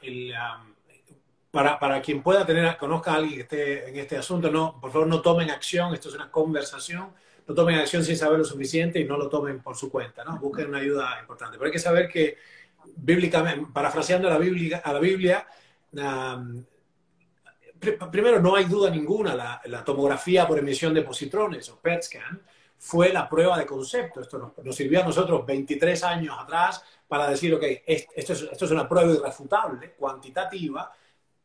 [1.51, 4.93] Para, para, quien pueda tener, conozca a alguien que esté en este asunto, no, por
[4.93, 7.15] favor no tomen acción, esto es una conversación,
[7.47, 10.39] no tomen acción sin saber lo suficiente y no lo tomen por su cuenta, ¿no?
[10.39, 11.57] Busquen una ayuda importante.
[11.57, 12.37] Pero hay que saber que,
[12.97, 15.47] bíblicamente, parafraseando la Biblia, a la Biblia,
[18.13, 22.43] primero no hay duda ninguna, la, la, tomografía por emisión de positrones o PET scan
[22.79, 24.21] fue la prueba de concepto.
[24.21, 28.71] Esto nos, sirvió a nosotros 23 años atrás para decir, ok, esto es, esto es
[28.71, 30.93] una prueba irrefutable, cuantitativa,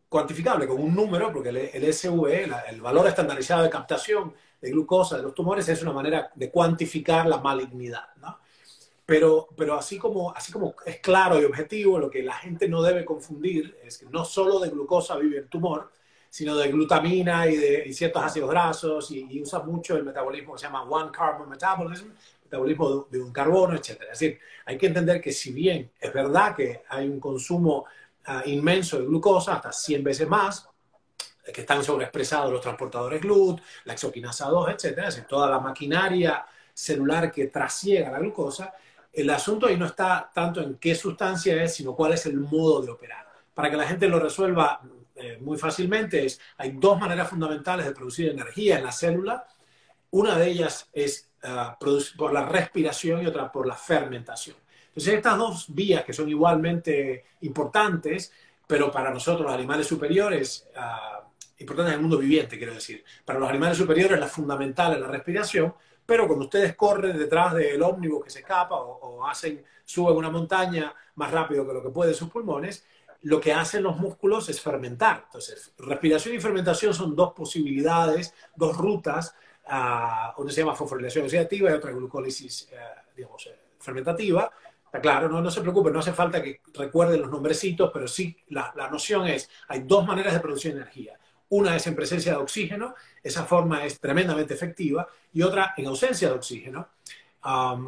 [0.08, 5.18] cuantificable con un número, porque el, el SVE, el valor estandarizado de captación de glucosa
[5.18, 8.16] de los tumores, es una manera de cuantificar la malignidad.
[8.22, 8.38] ¿no?
[9.06, 12.82] Pero, pero así, como, así como es claro y objetivo, lo que la gente no
[12.82, 15.92] debe confundir es que no solo de glucosa vive el tumor,
[16.34, 20.66] sino de glutamina y de ciertos ácidos grasos y, usa mucho el metabolismo que se
[20.66, 22.08] llama one carbon metabolism,
[22.44, 24.02] metabolismo de, un carbono, etc.
[24.02, 27.86] Es decir, hay que entender que si bien es verdad que hay un consumo
[28.26, 30.68] ah, inmenso de glucosa, hasta 100 veces más,
[31.54, 36.44] que están sobreexpresados los transportadores GLUT, la exoquinasa 2, etc., es decir, toda la maquinaria
[36.74, 38.74] celular que trasiega la glucosa,
[39.12, 42.82] el asunto ahí no está tanto en qué sustancia es, sino cuál es el modo
[42.82, 43.28] de operar.
[43.54, 44.82] Para que la gente lo resuelva
[45.16, 49.46] eh, muy fácilmente es, hay dos maneras fundamentales de producir energía en la célula.
[50.12, 54.56] Una de ellas es ah, por la respiración y otra por la fermentación.
[54.88, 58.32] Entonces, estas dos vías que son igualmente importantes,
[58.68, 61.28] pero para nosotros los animales superiores, uh,
[61.58, 65.08] importantes en el mundo viviente, quiero decir, para los animales superiores la fundamental es la
[65.08, 65.74] respiración,
[66.06, 70.30] pero cuando ustedes corren detrás del ómnibus que se escapa o, o hacen, suben una
[70.30, 72.86] montaña más rápido que lo que pueden sus pulmones,
[73.24, 75.24] lo que hacen los músculos es fermentar.
[75.26, 79.36] Entonces, respiración y fermentación son dos posibilidades, dos rutas.
[79.66, 82.78] Uh, una se llama fosforilación oxidativa y otra glucólisis, eh,
[83.16, 84.52] digamos, eh, fermentativa.
[84.86, 88.38] Está claro, no, no se preocupen, no hace falta que recuerden los nombrecitos, pero sí
[88.50, 91.18] la, la noción es, hay dos maneras de producir energía.
[91.50, 96.28] Una es en presencia de oxígeno, esa forma es tremendamente efectiva, y otra en ausencia
[96.30, 96.90] de oxígeno.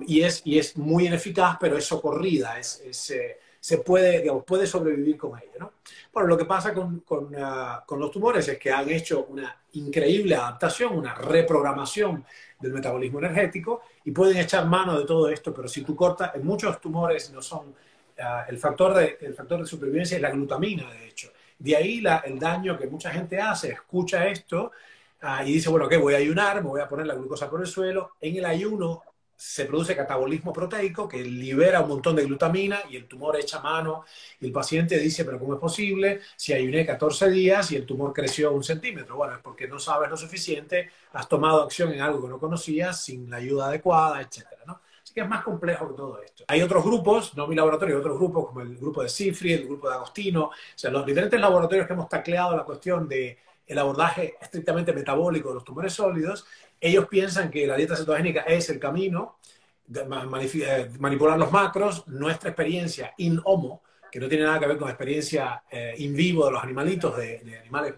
[0.06, 4.44] Y, es, y es muy ineficaz, pero es socorrida, es, es eh, se puede, digamos,
[4.44, 5.54] puede sobrevivir con ella.
[5.60, 5.74] ¿no?
[6.14, 7.04] Bueno, lo que pasa con,
[7.40, 12.24] ah, con, los tumores es que han hecho una increíble adaptación, una reprogramación
[12.60, 16.46] del metabolismo energético y pueden echar mano de todo esto, pero si tú cortas, en
[16.46, 17.74] muchos tumores no son,
[18.20, 21.32] ah, el, factor de, el factor de supervivencia es la glutamina, de hecho.
[21.58, 24.74] De ahí el daño que mucha gente hace, escucha esto
[25.22, 25.98] ah, y dice, bueno, ¿qué?
[25.98, 28.12] Voy a ayunar, me voy a poner la glucosa por el suelo.
[28.22, 29.02] En el ayuno
[29.38, 34.06] se produce catabolismo proteico que libera un montón de glutamina y el tumor echa mano
[34.40, 38.14] y el paciente dice, pero ¿cómo es posible si ayuné 14 días y el tumor
[38.14, 39.18] creció un centímetro?
[39.18, 43.04] Bueno, es porque no sabes lo suficiente, has tomado acción en algo que no conocías
[43.04, 44.82] sin la ayuda adecuada, etcétera, ¿no?
[45.04, 46.46] Así que es más complejo que todo esto.
[46.48, 49.88] Hay otros grupos, no mi laboratorio, otros grupos como el grupo de Cifri, el grupo
[49.88, 53.38] de Agostino, o sea, los diferentes laboratorios que hemos tacleado la cuestión de
[53.68, 56.46] el abordaje estrictamente metabólico de los tumores sólidos
[56.80, 59.40] ellos piensan que la dieta cetogénica es el camino,
[59.88, 64.78] de eh, manipular los macros, nuestra experiencia in homo, que no tiene nada que ver
[64.78, 67.96] con la experiencia eh, in vivo de los animalitos, de, animales,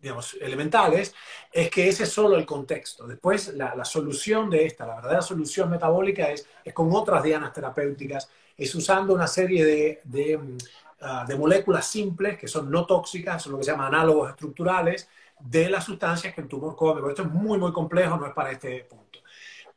[0.00, 1.14] digamos, elementales,
[1.50, 3.06] es que ese es solo el contexto.
[3.06, 8.28] Después, la, solución de esta, la verdadera solución metabólica es, es con otras dianas terapéuticas,
[8.56, 10.58] es usando una serie de, de, mm,
[11.00, 15.08] ah, de moléculas simples que son no tóxicas, son lo que se llama análogos estructurales,
[15.44, 17.06] de las sustancias que el tumor come.
[17.08, 19.20] Esto es muy, muy complejo, no es para este punto.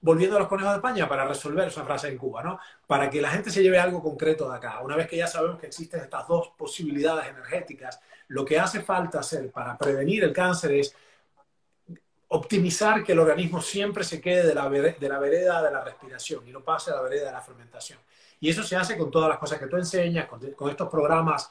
[0.02, 2.60] Volviendo a los conejos de España, para resolver esa frase en Cuba, ¿no?
[2.86, 4.80] Para que la gente se lleve algo concreto de acá.
[4.82, 9.20] Una vez que ya sabemos que existen estas dos posibilidades energéticas, lo que hace falta
[9.20, 10.96] hacer para prevenir el cáncer es
[12.28, 16.48] optimizar que el organismo siempre se quede de la, de la vereda de la respiración
[16.48, 18.00] y no pase a la vereda de la fermentación.
[18.40, 21.50] Y eso se hace con todas las cosas que tú enseñas, con, con estos programas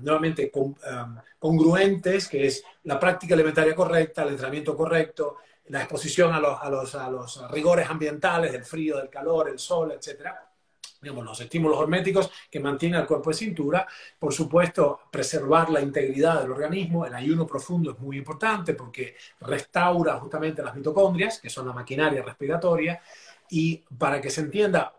[0.00, 0.50] nuevamente
[1.38, 5.36] congruentes, que es la práctica alimentaria correcta, el entrenamiento correcto,
[5.66, 9.58] la exposición a los, a los, a los rigores ambientales, del frío, del calor, el
[9.58, 10.44] sol, etcétera.
[11.00, 13.86] Digamos, los estímulos horméticos que mantienen el cuerpo de cintura.
[14.18, 17.06] Por supuesto, preservar la integridad del organismo.
[17.06, 22.22] El ayuno profundo es muy importante porque restaura justamente las mitocondrias, que son la maquinaria
[22.22, 23.00] respiratoria.
[23.50, 24.92] Y para que se entienda,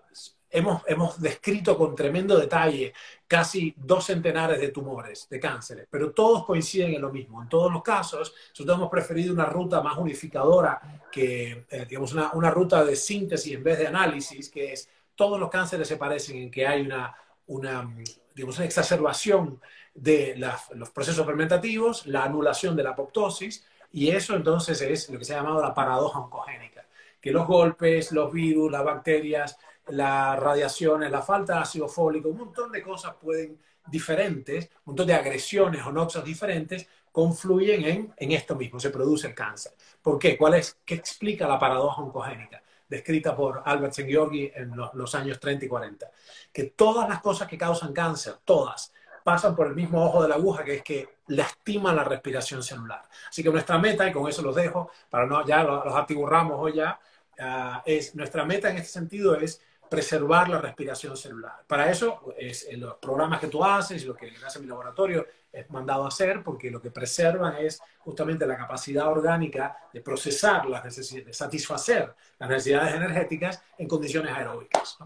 [0.49, 2.93] hemos, hemos descrito con tremendo detalle
[3.27, 7.41] casi dos centenares de tumores, de cánceres, pero todos coinciden en lo mismo.
[7.41, 12.31] En todos los casos, nosotros hemos preferido una ruta más unificadora que, eh, digamos, una,
[12.33, 16.37] una, ruta de síntesis en vez de análisis, que es todos los cánceres se parecen
[16.37, 17.15] en que hay una,
[17.47, 17.93] una,
[18.33, 19.59] digamos, una exacerbación
[19.93, 20.39] de
[20.75, 25.33] los procesos fermentativos, la anulación de la apoptosis, y eso entonces es lo que se
[25.33, 26.85] ha llamado la paradoja oncogénica,
[27.19, 29.57] que los golpes, los virus, las bacterias,
[29.91, 35.07] las radiaciones, la falta de ácido fólico, un montón de cosas pueden diferentes, un montón
[35.07, 39.73] de agresiones o noxas diferentes confluyen en, en esto mismo, se produce el cáncer.
[40.01, 40.37] ¿Por qué?
[40.37, 42.61] ¿Cuál es, ¿Qué explica la paradoja oncogénica?
[42.89, 46.11] descrita por Albert Szent-Györgyi en los, años 30 y 40,
[46.51, 48.91] que todas las cosas que causan cáncer, todas,
[49.23, 53.03] pasan por el mismo ojo de la aguja, que es que lastima la respiración celular.
[53.29, 56.57] Así que nuestra meta, y con eso los dejo, para no ya los, los atiburramos
[56.59, 56.99] hoy ya,
[57.39, 61.63] ah, es nuestra meta en este sentido es preservar la respiración celular.
[61.67, 65.69] Para eso, es, en los programas que tú haces, lo que hace mi laboratorio es
[65.69, 70.83] mandado a hacer, porque lo que preservan es justamente la capacidad orgánica de procesar las
[70.85, 74.97] necesidades, de satisfacer las necesidades energéticas en condiciones aeróbicas.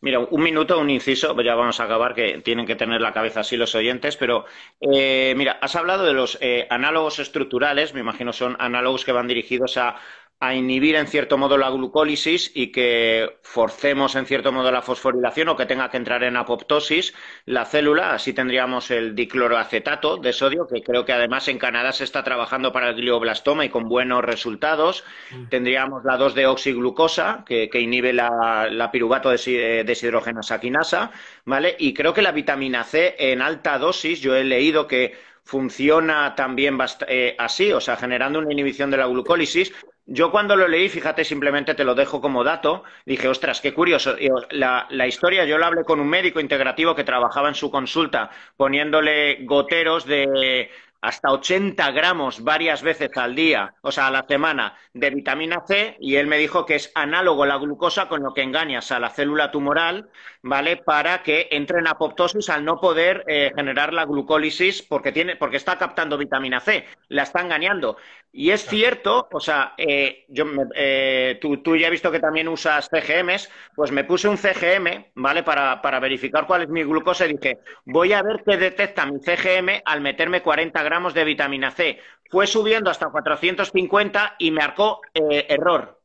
[0.00, 3.40] Mira, un minuto, un inciso, ya vamos a acabar, que tienen que tener la cabeza
[3.40, 4.46] así los oyentes, pero
[4.80, 9.28] eh, mira, has hablado de los eh, análogos estructurales, me imagino son análogos que van
[9.28, 9.96] dirigidos a
[10.42, 15.48] a inhibir en cierto modo la glucólisis y que forcemos en cierto modo la fosforilación
[15.48, 17.14] o que tenga que entrar en apoptosis
[17.46, 18.14] la célula.
[18.14, 22.72] Así tendríamos el dicloroacetato de sodio, que creo que además en Canadá se está trabajando
[22.72, 25.04] para el glioblastoma y con buenos resultados.
[25.30, 25.46] Mm.
[25.46, 31.12] Tendríamos la 2-deoxiglucosa, que, que, inhibe la, piruvato de deshidrogenasa quinasa,
[31.44, 31.76] ¿vale?
[31.78, 35.14] Y creo que la vitamina C en alta dosis, yo he leído que
[35.44, 39.72] funciona también eh, así, o sea, generando una inhibición de la glucólisis,
[40.06, 44.16] yo cuando lo leí, fíjate, simplemente te lo dejo como dato, dije, ostras, qué curioso.
[44.50, 49.44] La, historia, yo la hablé con un médico integrativo que trabajaba en su consulta poniéndole
[49.44, 50.70] goteros de
[51.02, 55.96] hasta 80 gramos varias veces al día, o sea, a la semana, de vitamina C,
[56.00, 59.10] y él me dijo que es análogo la glucosa con lo que engañas a la
[59.10, 60.08] célula tumoral,
[60.42, 60.76] ¿vale?
[60.76, 65.56] Para que entre en apoptosis al no poder eh, generar la glucólisis porque, tiene, porque
[65.56, 67.96] está captando vitamina C, la está engañando.
[68.34, 72.88] Y es cierto, o sea, eh, yo, eh, tú, ya he visto que también usas
[72.88, 75.42] CGMs, pues me puse un CGM, ¿vale?
[75.42, 79.20] Para, para, verificar cuál es mi glucosa y dije, voy a ver qué detecta mi
[79.20, 82.00] CGM al meterme 40 gramos de vitamina C.
[82.30, 86.00] Fue subiendo hasta 450 y marcó eh, error.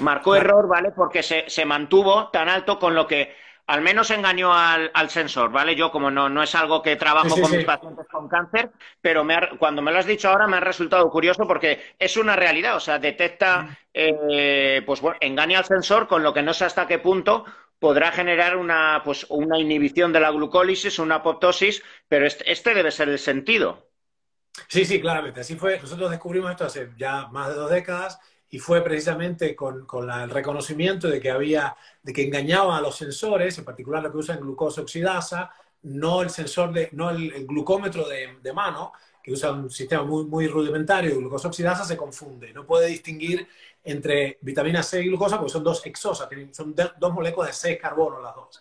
[0.00, 0.92] Marcó error, ¿vale?
[0.92, 3.34] Porque se, se mantuvo tan alto con lo que
[3.70, 5.76] al menos engañó al, sensor, ¿vale?
[5.76, 8.70] Yo como no, no es algo que trabajo con mis pacientes con cáncer,
[9.00, 9.24] pero
[9.60, 12.80] cuando me lo has dicho ahora me ha resultado curioso porque es una realidad, o
[12.80, 16.98] sea, detecta, eh, pues bueno, engaña al sensor con lo que no sé hasta qué
[16.98, 17.44] punto
[17.78, 22.90] podrá generar una, pues, una inhibición de la glucólisis, una apoptosis, pero este, este, debe
[22.90, 23.89] ser el sentido.
[24.68, 25.40] Sí, sí, claramente.
[25.40, 25.80] Así fue.
[25.80, 28.18] Nosotros descubrimos esto hace ya más de dos décadas
[28.48, 32.96] y fue precisamente con, con el reconocimiento de que había, de que engañaban a los
[32.96, 35.50] sensores, en particular lo que usan glucosa oxidasa,
[35.82, 40.24] no el sensor de, no el, glucómetro de, de, mano, que usa un sistema muy,
[40.24, 42.52] muy rudimentario glucosa oxidasa, se confunde.
[42.52, 43.46] No puede distinguir
[43.84, 48.20] entre vitamina C y glucosa porque son dos exosas, son dos moléculas de 6 carbono
[48.20, 48.60] las dos.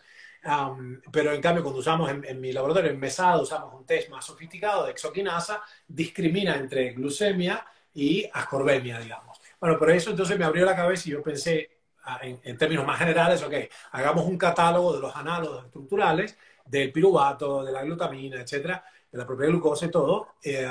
[1.11, 4.85] Pero en cambio, cuando usamos en, mi laboratorio, en Mesada, usamos un test más sofisticado
[4.85, 9.39] de exoquinasa, discrimina entre glucemia y ascorbemia, digamos.
[9.59, 11.69] Bueno, por eso entonces me abrió la cabeza y yo pensé,
[12.05, 13.53] ah, en, en términos más generales, ok,
[13.91, 19.25] hagamos un catálogo de los análogos estructurales del piruvato, de la glutamina, etcétera, de la
[19.25, 20.67] propia glucosa y todo, eh,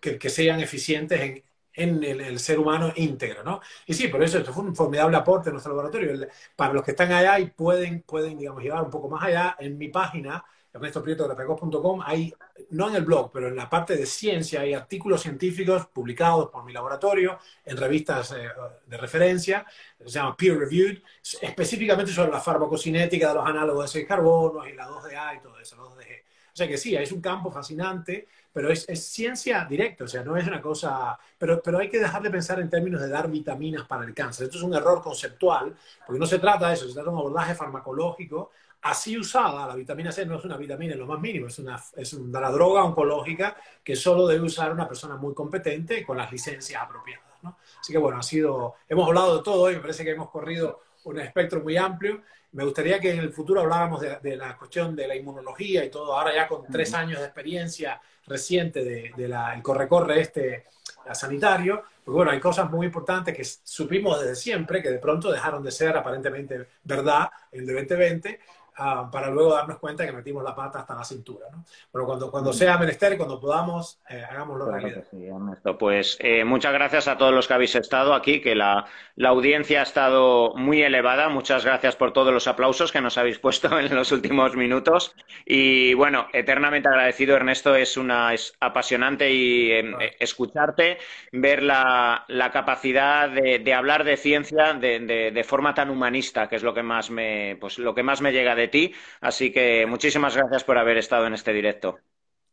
[0.00, 1.44] que, que, sean eficientes en,
[1.76, 3.60] en el, ser humano íntegro, ¿no?
[3.86, 6.26] Y sí, por eso esto fue un formidable aporte en nuestro laboratorio.
[6.56, 9.76] para los que están allá y pueden, pueden, digamos, llevar un poco más allá, en
[9.78, 10.44] mi página,
[10.76, 12.32] ernestoprieto.com, hay,
[12.70, 16.64] no en el blog, pero en la parte de ciencia, hay artículos científicos publicados por
[16.64, 18.48] mi laboratorio en revistas eh,
[18.86, 19.66] de referencia,
[19.98, 20.98] se llama peer reviewed,
[21.40, 25.58] específicamente sobre la farmacocinética de los análogos de 6 carbonos y la 2DA y todo
[25.58, 26.25] eso, la 2DG.
[26.56, 30.38] O sea que sí, es un campo fascinante, pero es, ciencia directa, o sea, no
[30.38, 33.86] es una cosa, pero, pero hay que dejar de pensar en términos de dar vitaminas
[33.86, 34.46] para el cáncer.
[34.46, 35.76] Esto es un error conceptual,
[36.06, 38.52] porque no se trata de eso, se trata de un abordaje farmacológico.
[38.80, 41.78] Así usada, la vitamina C no es una vitamina en lo más mínimo, es una,
[41.94, 43.54] es una droga oncológica
[43.84, 47.26] que solo debe usar una persona muy competente con las licencias apropiadas.
[47.42, 47.58] ¿no?
[47.78, 50.80] Así que bueno, ha sido, hemos hablado de todo hoy, me parece que hemos corrido
[51.04, 52.22] un espectro muy amplio
[52.56, 56.16] me gustaría que en el futuro habláramos de, la cuestión de la inmunología y todo,
[56.16, 60.64] ahora ya con tres años de experiencia reciente del de, de corre-corre este
[61.12, 65.62] sanitario, porque bueno, hay cosas muy importantes que supimos desde siempre, que de pronto dejaron
[65.62, 68.40] de ser aparentemente verdad en el 2020,
[68.78, 71.46] Ah, para luego darnos cuenta que metimos la pata hasta la cintura.
[71.50, 71.64] ¿no?
[71.90, 75.02] Pero cuando, cuando sea menester y cuando podamos, eh, hagámoslo realidad.
[75.10, 75.30] Sí,
[75.78, 78.84] pues eh, muchas gracias a todos los que habéis estado aquí, que la,
[79.14, 81.30] la, audiencia ha estado muy elevada.
[81.30, 85.14] Muchas gracias por todos los aplausos que nos habéis puesto en los últimos minutos.
[85.46, 87.74] Y bueno, eternamente agradecido, Ernesto.
[87.74, 90.98] Es una es apasionante y em, eh, escucharte,
[91.32, 96.46] ver la, la capacidad de, de, hablar de ciencia de, de, de, forma tan humanista,
[96.48, 98.94] que es lo que más me, pues, lo que más me llega de ti.
[99.20, 101.98] Así que muchísimas gracias por haber estado en este directo.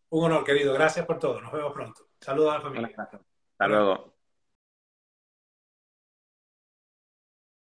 [0.10, 0.74] Un honor, querido.
[0.74, 1.42] Gracias por todo.
[1.42, 2.08] Nos vemos pronto.
[2.20, 2.96] Saludos a la familia.
[2.98, 4.13] Hasta luego.